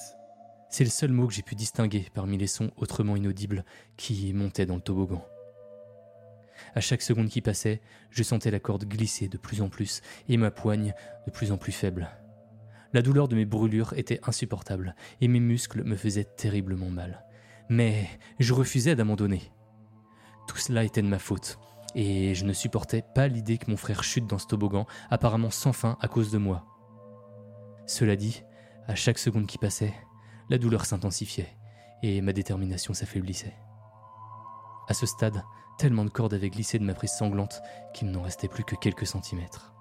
[0.69, 3.63] C'est le seul mot que j'ai pu distinguer parmi les sons autrement inaudibles
[3.95, 5.23] qui montaient dans le toboggan.
[6.73, 10.37] À chaque seconde qui passait, je sentais la corde glisser de plus en plus et
[10.37, 10.93] ma poigne
[11.25, 12.09] de plus en plus faible.
[12.93, 17.25] La douleur de mes brûlures était insupportable et mes muscles me faisaient terriblement mal.
[17.69, 18.07] Mais
[18.39, 19.51] je refusais d'abandonner.
[20.47, 21.57] Tout cela était de ma faute,
[21.95, 25.73] et je ne supportais pas l'idée que mon frère chute dans ce toboggan, apparemment sans
[25.73, 26.65] fin à cause de moi.
[27.87, 28.43] Cela dit,
[28.87, 29.93] à chaque seconde qui passait,
[30.49, 31.57] la douleur s'intensifiait
[32.03, 33.55] et ma détermination s'affaiblissait.
[34.87, 35.43] À ce stade,
[35.77, 37.61] tellement de cordes avaient glissé de ma prise sanglante
[37.93, 39.73] qu'il n'en restait plus que quelques centimètres.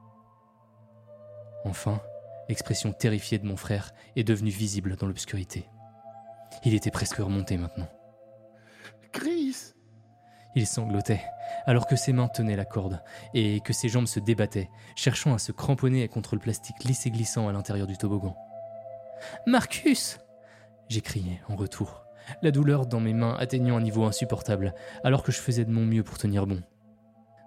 [1.64, 2.00] Enfin,
[2.48, 5.68] l'expression terrifiée de mon frère est devenue visible dans l'obscurité.
[6.64, 7.88] Il était presque remonté maintenant.
[9.12, 9.74] Chris
[10.54, 11.22] Il sanglotait,
[11.66, 13.02] alors que ses mains tenaient la corde
[13.32, 17.10] et que ses jambes se débattaient, cherchant à se cramponner contre le plastique lisse et
[17.10, 18.36] glissant à l'intérieur du toboggan.
[19.46, 20.18] Marcus
[20.88, 22.03] J'ai crié en retour,
[22.42, 25.84] la douleur dans mes mains atteignant un niveau insupportable, alors que je faisais de mon
[25.84, 26.62] mieux pour tenir bon.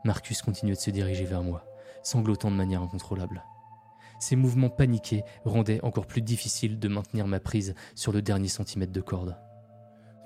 [0.04, 1.66] Marcus continuait de se diriger vers moi,
[2.04, 3.44] sanglotant de manière incontrôlable.
[4.20, 8.92] Ses mouvements paniqués rendaient encore plus difficile de maintenir ma prise sur le dernier centimètre
[8.92, 9.38] de corde.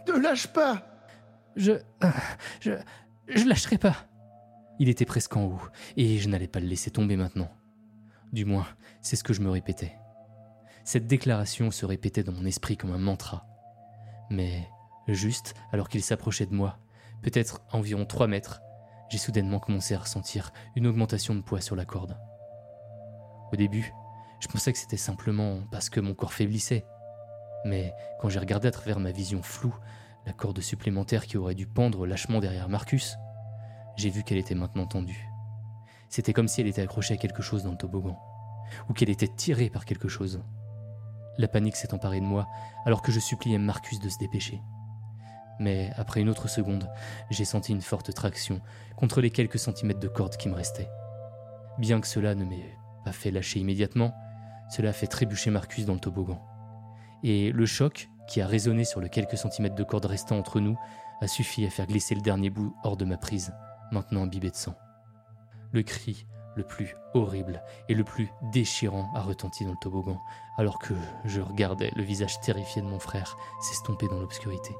[0.07, 0.83] Ne lâche pas
[1.55, 1.73] Je.
[2.61, 2.73] Je.
[3.27, 3.95] Je lâcherai pas.
[4.79, 5.61] Il était presque en haut,
[5.95, 7.49] et je n'allais pas le laisser tomber maintenant.
[8.33, 8.67] Du moins,
[9.01, 9.93] c'est ce que je me répétais.
[10.83, 13.45] Cette déclaration se répétait dans mon esprit comme un mantra.
[14.31, 14.69] Mais,
[15.07, 16.79] juste alors qu'il s'approchait de moi,
[17.21, 18.61] peut-être environ 3 mètres,
[19.09, 22.17] j'ai soudainement commencé à ressentir une augmentation de poids sur la corde.
[23.51, 23.93] Au début,
[24.39, 26.85] je pensais que c'était simplement parce que mon corps faiblissait.
[27.65, 29.75] Mais quand j'ai regardé à travers ma vision floue
[30.25, 33.17] la corde supplémentaire qui aurait dû pendre lâchement derrière Marcus,
[33.97, 35.27] j'ai vu qu'elle était maintenant tendue.
[36.09, 38.17] C'était comme si elle était accrochée à quelque chose dans le toboggan,
[38.89, 40.41] ou qu'elle était tirée par quelque chose.
[41.37, 42.47] La panique s'est emparée de moi
[42.85, 44.61] alors que je suppliais Marcus de se dépêcher.
[45.59, 46.89] Mais après une autre seconde,
[47.29, 48.61] j'ai senti une forte traction
[48.95, 50.89] contre les quelques centimètres de corde qui me restaient.
[51.77, 54.13] Bien que cela ne m'ait pas fait lâcher immédiatement,
[54.69, 56.41] cela a fait trébucher Marcus dans le toboggan.
[57.23, 60.77] Et le choc, qui a résonné sur le quelques centimètres de corde restant entre nous,
[61.21, 63.53] a suffi à faire glisser le dernier bout hors de ma prise,
[63.91, 64.75] maintenant imbibé de sang.
[65.71, 66.25] Le cri
[66.55, 70.21] le plus horrible et le plus déchirant a retenti dans le toboggan,
[70.57, 70.93] alors que
[71.25, 74.75] je regardais le visage terrifié de mon frère s'estomper dans l'obscurité.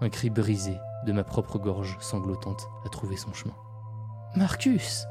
[0.00, 0.76] Un cri brisé
[1.06, 3.54] de ma propre gorge sanglotante a trouvé son chemin.
[4.34, 5.06] Marcus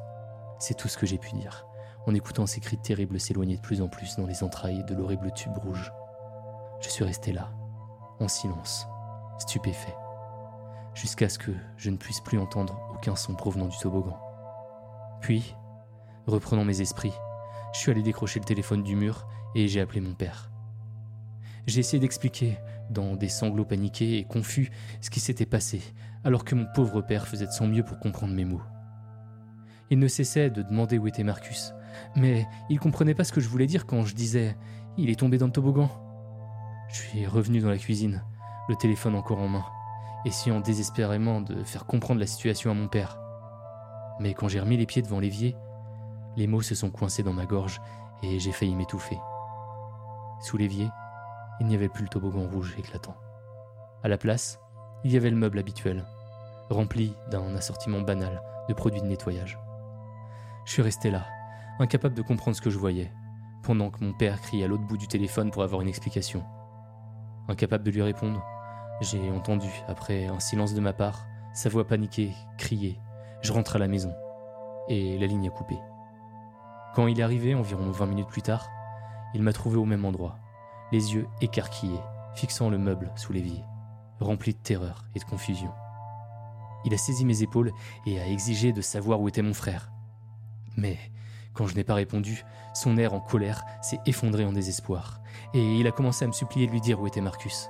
[0.59, 1.65] C'est tout ce que j'ai pu dire,
[2.05, 5.31] en écoutant ces cris terribles s'éloigner de plus en plus dans les entrailles de l'horrible
[5.33, 5.91] tube rouge.
[6.81, 7.49] Je suis resté là,
[8.19, 8.87] en silence,
[9.39, 9.95] stupéfait,
[10.93, 14.19] jusqu'à ce que je ne puisse plus entendre aucun son provenant du toboggan.
[15.21, 15.55] Puis,
[16.27, 17.13] reprenant mes esprits,
[17.73, 20.49] je suis allé décrocher le téléphone du mur et j'ai appelé mon père.
[21.67, 22.57] J'ai essayé d'expliquer,
[22.89, 24.71] dans des sanglots paniqués et confus,
[25.01, 25.81] ce qui s'était passé,
[26.23, 28.61] alors que mon pauvre père faisait de son mieux pour comprendre mes mots.
[29.89, 31.73] Il ne cessait de demander où était Marcus,
[32.15, 34.55] mais il comprenait pas ce que je voulais dire quand je disais
[34.97, 35.89] Il est tombé dans le toboggan.
[36.89, 38.23] Je suis revenu dans la cuisine,
[38.69, 39.65] le téléphone encore en main,
[40.25, 43.19] essayant désespérément de faire comprendre la situation à mon père.
[44.19, 45.55] Mais quand j'ai remis les pieds devant l'évier,
[46.35, 47.81] les mots se sont coincés dans ma gorge
[48.23, 49.19] et j'ai failli m'étouffer.
[50.41, 50.89] Sous l'évier,
[51.59, 53.15] il n'y avait plus le toboggan rouge éclatant.
[54.03, 54.59] À la place,
[55.03, 56.05] il y avait le meuble habituel,
[56.69, 59.59] rempli d'un assortiment banal de produits de nettoyage.
[60.65, 61.25] Je suis resté là,
[61.79, 63.11] incapable de comprendre ce que je voyais,
[63.63, 66.43] pendant que mon père criait à l'autre bout du téléphone pour avoir une explication.
[67.47, 68.43] Incapable de lui répondre,
[69.01, 72.99] j'ai entendu, après un silence de ma part, sa voix paniquée crier
[73.41, 74.13] Je rentre à la maison.
[74.87, 75.77] Et la ligne a coupé.
[76.95, 78.69] Quand il est arrivé, environ 20 minutes plus tard,
[79.33, 80.39] il m'a trouvé au même endroit,
[80.93, 81.99] les yeux écarquillés,
[82.35, 83.61] fixant le meuble sous l'évier,
[84.21, 85.71] rempli de terreur et de confusion.
[86.85, 87.73] Il a saisi mes épaules
[88.05, 89.91] et a exigé de savoir où était mon frère.
[90.77, 90.97] Mais
[91.53, 95.19] quand je n'ai pas répondu, son air en colère s'est effondré en désespoir,
[95.53, 97.69] et il a commencé à me supplier de lui dire où était Marcus.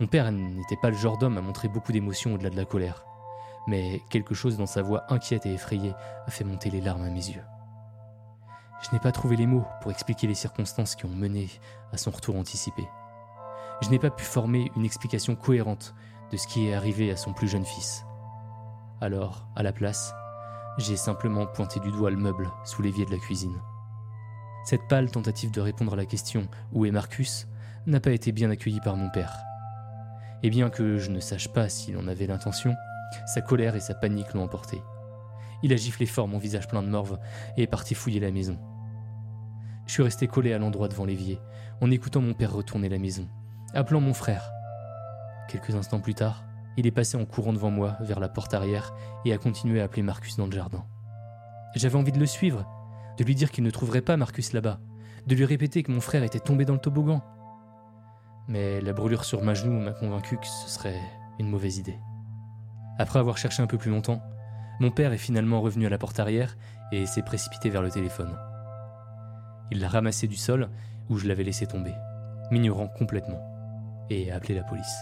[0.00, 3.06] Mon père n'était pas le genre d'homme à montrer beaucoup d'émotions au-delà de la colère,
[3.66, 5.94] mais quelque chose dans sa voix inquiète et effrayée
[6.26, 7.42] a fait monter les larmes à mes yeux.
[8.82, 11.48] Je n'ai pas trouvé les mots pour expliquer les circonstances qui ont mené
[11.92, 12.82] à son retour anticipé.
[13.80, 15.94] Je n'ai pas pu former une explication cohérente
[16.32, 18.04] de ce qui est arrivé à son plus jeune fils.
[19.00, 20.12] Alors, à la place,
[20.78, 23.60] j'ai simplement pointé du doigt le meuble sous l'évier de la cuisine.
[24.64, 27.46] Cette pâle tentative de répondre à la question Où est Marcus?
[27.86, 29.36] n'a pas été bien accueillie par mon père.
[30.42, 32.74] Et bien que je ne sache pas s'il en avait l'intention,
[33.26, 34.82] sa colère et sa panique l'ont emporté.
[35.62, 37.18] Il a giflé fort mon visage plein de morve
[37.56, 38.58] et est parti fouiller la maison.
[39.92, 41.38] Je suis resté collé à l'endroit devant l'évier,
[41.82, 43.28] en écoutant mon père retourner la maison,
[43.74, 44.50] appelant mon frère.
[45.50, 46.44] Quelques instants plus tard,
[46.78, 48.94] il est passé en courant devant moi vers la porte arrière
[49.26, 50.86] et a continué à appeler Marcus dans le jardin.
[51.74, 52.66] J'avais envie de le suivre,
[53.18, 54.80] de lui dire qu'il ne trouverait pas Marcus là-bas,
[55.26, 57.22] de lui répéter que mon frère était tombé dans le toboggan,
[58.48, 61.02] mais la brûlure sur ma genou m'a convaincu que ce serait
[61.38, 61.98] une mauvaise idée.
[62.98, 64.22] Après avoir cherché un peu plus longtemps,
[64.80, 66.56] mon père est finalement revenu à la porte arrière
[66.92, 68.34] et s'est précipité vers le téléphone.
[69.72, 70.68] Il l'a ramassé du sol
[71.08, 71.94] où je l'avais laissé tomber,
[72.50, 73.40] m'ignorant complètement,
[74.10, 75.00] et a appelé la police.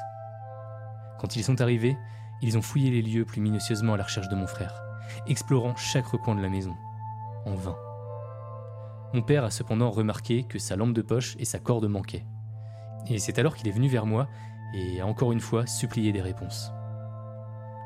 [1.18, 1.96] Quand ils sont arrivés,
[2.40, 4.80] ils ont fouillé les lieux plus minutieusement à la recherche de mon frère,
[5.26, 6.76] explorant chaque recoin de la maison,
[7.46, 7.74] en vain.
[9.12, 12.24] Mon père a cependant remarqué que sa lampe de poche et sa corde manquaient.
[13.08, 14.28] Et c'est alors qu'il est venu vers moi
[14.72, 16.70] et a encore une fois supplié des réponses.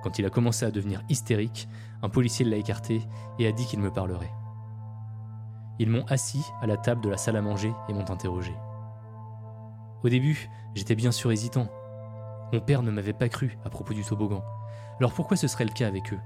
[0.03, 1.67] Quand il a commencé à devenir hystérique,
[2.03, 3.01] un policier l'a écarté
[3.39, 4.33] et a dit qu'il me parlerait.
[5.79, 8.55] Ils m'ont assis à la table de la salle à manger et m'ont interrogé.
[10.05, 11.67] Au début, j'étais bien sûr hésitant.
[12.53, 14.45] Mon père ne m'avait pas cru à propos du toboggan.
[14.99, 16.21] Alors pourquoi ce serait le cas avec eux?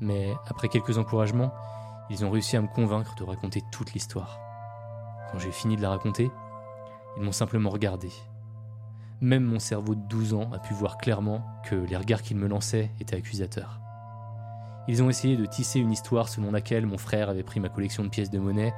[0.00, 1.52] Mais après quelques encouragements,
[2.08, 4.38] ils ont réussi à me convaincre de raconter toute l'histoire.
[5.30, 6.30] Quand j'ai fini de la raconter,
[7.16, 8.10] ils m'ont simplement regardé.
[9.20, 12.48] Même mon cerveau de 12 ans a pu voir clairement que les regards qu'ils me
[12.48, 13.79] lançaient étaient accusateurs.
[14.88, 18.02] Ils ont essayé de tisser une histoire selon laquelle mon frère avait pris ma collection
[18.02, 18.74] de pièces de monnaie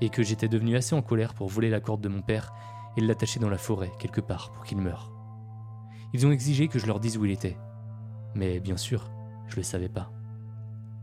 [0.00, 2.52] et que j'étais devenu assez en colère pour voler la corde de mon père
[2.96, 5.12] et l'attacher dans la forêt quelque part pour qu'il meure.
[6.12, 7.56] Ils ont exigé que je leur dise où il était.
[8.34, 9.10] Mais bien sûr,
[9.46, 10.10] je ne le savais pas.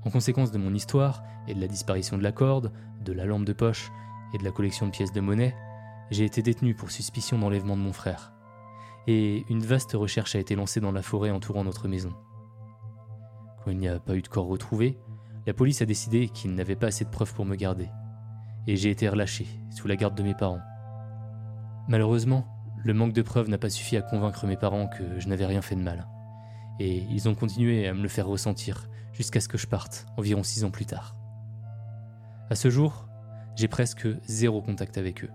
[0.04, 2.72] En conséquence de mon histoire et de la disparition de la corde,
[3.02, 3.92] de la lampe de poche
[4.34, 5.56] et de la collection de pièces de monnaie,
[6.12, 8.34] j'ai été détenu pour suspicion d'enlèvement de mon frère.
[9.08, 12.14] Et une vaste recherche a été lancée dans la forêt entourant notre maison.
[13.66, 15.00] Quand il n'y a pas eu de corps retrouvé,
[15.48, 17.90] la police a décidé qu'il n'avait pas assez de preuves pour me garder.
[18.68, 20.62] Et j'ai été relâché, sous la garde de mes parents.
[21.88, 22.46] Malheureusement,
[22.84, 25.64] le manque de preuves n'a pas suffi à convaincre mes parents que je n'avais rien
[25.64, 26.08] fait de mal.
[26.80, 30.44] Et ils ont continué à me le faire ressentir jusqu'à ce que je parte, environ
[30.44, 31.16] six ans plus tard.
[32.52, 33.08] À ce jour,
[33.56, 35.32] j'ai presque zéro contact avec eux.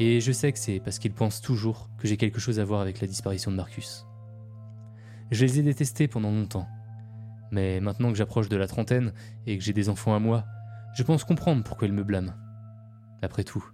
[0.00, 2.82] Et je sais que c'est parce qu'ils pensent toujours que j'ai quelque chose à voir
[2.82, 4.06] avec la disparition de Marcus.
[5.30, 6.68] Je les ai détestés pendant longtemps.
[7.50, 9.12] Mais maintenant que j'approche de la trentaine
[9.46, 10.44] et que j'ai des enfants à moi,
[10.94, 12.32] je pense comprendre pourquoi ils me blâment.
[13.22, 13.64] Après tout,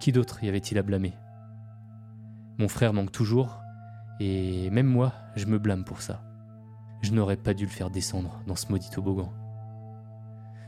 [0.00, 1.14] qui d'autre y avait-il à blâmer?
[2.58, 3.60] Mon frère manque toujours,
[4.20, 6.22] et même moi, je me blâme pour ça.
[7.02, 9.32] Je n'aurais pas dû le faire descendre dans ce maudit toboggan.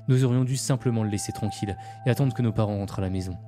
[0.08, 3.10] Nous aurions dû simplement le laisser tranquille et attendre que nos parents rentrent à la
[3.10, 3.38] maison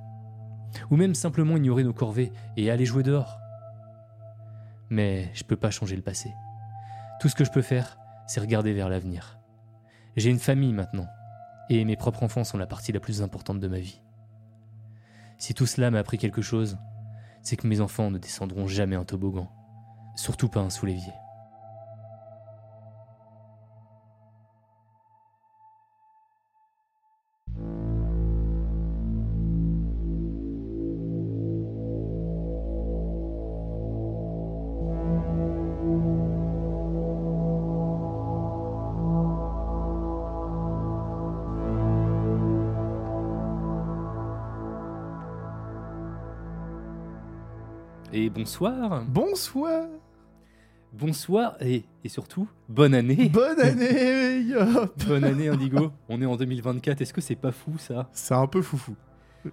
[0.89, 3.39] ou même simplement ignorer nos corvées et aller jouer dehors.
[4.89, 6.33] Mais je peux pas changer le passé.
[7.19, 7.97] Tout ce que je peux faire,
[8.27, 9.39] c'est regarder vers l'avenir.
[10.15, 11.07] J'ai une famille maintenant,
[11.69, 14.01] et mes propres enfants sont la partie la plus importante de ma vie.
[15.37, 16.77] Si tout cela m'a appris quelque chose,
[17.41, 19.49] c'est que mes enfants ne descendront jamais un toboggan,
[20.15, 20.85] surtout pas un sous
[48.47, 49.03] bonsoir.
[49.09, 49.85] Bonsoir.
[50.93, 53.27] Bonsoir et, et surtout, bonne année.
[53.29, 55.03] Bonne année, Yop.
[55.05, 55.91] bonne année Indigo.
[56.07, 57.01] On est en 2024.
[57.01, 58.07] Est-ce que c'est pas fou ça?
[58.13, 58.95] C'est un peu foufou.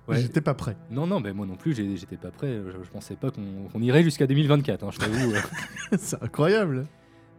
[0.08, 0.20] Ouais.
[0.20, 0.76] J'étais pas prêt.
[0.92, 2.60] Non, non, mais moi non plus, j'étais pas prêt.
[2.64, 5.32] Je, je pensais pas qu'on irait jusqu'à 2024, hein, je t'avoue.
[5.98, 6.86] C'est incroyable.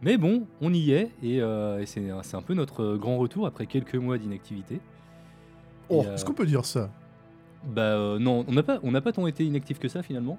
[0.02, 3.64] mais bon, on y est et, euh, et c'est un- peu notre grand retour après
[3.66, 4.80] quelques mois d'inactivité.
[5.88, 6.90] Oh, euh, est-ce qu'on peut dire ça?
[7.66, 10.38] Bah euh, non, on n'a pas, on n'a pas tant été inactif que ça finalement.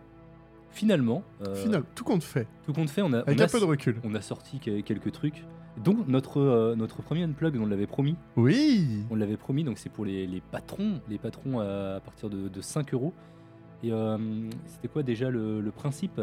[0.71, 2.47] Finalement, euh, Final, tout compte fait.
[2.65, 3.99] tout compte fait, on a, Avec on a un peu de recul.
[4.03, 5.43] on a sorti que- quelques trucs.
[5.83, 8.15] Donc notre, euh, notre premier unplug, on l'avait promis.
[8.35, 9.03] Oui.
[9.09, 12.47] On l'avait promis, donc c'est pour les, les patrons, les patrons à, à partir de,
[12.47, 13.13] de 5 euros.
[13.83, 14.17] Et euh,
[14.65, 16.19] c'était quoi déjà le, le principe?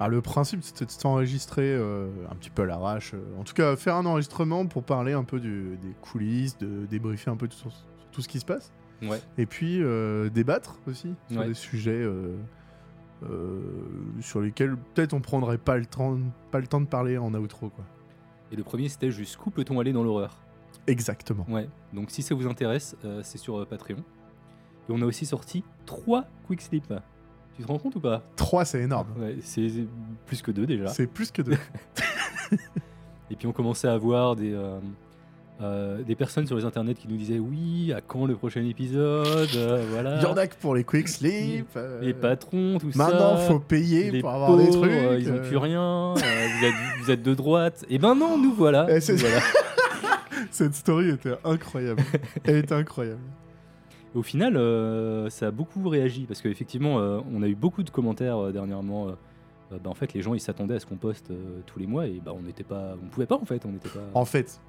[0.00, 3.12] Ah, le principe, c'était de s'enregistrer euh, un petit peu à l'arrache.
[3.14, 6.86] euh, En tout cas, faire un enregistrement pour parler un peu du- des coulisses, de
[6.86, 7.70] débriefer un peu sur
[8.12, 8.72] tout ce qui se passe.
[9.02, 9.20] Ouais.
[9.36, 11.48] Et puis euh, débattre aussi sur Ouais.
[11.48, 12.02] des sujets
[14.20, 16.18] sur lesquels peut-être on prendrait pas le temps,
[16.50, 17.68] pas le temps de parler en outro.
[17.70, 17.84] Quoi.
[18.52, 20.36] Et le premier c'était jusqu'où peut-on aller dans l'horreur?
[20.86, 21.44] Exactement.
[21.48, 23.98] Ouais, donc si ça vous intéresse, euh, c'est sur euh, Patreon.
[23.98, 26.92] Et on a aussi sorti 3 quick slip.
[27.54, 28.22] Tu te rends compte ou pas?
[28.36, 29.08] 3, c'est énorme.
[29.18, 29.68] Ouais, c'est
[30.26, 30.88] plus que deux déjà.
[30.88, 31.58] C'est plus que deux.
[33.30, 34.80] Et puis on commençait à avoir des, euh,
[35.60, 39.48] euh, des personnes sur les internets qui nous disaient oui, à quand le prochain épisode
[39.56, 40.16] euh, Voilà.
[40.18, 41.66] Il y en a que pour les quick sleep.
[41.76, 43.42] euh, Les patrons, tout Maintenant, ça.
[43.48, 44.90] faut payer les pour avoir des trucs.
[44.90, 45.48] euh, ils ont euh.
[45.48, 46.14] plus rien.
[46.14, 47.84] vous, êtes, vous êtes de droite.
[47.90, 48.86] Et ben non, nous voilà.
[48.88, 49.40] Eh, c'est- Nous voilà.
[50.52, 52.02] Cette story était incroyable.
[52.44, 53.20] Elle était incroyable.
[54.14, 54.54] Au final,
[55.30, 56.94] ça a beaucoup réagi parce qu'effectivement,
[57.32, 59.08] on a eu beaucoup de commentaires dernièrement.
[59.70, 61.30] bah, en fait, les gens ils s'attendaient à ce qu'on poste
[61.66, 63.88] tous les mois et bah, on n'était pas, on pouvait pas en fait, on n'était
[63.90, 64.00] pas.
[64.14, 64.60] En fait,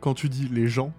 [0.00, 0.92] quand tu dis les gens,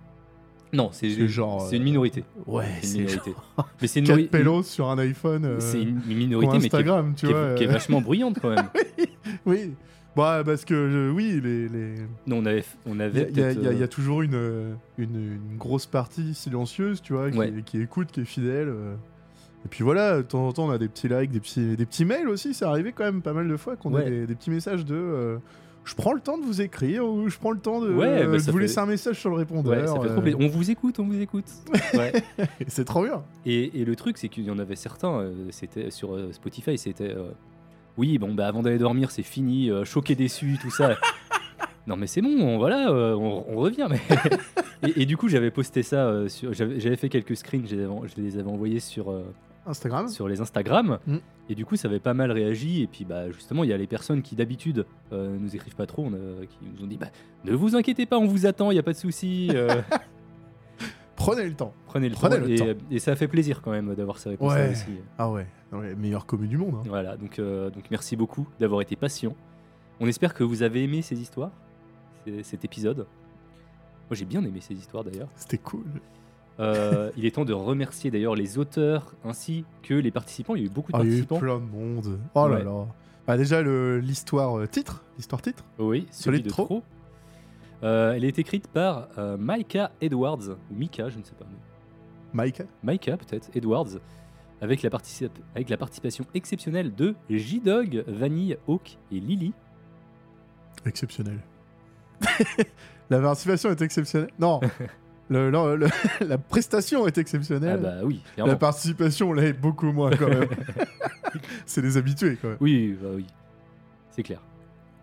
[0.73, 2.23] Non, c'est genre, c'est euh, une minorité.
[2.45, 3.33] ouais, C'est une minorité.
[3.81, 5.45] Mais c'est une, 4 minori- pélos sur un iPhone.
[5.45, 7.53] euh, c'est une minorité, mais qui est, Instagram, tu qui est- vois.
[7.55, 8.67] qui est euh, vachement bruyante quand même.
[9.45, 9.73] Oui.
[10.15, 11.67] Bah, parce que euh, oui, les.
[11.69, 11.93] les...
[12.25, 14.73] Non, on avait, on avait a- il y a- y y euh, toujours une, euh,
[14.97, 15.15] une,
[15.51, 17.53] une grosse partie silencieuse, tu vois, qui, Ouais.
[17.65, 18.67] qui écoute, qui est fidèle.
[18.69, 18.95] euh.
[19.65, 21.85] Et puis voilà, de temps en temps, on a des petits likes, des petits, des
[21.85, 22.53] petits mails aussi.
[22.55, 24.95] C'est arrivé quand même pas mal de fois qu'on a des, des petits messages de.
[24.95, 25.37] euh,
[25.87, 28.31] je prends le temps de vous écrire ou je prends le temps de, Ouais, bah,
[28.33, 29.87] de vous fait- laisser un message sur le ouais, répondeur.
[29.87, 30.39] ça fait trop euh, plaisir.
[30.41, 31.45] On vous écoute, on vous écoute.
[31.95, 32.11] Ouais.
[32.67, 33.23] c'est trop bien.
[33.45, 36.77] Et, et le truc, c'est qu'il y en avait certains, euh, c'était sur euh, Spotify,
[36.77, 37.29] c'était euh,
[37.97, 40.97] oui, bon, bah avant d'aller dormir, c'est fini, euh, choqué, déçu, tout ça.
[41.87, 43.87] non, mais c'est bon, on- voilà, euh, on, on revient.
[43.89, 43.99] Mais
[44.89, 46.13] et, et du coup, j'avais posté ça,
[46.51, 49.09] j'avais fait quelques screens, je les avais, je les avais envoyés sur,
[49.67, 50.99] Instagram sur les Instagram.
[51.05, 51.17] Mm.
[51.49, 52.81] Et du coup, ça avait pas mal réagi.
[52.83, 55.85] Et puis, bah, justement, il y a les personnes qui d'habitude euh, nous écrivent pas
[55.85, 57.07] trop, on a- qui nous ont dit bah,
[57.45, 59.49] ne vous inquiétez pas, on vous attend, il y a pas de souci.
[59.53, 59.81] euh,
[61.15, 61.73] Prenez le temps.
[61.87, 62.41] prenez le Prenez temps.
[62.43, 62.79] le et, temps.
[62.91, 64.69] et ça fait plaisir quand même d'avoir ces réponses Ouais.
[64.71, 64.91] aussi.
[65.17, 66.75] Ah ouais, ouais meilleur commu du monde.
[66.75, 66.83] hein.
[66.85, 69.35] Voilà, donc, euh, donc merci beaucoup d'avoir été patient.
[69.99, 71.49] On espère que vous avez aimé ces histoires,
[72.25, 72.97] ces- cet épisode.
[74.09, 75.27] Moi j'ai bien aimé ces histoires d'ailleurs.
[75.35, 75.85] C'était cool.
[76.59, 80.55] Euh, il est temps de remercier d'ailleurs les auteurs ainsi que les participants.
[80.55, 81.39] Il y a eu beaucoup de Ah, il y a eu participants.
[81.39, 82.19] plein de monde.
[82.33, 82.63] Oh là Ouais.
[82.63, 82.85] là.
[83.27, 85.63] Bah déjà l'histoire euh, titre, l'histoire titre.
[85.79, 86.65] Oui, celui de trop.
[86.65, 86.83] trop.
[87.83, 91.45] Euh, elle est écrite par Micah Edwards, ou Mika, je ne sais pas.
[92.33, 92.63] Mike.
[92.83, 93.99] Micah peut-être, Edwards,
[94.61, 99.53] avec la, partici- avec la participation exceptionnelle de J-Dog, Vanille, Hawk et Lily.
[100.85, 101.39] Exceptionnel.
[103.09, 104.31] la participation est exceptionnelle.
[104.39, 104.59] Non.
[105.29, 105.87] le- le- le-
[106.27, 107.79] la prestation est exceptionnelle.
[107.85, 110.47] Ah bah oui, la participation l'est beaucoup moins quand même.
[111.65, 112.57] C'est des habitués quand même.
[112.61, 113.25] Oui, bah oui,
[114.11, 114.41] c'est clair.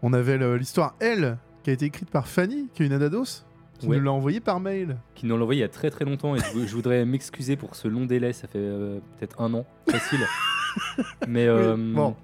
[0.02, 3.44] On avait l'histoire Elle qui a été écrite par Fanny, qui est une adados,
[3.78, 3.98] qui Ouais.
[3.98, 4.96] nous l'a envoyée par mail.
[5.14, 7.56] qui nous l'a envoyé il y a très très longtemps et je, je voudrais m'excuser
[7.56, 10.20] pour ce long délai, ça fait euh, peut-être un an, facile.
[11.28, 12.16] Mais euh, bon.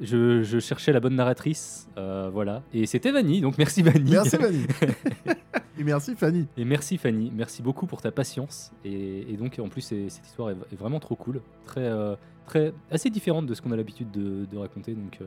[0.00, 2.62] Je, je cherchais la bonne narratrice, euh, voilà.
[2.72, 4.10] Et c'était Vanny, donc merci Vanny.
[4.10, 4.66] Merci Fanny.
[5.78, 6.46] Et merci Fanny.
[6.56, 8.72] Et merci Fanny, merci beaucoup pour ta patience.
[8.84, 12.72] Et, et donc en plus cette histoire est, est vraiment trop cool, très, euh, très
[12.90, 15.24] assez différente de ce qu'on a l'habitude de, de raconter, donc euh,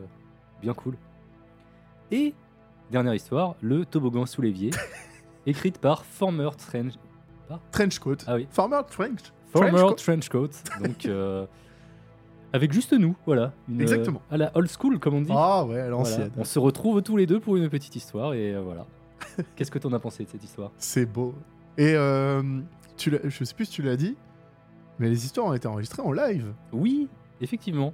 [0.62, 0.96] bien cool.
[2.12, 2.34] Et
[2.92, 4.72] dernière histoire, le toboggan sous l'évier,
[5.46, 6.94] écrite par Former Trench.
[7.72, 8.18] Trenchcoat.
[8.26, 8.48] Ah oui.
[8.50, 9.20] Farmer Trench.
[9.52, 10.50] Former Trenchcoat.
[10.82, 11.06] Donc,
[12.54, 13.52] avec juste nous, voilà.
[13.68, 14.22] Une, Exactement.
[14.32, 15.32] euh, à la old school, comme on dit.
[15.34, 15.90] Ah ouais, à Voilà.
[15.90, 16.32] l'ancienne.
[16.38, 18.86] On se retrouve tous les deux pour une petite histoire et euh, voilà.
[19.56, 20.72] Qu'est-ce que t'en as pensé de cette histoire?
[20.78, 21.34] C'est beau.
[21.78, 22.42] Et euh,
[22.96, 24.16] tu je sais plus si tu l'as dit,
[25.00, 26.54] mais les histoires ont été enregistrées en live.
[26.72, 27.08] Oui,
[27.42, 27.94] effectivement.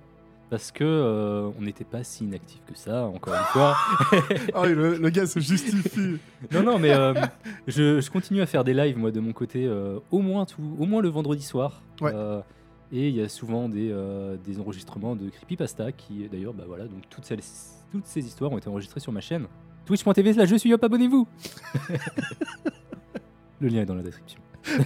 [0.49, 3.77] Parce que euh, on n'était pas si inactifs que ça, encore une fois.
[4.55, 6.17] Ah oui, le, le gars se justifie.
[6.51, 7.13] non, non, mais euh,
[7.67, 10.63] je, je continue à faire des lives, moi, de mon côté, euh, au, moins tout,
[10.79, 11.83] au moins le vendredi soir.
[12.01, 12.11] Ouais.
[12.91, 16.85] Et il y a souvent des, euh, des enregistrements de creepypasta qui, d'ailleurs, bah voilà,
[16.85, 17.41] donc toutes, celles,
[17.91, 19.45] toutes ces histoires ont été enregistrées sur ma chaîne.
[19.85, 21.27] Twitch.tv slash je suis hop, abonnez-vous
[23.61, 24.39] Le lien est dans la description.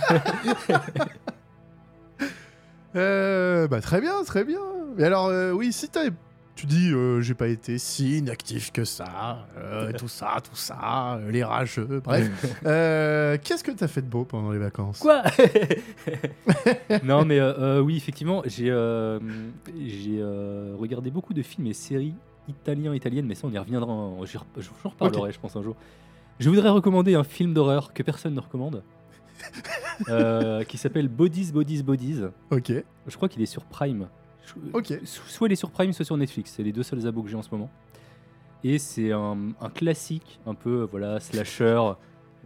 [2.95, 4.59] Euh, bah très bien, très bien.
[4.95, 6.09] Mais alors, euh, oui, si t'as...
[6.55, 11.15] Tu dis, euh, j'ai pas été si inactif que ça, euh, tout ça, tout ça,
[11.15, 12.29] euh, les rageux, bref.
[12.65, 14.99] Euh, Qu'est-ce que t'as fait de beau pendant les vacances?
[14.99, 15.23] Quoi?
[17.03, 17.39] Non, mais
[17.81, 18.65] oui, effectivement, j'ai
[19.85, 20.23] j'ai
[20.77, 22.13] regardé beaucoup de films et séries
[22.47, 23.91] italiens, italiennes, mais ça, on y reviendra.
[23.91, 24.27] en- rep-
[24.59, 25.75] J'en reparlerai, je pense, un jour.
[26.39, 28.83] Je voudrais recommander un film d'horreur que personne ne recommande,
[30.67, 32.21] qui s'appelle Bodies, Bodies, Bodies.
[32.51, 32.71] Ok,
[33.07, 34.07] Je crois qu'il est sur Prime.
[34.73, 34.93] Ok.
[35.05, 36.53] so- Soit il est sur Prime, soit sur Netflix.
[36.55, 37.69] C'est les deux seuls abos que j'ai en ce moment.
[38.63, 41.81] Et c'est un, un classique, un peu, voilà, slasher.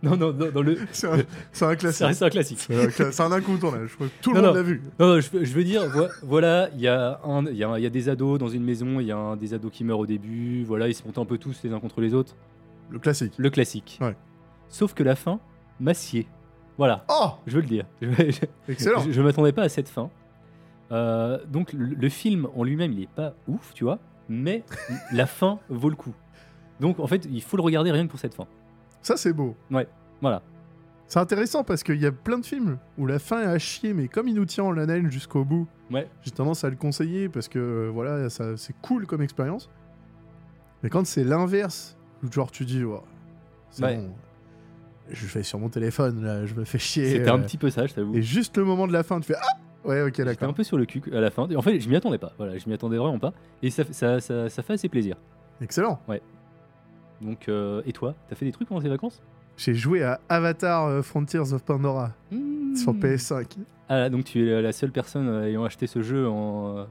[0.03, 0.77] Non, non, non, dans le.
[0.91, 1.17] C'est un,
[1.51, 2.05] c'est classique.
[2.05, 2.59] reste un classique.
[2.59, 4.61] C'est un, cla- c'est un incontournable, je crois que tout le Non, monde non.
[4.61, 4.81] l'a vu.
[4.99, 7.63] Non, non, je, veux- je veux dire, vo- voilà, il y, a un- il y,
[7.63, 9.71] a, il y a des ados dans une maison, il y a un des ados
[9.71, 12.13] qui meurt au début, voilà, ils se montent un peu tous les uns contre les
[12.13, 12.35] autres.
[12.91, 13.33] Le classique.
[13.37, 13.97] Le classique.
[13.99, 14.15] Ouais.
[14.69, 15.39] Sauf que la fin
[15.79, 16.27] m'assied.
[16.77, 17.85] Voilà, Oh je veux le dire.
[18.03, 20.11] Je, je, Excellent je m'attendais pas à cette fin.
[20.91, 24.63] Euh, donc le, le film en lui-même, il est pas ouf, tu vois, mais
[25.11, 26.13] la fin vaut le coup.
[26.79, 28.47] Donc en fait, il faut le regarder rien que pour cette fin.
[29.01, 29.55] Ça, c'est beau.
[30.21, 30.41] Voilà.
[31.07, 33.93] C'est intéressant parce qu'il y a plein de films où la fin est à chier,
[33.93, 36.09] mais comme il nous tient en haleine jusqu'au bout, Ouais.
[36.21, 39.69] j'ai tendance à le conseiller parce que euh, voilà, ça, c'est cool comme expérience.
[40.83, 43.01] Mais quand c'est l'inverse, où genre tu dis, oh,
[43.69, 43.95] c'est Ouais.
[43.95, 44.13] bon,
[45.09, 47.09] je vais sur mon téléphone, là, je me fais chier.
[47.09, 48.13] C'était un euh, petit peu ça, je t'avoue.
[48.15, 49.57] Et juste le moment de la fin, tu fais Ah
[49.87, 51.47] Ouais, ok, J'étais un peu sur le cul à la fin.
[51.55, 52.33] En fait, je m'y attendais pas.
[52.37, 53.33] Voilà, je m'y attendais vraiment pas.
[53.63, 55.15] Et ça, ça, ça, ça fait assez plaisir.
[55.61, 55.99] Excellent.
[57.21, 59.21] Donc, euh, et toi, t'as fait des trucs pendant tes vacances?
[59.55, 62.11] J'ai joué à Avatar euh, Frontiers of Pandora
[62.75, 62.99] sur Hmm.
[62.99, 63.57] PS5
[63.89, 66.77] Ah, donc tu es la seule personne euh, ayant acheté ce jeu en.
[66.77, 66.83] euh,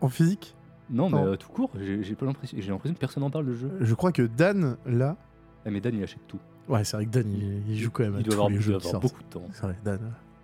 [0.00, 0.54] en physique?
[0.90, 1.26] Non, mais Non.
[1.32, 1.70] euh, tout court.
[1.78, 2.56] J'ai j'ai pas l'impression.
[2.58, 3.70] J'ai l'impression que personne n'en parle de ce jeu.
[3.80, 5.16] Je crois que Dan, là.
[5.66, 6.38] Ah, mais Dan, il achète tout.
[6.68, 8.48] Ouais, c'est vrai que Dan, il, il joue quand même à Il doit tous avoir,
[8.50, 9.12] les il jeux doit qui avoir sortent.
[9.14, 9.46] beaucoup de temps.
[9.52, 9.98] C'est vrai, Dan.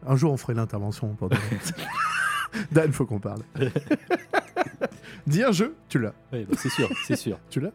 [0.06, 1.28] Un jour, on ferait l'intervention pour
[2.72, 2.92] Dan.
[2.92, 3.42] Faut qu'on parle.
[5.26, 6.14] Dis un jeu, tu l'as.
[6.32, 7.38] Ouais, bah, c'est sûr, c'est sûr.
[7.50, 7.70] Tu l'as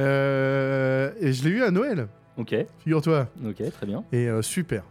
[0.00, 3.28] Euh, Et je l'ai eu à Noël, Ok, figure-toi.
[3.46, 4.02] ok, très bien.
[4.12, 4.82] Et euh, super.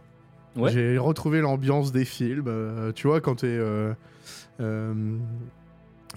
[0.56, 0.70] Ouais.
[0.70, 2.44] J'ai retrouvé l'ambiance des films.
[2.46, 3.46] euh, tu vois, quand t'es.
[3.48, 3.92] euh,
[4.60, 4.94] euh,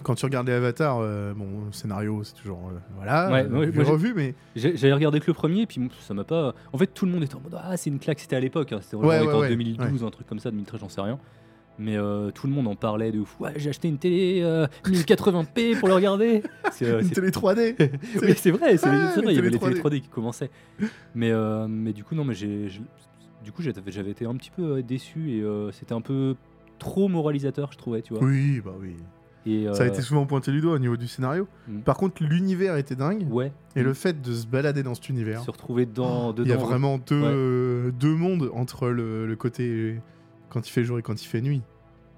[0.03, 2.69] quand tu regardais Avatar, euh, bon, scénario, c'est toujours.
[2.69, 4.35] euh, voilà, Ouais, euh, ouais, j'ai- revu, mais.
[4.55, 6.53] J'avais regardé que le premier, puis ça m'a pas.
[6.73, 8.71] En fait, tout le monde était en mode Ah, c'est une claque, c'était à l'époque.
[8.73, 11.19] hein, C'était Ouais, en ouais, 2012, un truc comme ça, 2013, j'en sais rien.
[11.79, 13.39] Mais euh, tout le monde en parlait de ouf.
[13.39, 16.41] Ouais, j'ai acheté une télé euh, 1080p pour le regarder.
[16.83, 17.75] Euh, Une télé 3D
[18.21, 20.51] oui, c'est vrai, c'est vrai, il y avait les télé télé 3D qui commençaient.
[21.15, 22.67] Mais, euh, mais du coup, non, mais j'ai,
[23.43, 26.35] du coup, j'avais été un petit peu euh, déçu et euh, c'était un peu
[26.77, 28.23] trop moralisateur, je trouvais, tu vois.
[28.23, 28.95] Oui, bah oui.
[29.45, 31.47] Et, Ça a euh, été souvent pointé du doigt au niveau du scénario.
[31.67, 31.79] Mm.
[31.81, 33.25] Par contre, l'univers était dingue.
[33.31, 33.51] Ouais.
[33.75, 35.41] Et le fait de se balader dans cet univers.
[35.41, 36.43] se retrouver dans, dedans.
[36.43, 37.27] Il y a vraiment deux, Ouais.
[37.31, 39.99] euh, deux mondes entre le, le côté
[40.49, 41.61] quand il fait jour et quand il fait nuit.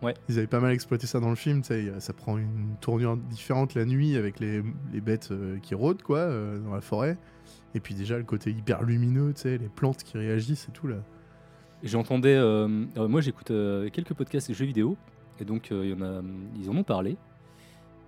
[0.01, 0.13] Ouais.
[0.30, 1.61] Ils avaient pas mal exploité ça dans le film.
[1.63, 4.63] Ça prend une tournure différente la nuit avec les,
[4.93, 6.28] les bêtes euh, qui rôdent quoi,
[6.65, 7.17] dans la forêt.
[7.76, 10.88] Et puis déjà le côté hyper lumineux, tu sais, les plantes qui réagissent et tout
[10.88, 10.95] là.
[11.84, 12.36] J'entendais.
[12.36, 12.67] euh,
[12.97, 14.97] moi, j'écoute euh, quelques podcasts de jeux vidéo.
[15.42, 16.22] Et donc, euh, il y en a,
[16.62, 17.18] ils en ont parlé.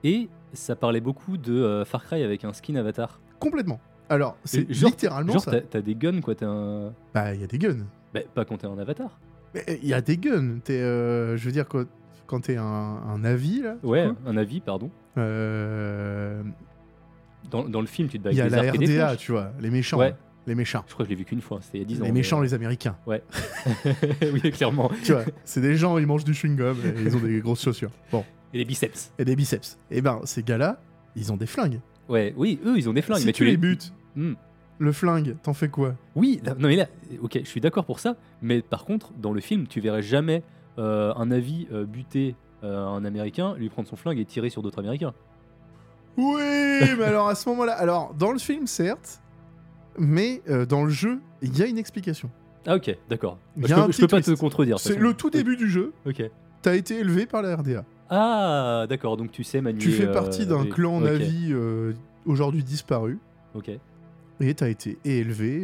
[0.03, 3.19] Et ça parlait beaucoup de euh, Far Cry avec un skin avatar.
[3.39, 3.79] Complètement.
[4.09, 5.51] Alors, c'est genre- littéralement Genre, ça.
[5.51, 6.33] t'as, t'as des guns, quoi.
[6.41, 6.91] Un.
[7.13, 7.85] Bah, il y a des guns.
[8.13, 9.19] Bah, pas quand t'es un avatar.
[9.53, 10.59] Mais il y a des guns.
[10.63, 11.85] T'es, euh, je veux dire, quand,
[12.27, 14.89] quand t'es un, un navire, là, Ouais, coup, un avis, pardon.
[15.17, 16.41] euh,
[17.49, 18.71] Dans, dans le film, tu te bats il y a avec la
[19.07, 19.97] RDA, tu vois, les méchants.
[19.99, 20.15] Ouais.
[20.47, 20.83] Les méchants.
[20.87, 22.05] Je crois que je l'ai vu qu'une fois, c'était il y a 10 ans.
[22.05, 22.95] Les mais- méchants, les Américains.
[23.05, 23.21] Ouais.
[24.33, 24.89] oui, clairement.
[25.03, 27.91] tu vois, c'est des gens, ils mangent du chewing-gum et ils ont des grosses chaussures.
[28.11, 28.23] Bon,
[28.53, 29.11] Et les biceps.
[29.19, 29.77] et des biceps.
[29.91, 30.81] Et ben, ces gars-là,
[31.15, 31.79] ils ont des flingues.
[32.09, 33.19] Ouais, oui, eux, ils ont des flingues.
[33.19, 34.33] si mais tu les butes, Hmm.
[34.79, 35.95] le flingue, t'en fais quoi?
[36.15, 36.87] Oui, là- non mais là,
[37.21, 38.15] ok, je suis d'accord pour ça.
[38.41, 40.43] Mais par contre, dans le film, tu verrais jamais
[40.79, 44.61] euh, un avis euh, buter euh, un Américain, lui prendre son flingue et tirer sur
[44.63, 45.13] d'autres Américains.
[46.17, 46.41] Oui,
[46.97, 49.20] mais alors à ce moment-là, alors dans le film, certes,
[49.97, 52.29] mais euh, dans le jeu, il y a une explication.
[52.65, 53.37] Ah ok, d'accord.
[53.57, 54.79] Bah, je peux, je peux pas te contredire.
[54.79, 56.21] C'est le tout début du jeu, Ok.
[56.61, 57.83] t'as été élevé par la RDA.
[58.09, 59.79] Ah, d'accord, donc tu sais manier.
[59.79, 61.93] Tu fais euh, partie d'un clan ok, Navi euh,
[62.25, 63.17] aujourd'hui disparu.
[63.55, 63.69] Ok,
[64.41, 65.63] Et t'as été élevé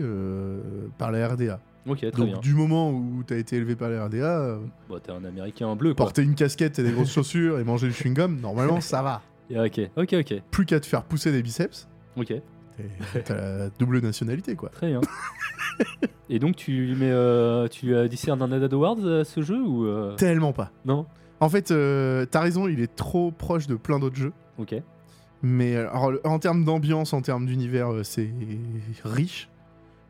[0.98, 1.60] par la RDA.
[1.88, 2.40] ok, très Donc bien.
[2.40, 4.60] du moment où t'as été élevé par la RDA,
[4.90, 6.06] Bon, t'es un Américain bleu, quoi.
[6.06, 9.22] porter une casquette et des grosses chaussures et manger du chewing-gum, normalement ça va.
[9.50, 12.34] Ok, ok, ok, Plus qu'à te faire pousser des biceps, ok,
[13.26, 14.70] t'as la double nationalité quoi.
[14.70, 15.02] très bien.
[16.30, 19.42] et donc tu lui mets, euh, tu lui as discernes un Adad Awards à ce
[19.42, 20.72] jeu ou euh, Tellement pas.
[20.86, 21.06] non
[21.40, 24.34] En fait, euh, t'as raison, il est trop proche de plein d'autres jeux.
[24.58, 24.76] Ok.
[25.44, 28.30] Mais euh, alors, en termes d'ambiance, en termes d'univers, euh, c'est
[29.04, 29.50] riche.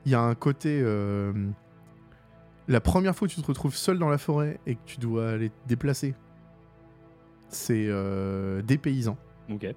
[0.06, 0.80] Il y a un côté.
[0.82, 1.34] euh,
[2.70, 5.30] la première fois que tu te retrouves seul dans la forêt et que tu dois
[5.32, 6.16] aller te déplacer,
[7.50, 9.18] c'est euh, dépaysant.
[9.50, 9.68] Ok.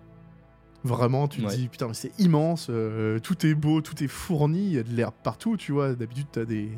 [0.85, 4.67] Vraiment, tu te dis, putain, mais c'est immense, euh, tout est beau, tout est fourni,
[4.69, 5.95] il y a de l'herbe partout, tu vois.
[5.95, 6.71] D'habitude, t'as des,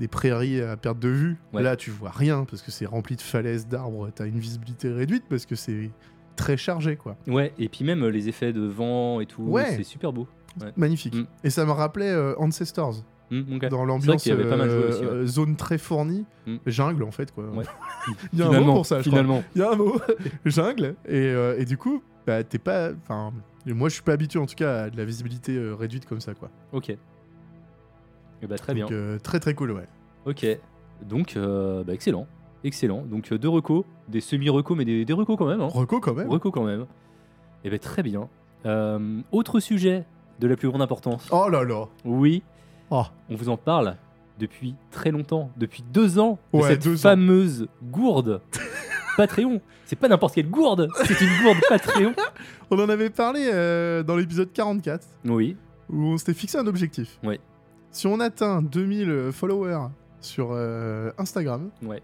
[0.00, 1.36] des prairies à perte de vue.
[1.52, 1.62] Ouais.
[1.62, 5.24] Là, tu vois rien parce que c'est rempli de falaises, d'arbres, t'as une visibilité réduite
[5.28, 5.90] parce que c'est
[6.36, 7.16] très chargé, quoi.
[7.28, 9.74] Ouais, et puis même euh, les effets de vent et tout, Ouais.
[9.76, 10.26] c'est super beau.
[10.76, 11.14] Magnifique.
[11.14, 11.26] Mm.
[11.44, 13.68] Et ça me rappelait euh, Ancestors, ok.
[13.68, 15.26] dans l'ambiance ouais.
[15.26, 16.56] zone très fournie, Mm.
[16.66, 17.44] jungle en fait, quoi.
[17.50, 17.64] Ouais.
[18.32, 19.10] Il y a un mot pour ça, je crois.
[19.18, 19.44] finalement.
[19.54, 20.00] Il y a un mot,
[20.44, 22.90] jungle, et, euh, et du coup, bah, t'es pas.
[23.02, 23.32] Enfin,
[23.66, 26.20] moi je suis pas habitué en tout cas à de la visibilité euh, réduite comme
[26.20, 26.50] ça, quoi.
[26.72, 26.90] Ok.
[26.90, 28.86] Et bah très bien.
[28.90, 29.86] Euh, très très cool, ouais.
[30.26, 30.46] Ok.
[31.08, 32.26] Donc, euh, bah, excellent.
[32.64, 33.02] Excellent.
[33.02, 35.60] Donc, deux recos, des semi-recos, mais des, des recos quand même.
[35.62, 35.68] Hein.
[35.72, 36.28] Reco quand même.
[36.28, 36.84] Recos quand même.
[37.64, 38.28] Et bah très bien.
[39.32, 40.04] Autre sujet
[40.38, 41.28] de la plus grande importance.
[41.32, 41.86] Oh là là.
[42.04, 42.42] Oui,
[42.90, 43.04] Oh.
[43.30, 43.96] on vous en parle
[44.38, 46.96] depuis très longtemps, depuis deux ans, de Ouais, cette ans.
[46.96, 48.40] fameuse gourde
[49.18, 49.60] Patreon.
[49.84, 52.14] C'est pas n'importe quelle gourde, c'est une gourde Patreon.
[52.70, 55.56] On en avait parlé euh, dans l'épisode 44 Oui,
[55.90, 57.18] où on s'était fixé un objectif.
[57.90, 59.88] Si on atteint 2000 followers
[60.20, 62.00] sur euh, Instagram, ouais,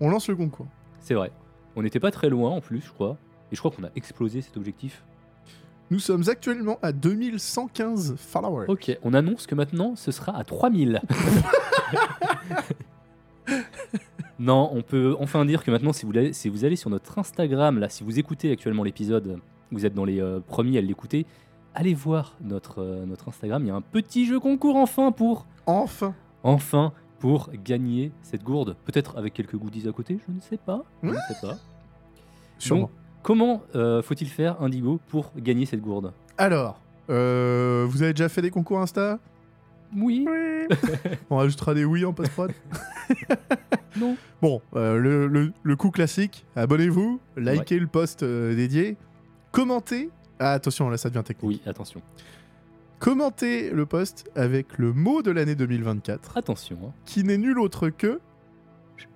[0.00, 0.68] on lance le concours.
[1.00, 1.32] c'est vrai.
[1.74, 3.16] On n'était pas très loin en plus, je crois.
[3.50, 5.02] Et je crois qu'on a explosé cet objectif.
[5.90, 8.66] Nous sommes actuellement à 2115 followers.
[8.68, 11.00] Ok, on annonce que maintenant ce sera à 3000.
[14.42, 17.16] non, on peut enfin dire que maintenant, si vous, allez, si vous allez sur notre
[17.16, 19.38] Instagram, là, si vous écoutez actuellement l'épisode,
[19.70, 21.26] vous êtes dans les euh, premiers à l'écouter,
[21.76, 23.62] allez voir notre, euh, notre Instagram.
[23.62, 26.12] Il y a un petit jeu concours enfin pour, Enfin.
[26.42, 28.74] enfin, pour gagner cette gourde.
[28.84, 30.82] Peut-être avec quelques goodies à côté, je ne sais pas.
[31.04, 31.56] Je ne sais pas.
[32.58, 32.80] Sûrement.
[32.82, 32.90] Donc,
[33.22, 36.12] comment euh, faut-il faire, Indigo, pour gagner cette gourde?
[36.36, 36.80] Alors,
[37.10, 39.20] euh, vous avez déjà fait des concours Insta?
[39.96, 40.26] Oui.
[41.30, 42.50] On rajoutera des oui en post-prod
[43.96, 44.16] Non.
[44.40, 48.96] Bon, euh, le, le- le coup classique, abonnez-vous, likez le post euh, dédié,
[49.50, 50.10] commentez.
[50.38, 51.48] Ah, attention, là ça devient technique.
[51.48, 52.00] Oui, attention.
[52.98, 56.78] Commentez le post avec le mot de l'année 2024, Attention.
[56.86, 56.92] Hein.
[57.04, 58.20] qui n'est nul autre que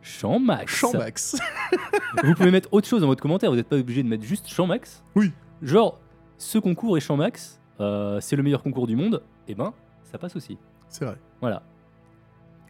[0.03, 0.73] Champ Max.
[0.75, 1.37] Chambax.
[2.25, 4.49] Vous pouvez mettre autre chose dans votre commentaire, vous n'êtes pas obligé de mettre juste
[4.49, 5.03] Champ Max.
[5.15, 5.31] Oui.
[5.63, 5.99] Genre,
[6.39, 9.73] ce concours est Champ Max, euh, c'est le meilleur concours du monde, et ben,
[10.03, 10.59] ça passe aussi.
[10.89, 11.17] C'est vrai.
[11.41, 11.63] Voilà.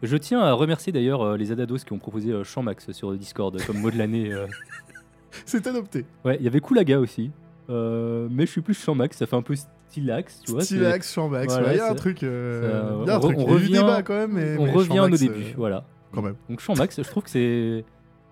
[0.03, 2.61] Je tiens à remercier d'ailleurs euh, les Adados qui ont proposé euh, sur
[3.11, 4.31] le Discord comme mot de l'année.
[4.31, 4.45] euh.
[5.45, 6.05] C'est adopté.
[6.25, 7.31] Ouais, il y avait Koulaga aussi.
[7.69, 10.61] Euh, mais je suis plus Champ Max, ça fait un peu stylax, tu vois.
[10.61, 11.53] c'est- Stylax, Chambax.
[11.53, 12.23] Voilà, Il y a un c'est- truc.
[12.23, 13.37] euh, ça- il y a un on truc.
[13.37, 14.31] on Il y a eu revient- débat quand même.
[14.33, 15.83] Mais, On mais revient à nos Chambax, débuts, euh, voilà.
[16.13, 16.35] quand même.
[16.49, 17.83] Donc Champ Max, je trouve que c'est.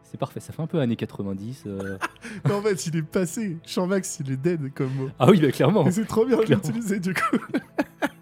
[0.04, 1.64] C'est parfait, ça fait un peu années 90.
[1.68, 1.98] euh.
[2.46, 3.58] Mais en fait, il est passé.
[3.66, 5.10] Chambax, il est dead comme mot.
[5.20, 5.86] Ah oui, bah clairement.
[5.88, 6.64] Et c'est trop bien Clairement.
[6.66, 7.38] l'utiliser du coup.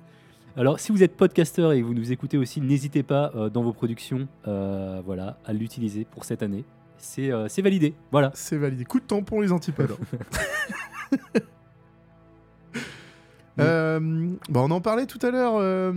[0.55, 3.63] Alors, si vous êtes podcasteur et que vous nous écoutez aussi, n'hésitez pas euh, dans
[3.63, 6.63] vos productions euh, voilà, à l'utiliser pour cette année.
[6.97, 7.95] C'est euh, c'est validé.
[8.11, 8.31] Voilà.
[8.35, 8.85] C'est validé.
[8.85, 9.97] Coup de tampon, les antipodes.
[13.57, 15.93] On en parlait tout à l'heure.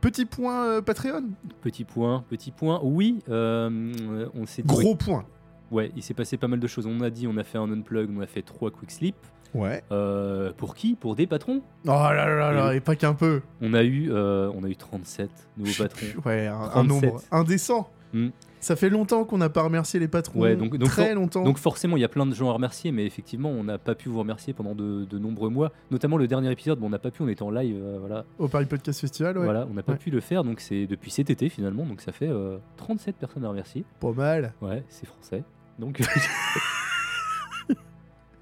[0.00, 1.30] petit point Patreon.
[1.60, 2.80] Petit point, petit point.
[2.84, 4.68] Oui, on s'est dit.
[4.68, 5.24] Gros point.
[5.70, 6.86] Ouais, il s'est passé pas mal de choses.
[6.86, 9.16] On a dit, on a fait un unplug, on a fait trois quick sleep.
[9.54, 9.82] Ouais.
[9.92, 10.94] Euh, pour qui?
[10.94, 11.62] Pour des patrons?
[11.86, 13.40] Oh là là là là, et pas qu'un peu.
[13.62, 16.06] On a eu, euh, on a eu 37 nouveaux patrons.
[16.06, 16.88] plus, Ouais, un, un 37.
[17.10, 17.90] nombre indécent.
[18.12, 18.28] Hmm.
[18.60, 20.40] Ça fait longtemps qu'on n'a pas remercié les patrons.
[20.40, 21.44] Ouais, donc- donc très longtemps.
[21.44, 23.94] Donc forcément, il y a plein de gens à remercier, mais effectivement, on n'a pas
[23.94, 25.70] pu vous remercier pendant de, de nombreux mois.
[25.92, 28.24] Notamment le dernier épisode, bon, on n'a pas pu, on était en live, euh, voilà.
[28.38, 29.44] Au Paris Podcast Festival, ouais.
[29.44, 29.98] Voilà, on n'a pas Ouais.
[29.98, 33.44] pu le faire, donc c'est depuis cet été finalement, donc ça fait euh, 37 personnes
[33.44, 33.84] à remercier.
[34.00, 34.52] Pas mal.
[34.60, 35.44] Ouais, c'est français.
[35.78, 36.00] Donc,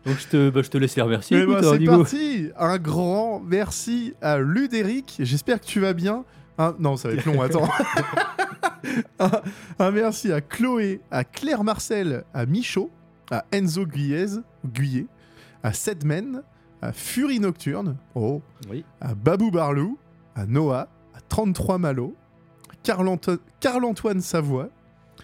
[0.07, 1.43] donc je, te, bah, je te laisse les remercier.
[1.43, 1.99] Écoute, ben, c'est Indigo.
[1.99, 2.49] parti.
[2.59, 5.17] Un grand merci à Ludéric.
[5.21, 6.25] J'espère que tu vas bien.
[6.79, 7.69] Non, ça va être long, attends.
[9.19, 9.31] un,
[9.79, 12.91] un merci à Chloé, à Claire Marcel, à Michaud,
[13.31, 14.27] à Enzo Guyez,
[14.65, 15.07] Guyet,
[15.63, 16.43] à Sedmen,
[16.81, 19.99] à Fury Nocturne, oh, Oui, à Babou Barlou,
[20.35, 22.15] à Noah, à 33 Malo,
[22.83, 24.69] Carl-Anto- Carl-Antoine Savoie,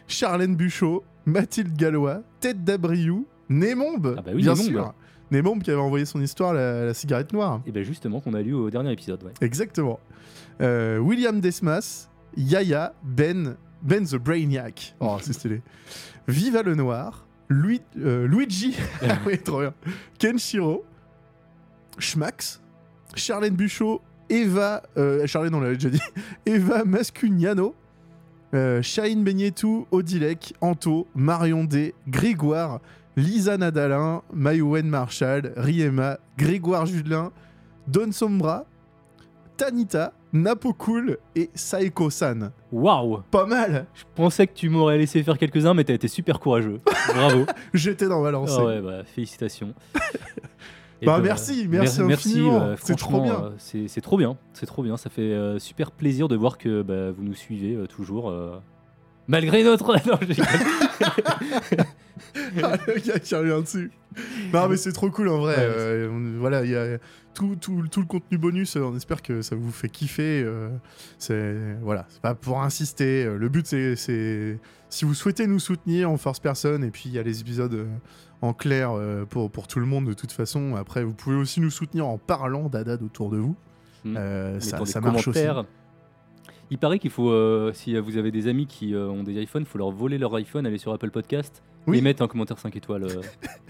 [0.09, 4.71] Charlène Buchot, Mathilde Gallois, Tête d'Abriou, Némombe, Ah bah oui, bien Némombe.
[4.71, 4.95] sûr.
[5.31, 7.61] Némombe qui avait envoyé son histoire, la, la cigarette noire.
[7.67, 9.23] et bien justement qu'on a lu au dernier épisode.
[9.23, 9.33] Ouais.
[9.41, 9.99] Exactement.
[10.61, 14.95] Euh, William Desmas, Yaya, Ben, Ben the Brainiac.
[15.01, 15.63] Oh, c'est stylé.
[16.29, 19.75] Viva le Noir, Lui- euh, Luigi, ah oui, trop bien.
[20.19, 20.85] Kenshiro,
[21.99, 22.61] Schmax,
[23.15, 26.01] Charlène Buchot, Eva, euh, Charlène on l'avait déjà dit,
[26.47, 27.75] Eva Mascugnano,
[28.55, 32.81] euh, Shahine Beignetou, Odilek, Anto, Marion D, Grégoire,
[33.17, 37.31] Lisa Nadalin, Mayouen Marshall, Riema, Grégoire Judelin,
[37.89, 38.65] Don Sombra,
[39.57, 42.53] Tanita, Napocool et Saeko-san.
[42.73, 46.41] Waouh Pas mal Je pensais que tu m'aurais laissé faire quelques-uns, mais t'as été super
[46.41, 46.81] courageux.
[47.15, 47.45] Bravo.
[47.75, 48.55] J'étais dans ma lancée.
[48.59, 49.75] Ah ouais, bah, félicitations.
[51.05, 52.61] Bah, merci, merci mer- infiniment.
[52.63, 53.45] euh, C'est trop franchement, bien.
[53.47, 54.97] euh, c'est c'est trop bien, c'est trop bien.
[54.97, 58.31] Ça fait euh, super plaisir de voir que bah, vous nous suivez euh, toujours.
[59.33, 59.97] Malgré notre.
[60.07, 60.19] Non.
[62.63, 63.91] Ah, le gars qui revient dessus.
[64.53, 65.55] Non, mais c'est trop cool en vrai.
[65.57, 66.99] Ouais, Euh, on- voilà, il y a
[67.35, 68.77] tout, tout, tout le contenu bonus.
[68.77, 70.43] euh, On espère que ça vous fait kiffer.
[70.45, 70.69] euh,
[71.19, 73.25] c'est voilà, c'est pas pour insister.
[73.25, 77.13] Le but, c'est- c'est si vous souhaitez nous soutenir en force personne, et puis il
[77.13, 77.87] y a les épisodes
[78.41, 78.93] en clair
[79.31, 80.75] pour, pour tout le monde de toute façon.
[80.77, 83.57] Après, vous pouvez aussi nous soutenir en parlant d'Adad autour de vous.
[84.05, 84.17] Hmm.
[84.17, 85.41] Euh, ça marche aussi.
[86.71, 89.63] Il paraît qu'il faut, euh, si vous avez des amis qui euh, ont des iPhones,
[89.63, 91.99] il faut leur voler leur iPhone, aller sur Apple Podcast Oui.
[91.99, 93.05] et mettre un commentaire 5 étoiles.
[93.05, 93.21] euh,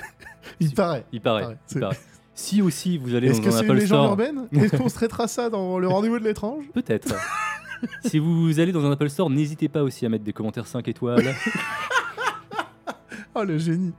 [0.61, 1.05] Il paraît.
[1.13, 1.43] il paraît.
[1.43, 1.99] Pareil, il c'est- paraît.
[2.35, 4.49] Si aussi vous allez Est-ce dans que un c'est une Apple légende Store, urbaine?
[4.53, 6.65] Est-ce qu'on se traitera ça dans le rendez-vous de l'étrange?
[6.73, 7.15] Peut-être.
[8.05, 10.87] si vous allez dans un Apple Store, n'hésitez pas aussi à mettre des commentaires 5
[10.89, 11.35] étoiles.
[13.35, 13.93] Oh le génie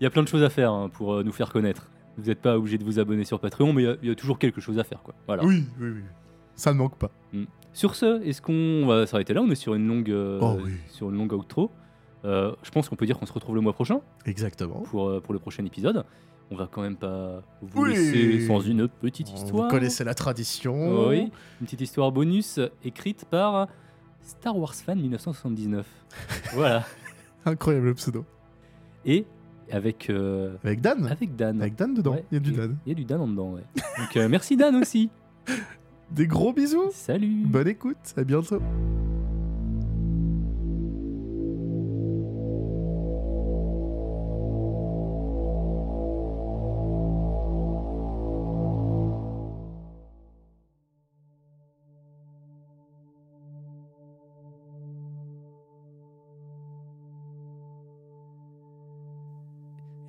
[0.00, 1.90] Il y a plein de choses à faire hein, pour euh, nous faire connaître.
[2.16, 4.12] Vous n'êtes pas obligé de vous abonner sur Patreon, mais il y a- il y,
[4.12, 5.02] a toujours quelque chose à faire.
[5.02, 5.14] Quoi.
[5.26, 5.44] Voilà.
[5.44, 6.00] Oui, oui, oui.
[6.54, 7.10] Ça ne manque pas.
[7.74, 9.42] Sur ce, est-ce qu'on va s'arrêter là?
[9.42, 10.70] On est sur une longue, euh, Oh oui.
[10.88, 11.70] sur une longue outro.
[12.24, 14.80] Euh, je pense qu'on peut dire qu'on se retrouve le mois prochain Exactement.
[14.84, 16.04] pour, euh, pour le prochain épisode.
[16.50, 17.90] On va quand même pas vous Oui.
[17.90, 19.68] laisser sans une petite Vous histoire.
[19.68, 21.08] connaissez la tradition.
[21.08, 21.30] Oui,
[21.60, 23.66] une petite histoire bonus écrite par
[24.22, 25.86] Star Wars Fan 1979.
[26.54, 26.84] voilà.
[27.44, 28.24] Incroyable pseudo.
[29.04, 29.26] Et
[29.70, 30.10] avec,
[30.62, 31.60] Avec Dan avec Dan.
[31.60, 32.12] Avec Dan dedans.
[32.12, 32.76] Ouais, Il y a du Dan.
[32.86, 33.64] Il y a du Dan en dedans, ouais.
[33.98, 35.10] Donc merci Dan aussi.
[36.10, 36.90] Des gros bisous.
[36.92, 37.44] Salut.
[37.46, 37.96] Bonne écoute.
[38.16, 38.60] À bientôt.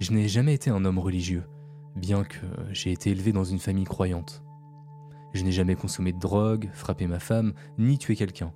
[0.05, 1.45] Je n'ai jamais été un homme religieux,
[1.95, 4.43] bien que j'ai été élevé dans une famille croyante.
[5.35, 8.53] Je n'ai jamais consommé de drogue, frappé ma femme, ni tué quelqu'un.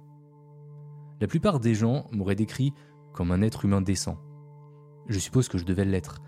[1.19, 2.73] La plupart des gens m'auraient décrit
[3.11, 4.17] comme un être humain décent.
[5.09, 6.21] Je suppose que je devais l'être,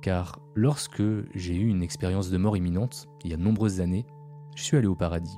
[0.00, 1.02] car lorsque
[1.34, 4.06] j'ai eu une expérience de mort imminente, il y a de nombreuses années,
[4.54, 5.36] je suis allé au paradis.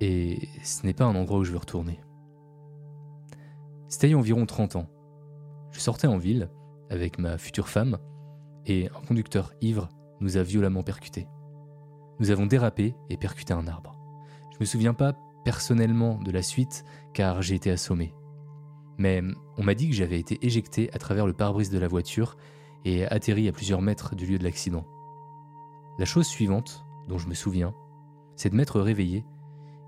[0.00, 2.00] Et ce n'est pas un endroit où je veux retourner.
[3.88, 4.86] C'était il y a environ 30 ans.
[5.72, 6.50] Je sortais en ville
[6.88, 7.98] avec ma future femme
[8.64, 9.88] et un conducteur ivre
[10.20, 11.26] nous a violemment percutés.
[12.20, 13.96] Nous avons dérapé et percuté un arbre.
[14.52, 15.14] Je me souviens pas
[15.44, 18.14] personnellement de la suite car j'ai été assommé.
[18.98, 19.20] Mais
[19.58, 22.36] on m'a dit que j'avais été éjecté à travers le pare-brise de la voiture
[22.84, 24.86] et atterri à plusieurs mètres du lieu de l'accident.
[25.98, 27.74] La chose suivante, dont je me souviens,
[28.36, 29.24] c'est de m'être réveillé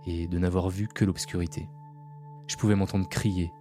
[0.07, 1.69] et de n'avoir vu que l'obscurité.
[2.47, 3.53] Je pouvais m'entendre crier.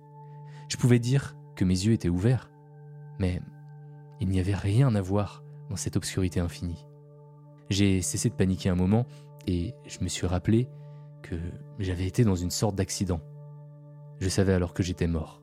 [0.70, 2.52] Je pouvais dire que mes yeux étaient ouverts.
[3.20, 3.42] Mais
[4.20, 6.86] il n'y avait rien à voir dans cette obscurité infinie.
[7.70, 9.06] J'ai cessé de paniquer un moment
[9.48, 10.70] et je me suis rappelé
[11.22, 11.36] que
[11.80, 13.22] j'avais été dans une sorte d'accident.
[14.20, 15.42] Je savais alors que j'étais mort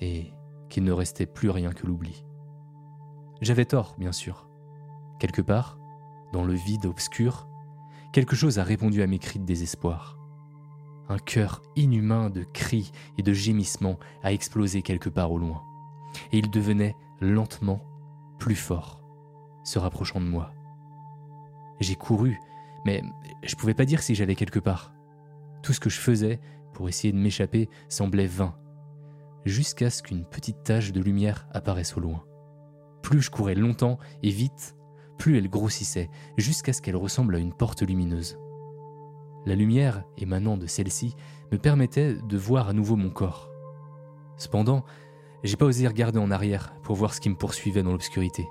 [0.00, 0.32] et
[0.68, 2.24] qu'il ne restait plus rien que l'oubli.
[3.40, 4.48] J'avais tort, bien sûr.
[5.18, 5.78] Quelque part,
[6.32, 7.48] dans le vide obscur,
[8.12, 10.18] quelque chose a répondu à mes cris de désespoir.
[11.08, 15.62] Un cœur inhumain de cris et de gémissements a explosé quelque part au loin
[16.32, 17.80] et il devenait lentement
[18.38, 19.00] plus fort,
[19.64, 20.52] se rapprochant de moi.
[21.80, 22.38] J'ai couru,
[22.84, 23.02] mais
[23.42, 24.92] je pouvais pas dire si j'allais quelque part.
[25.62, 26.40] Tout ce que je faisais
[26.72, 28.54] pour essayer de m'échapper semblait vain,
[29.44, 32.24] jusqu'à ce qu'une petite tache de lumière apparaisse au loin.
[33.02, 34.76] Plus je courais longtemps et vite,
[35.18, 38.38] plus elle grossissait, jusqu'à ce qu'elle ressemble à une porte lumineuse.
[39.44, 41.16] La lumière émanant de celle-ci
[41.50, 43.50] me permettait de voir à nouveau mon corps.
[44.36, 44.84] Cependant,
[45.42, 48.48] j'ai pas osé regarder en arrière pour voir ce qui me poursuivait dans l'obscurité.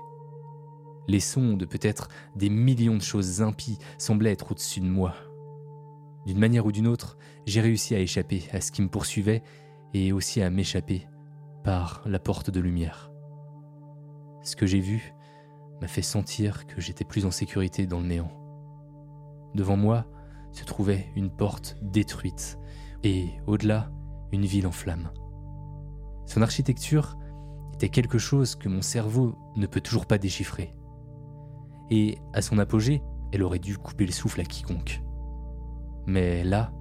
[1.08, 5.14] Les sons de peut-être des millions de choses impies semblaient être au-dessus de moi.
[6.26, 9.42] D'une manière ou d'une autre, j'ai réussi à échapper à ce qui me poursuivait
[9.94, 11.06] et aussi à m'échapper
[11.64, 13.10] par la porte de lumière.
[14.42, 15.14] Ce que j'ai vu
[15.80, 18.30] m'a fait sentir que j'étais plus en sécurité dans le néant.
[19.54, 20.06] Devant moi
[20.52, 22.58] se trouvait une porte détruite
[23.02, 23.90] et, au-delà,
[24.30, 25.10] une ville en flammes.
[26.26, 27.18] Son architecture
[27.74, 30.74] était quelque chose que mon cerveau ne peut toujours pas déchiffrer.
[31.94, 33.02] Et à son apogée,
[33.32, 35.02] elle aurait dû couper le souffle à quiconque.
[36.06, 36.72] Mais là,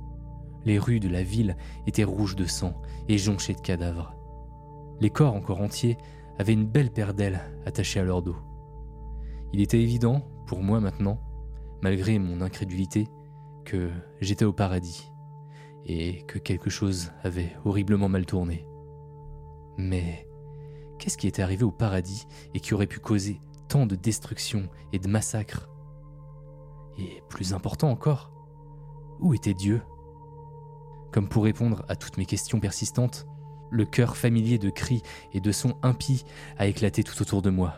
[0.66, 1.58] Les rues de la ville
[1.88, 2.74] étaient rouges de sang
[3.08, 4.16] et jonchées de cadavres.
[5.00, 5.98] Les corps encore entiers
[6.38, 8.36] avaient une belle paire d'ailes attachées à leur dos.
[9.54, 11.20] Il était évident, pour moi maintenant,
[11.82, 13.08] malgré mon incrédulité,
[13.66, 13.90] que
[14.22, 15.12] j'étais au paradis
[15.86, 18.66] et que quelque chose avait horriblement mal tourné.
[19.78, 20.28] Mais
[21.00, 23.42] qu'est-ce qui était arrivé au paradis et qui aurait pu causer
[23.72, 25.70] de destruction et de massacres
[26.98, 28.30] Et plus important encore,
[29.22, 29.82] où était Dieu?
[31.14, 33.26] Comme pour répondre à toutes mes questions persistantes,
[33.70, 36.26] le cœur familier de cris et de sons impies
[36.58, 37.76] a éclaté tout autour de moi.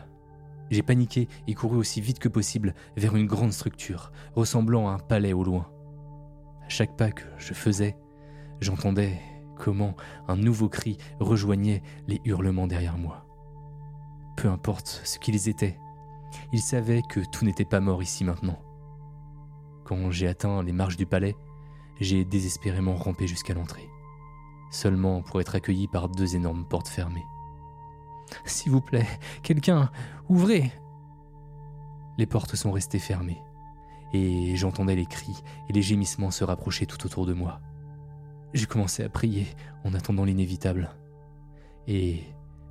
[0.70, 4.98] J'ai paniqué et couru aussi vite que possible vers une grande structure, ressemblant à un
[4.98, 5.70] palais au loin.
[6.64, 7.96] À chaque pas que je faisais,
[8.60, 9.20] j'entendais
[9.56, 9.94] comment
[10.26, 13.26] un nouveau cri rejoignait les hurlements derrière moi.
[14.36, 15.78] Peu importe ce qu'ils étaient,
[16.52, 18.58] ils savaient que tout n'était pas mort ici maintenant.
[19.84, 21.36] Quand j'ai atteint les marches du palais,
[22.00, 23.88] j'ai désespérément rampé jusqu'à l'entrée,
[24.70, 27.24] seulement pour être accueilli par deux énormes portes fermées.
[28.44, 29.06] S'il vous plaît,
[29.42, 29.90] quelqu'un,
[30.28, 30.72] ouvrez
[32.18, 33.42] Les portes sont restées fermées,
[34.12, 37.60] et j'entendais les cris et les gémissements se rapprocher tout autour de moi.
[38.54, 39.48] J'ai commencé à prier
[39.84, 40.94] en attendant l'inévitable.
[41.88, 42.22] Et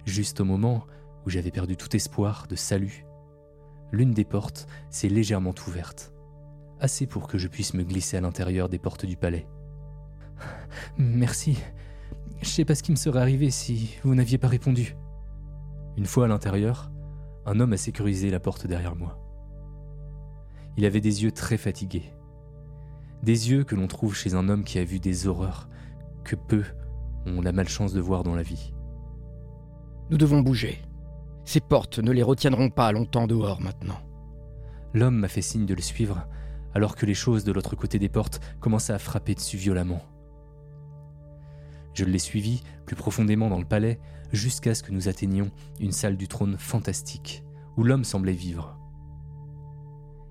[0.05, 0.85] juste au moment
[1.25, 3.05] où j'avais perdu tout espoir de salut,
[3.93, 6.11] l'une des portes s'est légèrement ouverte,
[6.79, 9.47] assez pour que je puisse me glisser à l'intérieur des portes du palais.
[10.97, 11.57] Merci.
[12.41, 14.97] Je sais pas ce qui me serait arrivé si vous n'aviez pas répondu.
[15.95, 16.91] Une fois à l'intérieur,
[17.45, 19.19] un homme a sécurisé la porte derrière moi.
[20.75, 22.11] Il avait des yeux très fatigués.
[23.21, 25.69] Des yeux que l'on trouve chez un homme qui a vu des horreurs
[26.23, 26.63] que peu
[27.27, 28.73] ont la malchance de voir dans la vie.
[30.09, 30.81] Nous devons bouger.
[31.45, 33.99] Ces portes ne les retiendront pas longtemps dehors maintenant.
[34.93, 36.27] L'homme m'a fait signe de le suivre,
[36.73, 40.01] alors que les choses de l'autre côté des portes commençaient à frapper dessus violemment.
[41.93, 43.99] Je l'ai suivi plus profondément dans le palais
[44.31, 47.43] jusqu'à ce que nous atteignions une salle du trône fantastique,
[47.77, 48.77] où l'homme semblait vivre.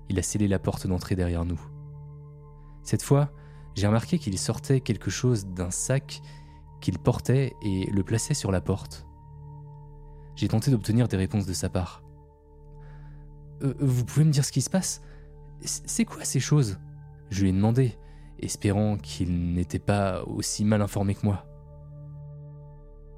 [0.09, 1.61] Il a scellé la porte d'entrée derrière nous.
[2.83, 3.31] Cette fois,
[3.75, 6.21] j'ai remarqué qu'il sortait quelque chose d'un sac
[6.81, 9.07] qu'il portait et le plaçait sur la porte.
[10.35, 12.03] J'ai tenté d'obtenir des réponses de sa part.
[13.61, 15.01] Euh, vous pouvez me dire ce qui se passe?
[15.61, 16.77] C'est quoi ces choses?
[17.29, 17.97] Je lui ai demandé,
[18.39, 21.45] espérant qu'il n'était pas aussi mal informé que moi.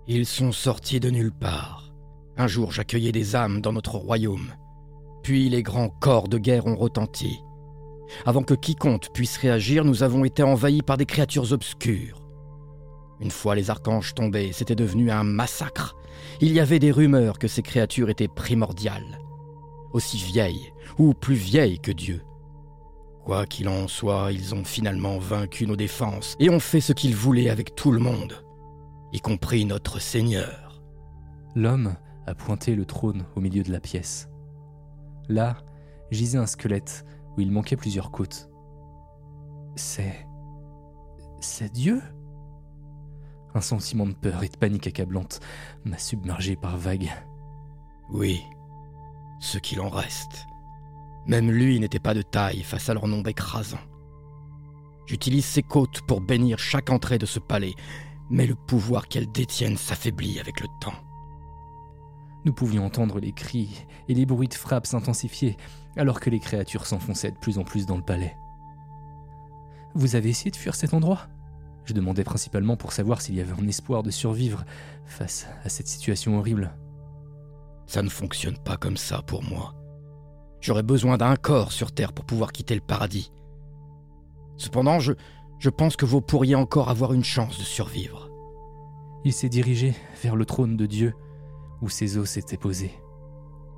[0.08, 1.92] Ils sont sortis de nulle part.
[2.38, 4.54] Un jour j'accueillais des âmes dans notre royaume.
[5.24, 7.40] Puis les grands corps de guerre ont retenti.
[8.26, 12.22] Avant que quiconque puisse réagir, nous avons été envahis par des créatures obscures.
[13.20, 15.96] Une fois les archanges tombés, c'était devenu un massacre.
[16.42, 19.20] Il y avait des rumeurs que ces créatures étaient primordiales,
[19.94, 22.22] aussi vieilles ou plus vieilles que Dieu.
[23.24, 27.16] Quoi qu'il en soit, ils ont finalement vaincu nos défenses et ont fait ce qu'ils
[27.16, 28.46] voulaient avec tout le monde,
[29.14, 30.82] y compris notre Seigneur.
[31.56, 31.96] L'homme
[32.28, 34.30] a pointé le trône au milieu de la pièce.
[35.30, 35.58] Là
[36.12, 37.06] gisait un squelette
[37.36, 38.50] où il manquait plusieurs côtes.
[39.76, 40.28] C'est.
[41.40, 42.02] C'est Dieu?
[43.56, 45.40] Un sentiment de peur et de panique accablante
[45.86, 47.12] m'a submergé par vagues.
[48.10, 48.44] Oui,
[49.40, 50.46] ce qu'il en reste.
[51.26, 53.80] Même lui n'était pas de taille face à leur nombre écrasant.
[55.06, 57.74] J'utilise ses côtes pour bénir chaque entrée de ce palais,
[58.30, 61.00] mais le pouvoir qu'elles détiennent s'affaiblit avec le temps.
[62.44, 65.56] Nous pouvions entendre les cris et les bruits de frappe s'intensifier
[65.96, 68.36] alors que les créatures s'enfonçaient de plus en plus dans le palais.
[69.94, 71.30] Vous avez essayé de fuir cet endroit?
[71.86, 74.66] Je demandais principalement pour savoir s'il y avait un espoir de survivre
[75.06, 76.76] face à cette situation horrible.
[77.86, 79.76] Ça ne fonctionne pas comme ça pour moi.
[80.62, 83.32] J'aurais besoin d'un corps sur Terre pour pouvoir quitter le paradis.
[84.58, 85.14] Cependant, je,
[85.60, 88.32] je pense que vous pourriez encore avoir une chance de survivre.
[89.24, 89.94] Il s'est dirigé
[90.24, 91.14] vers le trône de Dieu
[91.82, 92.94] où ses os s'étaient posés.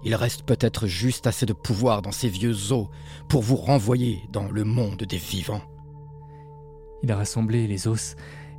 [0.03, 2.87] Il reste peut-être juste assez de pouvoir dans ces vieux os
[3.27, 5.61] pour vous renvoyer dans le monde des vivants.
[7.03, 8.15] Il a rassemblé les os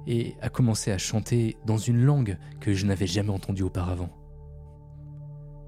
[0.07, 4.11] et a commencé à chanter dans une langue que je n'avais jamais entendue auparavant.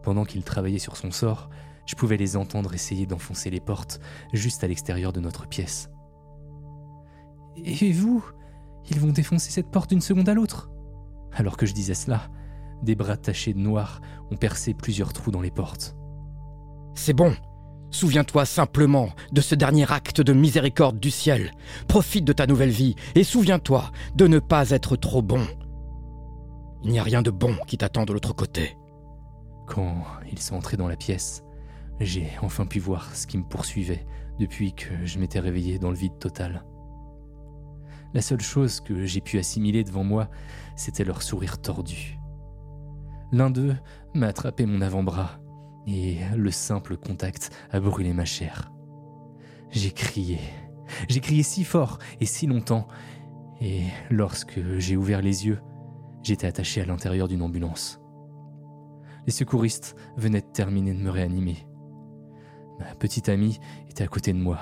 [0.02, 1.50] Pendant qu'il travaillait sur son sort,
[1.86, 4.00] je pouvais les entendre essayer d'enfoncer les portes
[4.32, 5.90] juste à l'extérieur de notre pièce.
[7.64, 8.24] Et vous
[8.90, 10.70] Ils vont défoncer cette porte d'une seconde à l'autre
[11.32, 12.28] Alors que je disais cela,
[12.82, 15.96] des bras tachés de noir ont percé plusieurs trous dans les portes.
[16.94, 17.34] C'est bon.
[17.90, 21.52] Souviens-toi simplement de ce dernier acte de miséricorde du ciel.
[21.88, 25.46] Profite de ta nouvelle vie et souviens-toi de ne pas être trop bon.
[26.82, 28.76] Il n'y a rien de bon qui t'attend de l'autre côté.
[29.66, 31.42] Quand ils sont entrés dans la pièce,
[32.00, 34.06] j'ai enfin pu voir ce qui me poursuivait
[34.38, 36.64] depuis que je m'étais réveillé dans le vide total.
[38.14, 40.28] La seule chose que j'ai pu assimiler devant moi,
[40.76, 42.18] c'était leur sourire tordu.
[43.32, 43.76] L'un d'eux
[44.14, 45.40] m'a attrapé mon avant-bras
[45.86, 48.72] et le simple contact a brûlé ma chair.
[49.70, 50.38] J'ai crié.
[51.08, 52.88] J'ai crié si fort et si longtemps.
[53.60, 55.60] Et lorsque j'ai ouvert les yeux,
[56.22, 58.00] j'étais attaché à l'intérieur d'une ambulance.
[59.26, 61.66] Les secouristes venaient de terminer de me réanimer.
[62.78, 64.58] Ma petite amie était à côté de moi,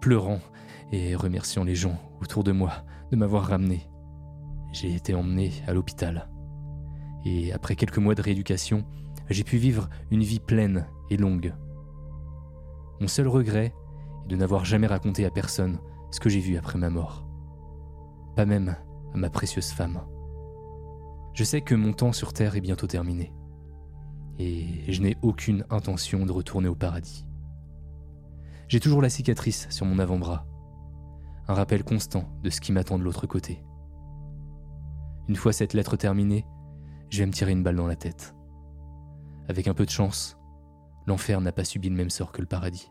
[0.00, 0.38] pleurant
[0.92, 3.88] et remerciant les gens autour de moi de m'avoir ramené.
[4.72, 6.28] J'ai été emmené à l'hôpital.
[7.24, 8.84] Et après quelques mois de rééducation,
[9.34, 11.54] j'ai pu vivre une vie pleine et longue.
[13.00, 15.78] Mon seul regret est de n'avoir jamais raconté à personne
[16.10, 17.26] ce que j'ai vu après ma mort.
[18.34, 18.76] Pas même
[19.14, 20.00] à ma précieuse femme.
[21.34, 23.32] Je sais que mon temps sur Terre est bientôt terminé.
[24.38, 27.26] Et je n'ai aucune intention de retourner au paradis.
[28.68, 30.46] J'ai toujours la cicatrice sur mon avant-bras.
[31.48, 33.62] Un rappel constant de ce qui m'attend de l'autre côté.
[35.28, 36.44] Une fois cette lettre terminée,
[37.10, 38.35] je vais me tirer une balle dans la tête.
[39.48, 40.36] Avec un peu de chance,
[41.06, 42.90] l'enfer n'a pas subi le même sort que le paradis.